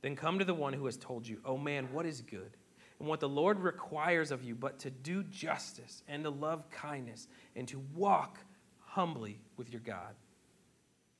Then 0.00 0.16
come 0.16 0.38
to 0.38 0.44
the 0.44 0.54
one 0.54 0.72
who 0.72 0.86
has 0.86 0.96
told 0.96 1.26
you, 1.26 1.38
Oh 1.44 1.58
man, 1.58 1.88
what 1.92 2.06
is 2.06 2.20
good? 2.20 2.56
And 3.02 3.08
what 3.08 3.18
the 3.18 3.28
Lord 3.28 3.58
requires 3.58 4.30
of 4.30 4.44
you, 4.44 4.54
but 4.54 4.78
to 4.78 4.90
do 4.90 5.24
justice 5.24 6.04
and 6.06 6.22
to 6.22 6.30
love 6.30 6.70
kindness 6.70 7.26
and 7.56 7.66
to 7.66 7.82
walk 7.96 8.38
humbly 8.78 9.40
with 9.56 9.72
your 9.72 9.80
God. 9.80 10.14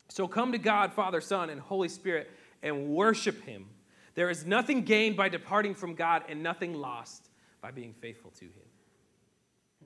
So 0.09 0.29
come 0.29 0.53
to 0.53 0.59
God, 0.59 0.93
Father, 0.93 1.21
Son, 1.21 1.51
and 1.51 1.61
Holy 1.61 1.89
Spirit 1.89 2.31
and 2.63 2.91
worship 2.91 3.43
him. 3.43 3.67
There 4.15 4.31
is 4.31 4.47
nothing 4.47 4.83
gained 4.83 5.17
by 5.17 5.29
departing 5.29 5.75
from 5.75 5.97
God 5.97 6.23
and 6.29 6.41
nothing 6.41 6.73
lost 6.73 7.31
by 7.61 7.73
being 7.73 7.95
faithful 7.95 8.31
to 8.39 8.45
him. 8.45 8.53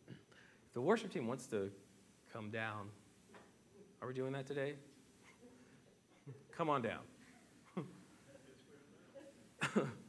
If 0.07 0.75
the 0.75 0.83
worship 0.83 1.11
team 1.11 1.27
wants 1.27 1.47
to 1.47 1.71
come 2.31 2.51
down, 2.51 2.91
are 4.03 4.09
we 4.09 4.13
doing 4.13 4.35
that 4.35 4.47
today? 4.47 4.75
come 6.55 6.69
on 6.69 6.83
down. 6.83 7.01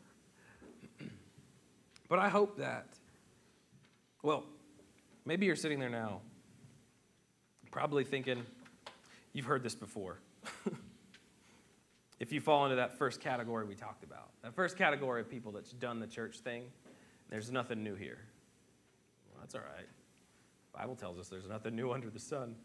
but 2.10 2.20
I 2.20 2.30
hope 2.30 2.58
that, 2.58 2.88
well, 4.22 4.45
maybe 5.26 5.45
you're 5.45 5.55
sitting 5.55 5.80
there 5.80 5.89
now, 5.89 6.22
probably 7.72 8.03
thinking, 8.03 8.43
you've 9.34 9.45
heard 9.45 9.64
this 9.64 9.76
before. 9.76 10.20
if 12.20 12.32
you 12.32 12.41
fall 12.41 12.66
into 12.66 12.78
that 12.78 12.97
first 12.97 13.20
category 13.20 13.66
we 13.66 13.76
talked 13.76 14.03
about, 14.03 14.30
that 14.43 14.55
first 14.55 14.78
category 14.78 15.22
of 15.22 15.30
people 15.30 15.51
that's 15.51 15.72
done 15.72 15.99
the 15.99 16.08
church 16.08 16.39
thing, 16.39 16.64
there's 17.30 17.51
nothing 17.51 17.84
new 17.84 17.95
here. 17.95 18.20
Well, 19.30 19.41
that's 19.41 19.55
all 19.55 19.62
right. 19.62 19.88
The 20.72 20.78
Bible 20.80 20.95
tells 20.95 21.20
us 21.20 21.28
there's 21.28 21.47
nothing 21.47 21.76
new 21.76 21.91
under 21.91 22.10
the 22.10 22.20
sun. 22.20 22.55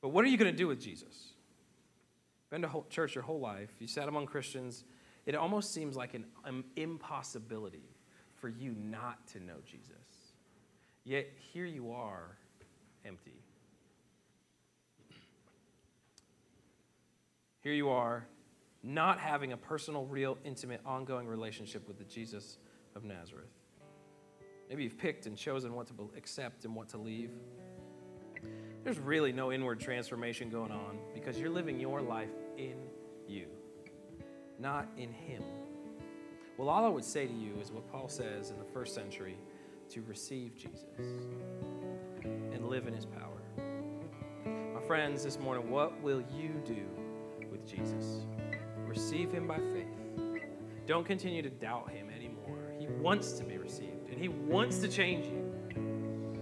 But 0.00 0.10
what 0.10 0.24
are 0.24 0.28
you 0.28 0.36
going 0.36 0.50
to 0.50 0.56
do 0.56 0.68
with 0.68 0.80
Jesus? 0.80 1.32
Been 2.50 2.62
to 2.62 2.84
church 2.88 3.14
your 3.14 3.24
whole 3.24 3.40
life, 3.40 3.70
you 3.78 3.86
sat 3.86 4.08
among 4.08 4.26
Christians, 4.26 4.84
it 5.34 5.38
almost 5.38 5.72
seems 5.72 5.96
like 5.96 6.14
an 6.14 6.24
um, 6.44 6.64
impossibility 6.76 7.90
for 8.36 8.48
you 8.48 8.74
not 8.82 9.26
to 9.28 9.40
know 9.40 9.56
Jesus. 9.64 10.32
Yet 11.04 11.28
here 11.52 11.66
you 11.66 11.92
are, 11.92 12.36
empty. 13.04 13.42
Here 17.60 17.72
you 17.72 17.90
are, 17.90 18.26
not 18.82 19.18
having 19.18 19.52
a 19.52 19.56
personal, 19.56 20.06
real, 20.06 20.38
intimate, 20.44 20.80
ongoing 20.86 21.26
relationship 21.26 21.86
with 21.88 21.98
the 21.98 22.04
Jesus 22.04 22.58
of 22.94 23.04
Nazareth. 23.04 23.50
Maybe 24.68 24.84
you've 24.84 24.98
picked 24.98 25.26
and 25.26 25.36
chosen 25.36 25.74
what 25.74 25.86
to 25.88 26.10
accept 26.16 26.64
and 26.64 26.74
what 26.74 26.88
to 26.90 26.98
leave. 26.98 27.32
There's 28.84 28.98
really 28.98 29.32
no 29.32 29.50
inward 29.50 29.80
transformation 29.80 30.50
going 30.50 30.70
on 30.70 30.98
because 31.12 31.38
you're 31.38 31.50
living 31.50 31.80
your 31.80 32.00
life 32.00 32.30
in 32.56 32.76
you, 33.26 33.46
not 34.58 34.88
in 34.96 35.12
Him. 35.12 35.42
Well, 36.56 36.68
all 36.68 36.84
I 36.84 36.88
would 36.88 37.04
say 37.04 37.26
to 37.26 37.32
you 37.32 37.54
is 37.60 37.70
what 37.70 37.90
Paul 37.90 38.08
says 38.08 38.50
in 38.50 38.58
the 38.58 38.64
first 38.64 38.94
century 38.94 39.36
to 39.90 40.02
receive 40.02 40.56
Jesus 40.56 40.84
and 42.24 42.68
live 42.68 42.86
in 42.86 42.94
His 42.94 43.06
power. 43.06 43.40
My 44.74 44.80
friends, 44.86 45.22
this 45.22 45.38
morning, 45.38 45.70
what 45.70 46.00
will 46.02 46.22
you 46.34 46.60
do 46.64 46.84
with 47.50 47.66
Jesus? 47.66 48.26
Receive 48.86 49.30
Him 49.30 49.46
by 49.46 49.58
faith. 49.58 50.42
Don't 50.86 51.06
continue 51.06 51.42
to 51.42 51.50
doubt 51.50 51.90
Him 51.90 52.10
anymore. 52.10 52.72
He 52.78 52.86
wants 52.86 53.32
to 53.32 53.44
be 53.44 53.58
received, 53.58 54.08
and 54.10 54.18
He 54.18 54.28
wants 54.28 54.78
to 54.78 54.88
change 54.88 55.26
you. 55.26 55.44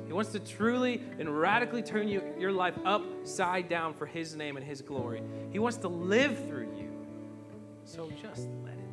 He 0.06 0.12
wants 0.12 0.30
to 0.32 0.38
truly 0.38 1.02
and 1.18 1.28
radically 1.40 1.82
turn 1.82 2.08
you, 2.08 2.22
your 2.38 2.52
life 2.52 2.78
upside 2.84 3.68
down 3.68 3.92
for 3.92 4.06
His 4.06 4.36
name 4.36 4.56
and 4.56 4.64
His 4.64 4.80
glory. 4.80 5.20
He 5.50 5.58
wants 5.58 5.78
to 5.78 5.88
live 5.88 6.38
through 6.48 6.72
you. 6.76 6.95
So 7.86 8.10
just 8.20 8.48
let 8.64 8.74
it. 8.74 8.90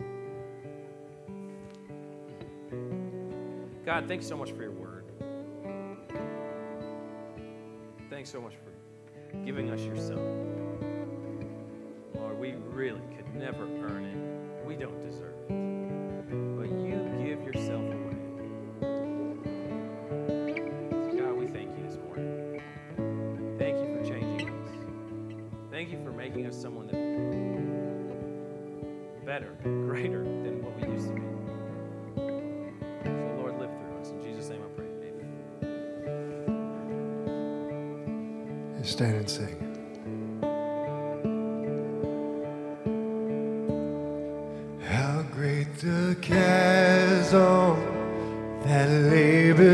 God, 3.83 4.07
thanks 4.07 4.27
so 4.27 4.37
much 4.37 4.51
for 4.51 4.61
your 4.61 4.71
word. 4.71 5.05
Thanks 8.11 8.29
so 8.29 8.39
much 8.39 8.53
for 8.53 8.71
giving 9.45 9.71
us 9.71 9.81
your 9.81 9.97
Son. 9.97 10.19
Lord, 12.13 12.39
we 12.39 12.53
really 12.69 13.01
could 13.17 13.33
never 13.35 13.63
earn 13.63 14.05
it, 14.05 14.65
we 14.65 14.75
don't 14.75 15.03
deserve 15.03 15.33
it. 15.49 15.62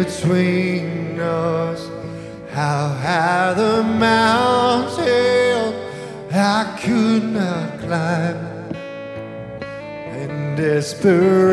Between 0.09 1.19
us, 1.19 1.87
how 2.49 2.87
high 2.87 3.53
the 3.53 3.83
mountain 3.83 5.73
I 6.33 6.77
could 6.81 7.23
not 7.23 7.79
climb. 7.79 8.37
In 10.21 10.55
desperation, 10.55 11.48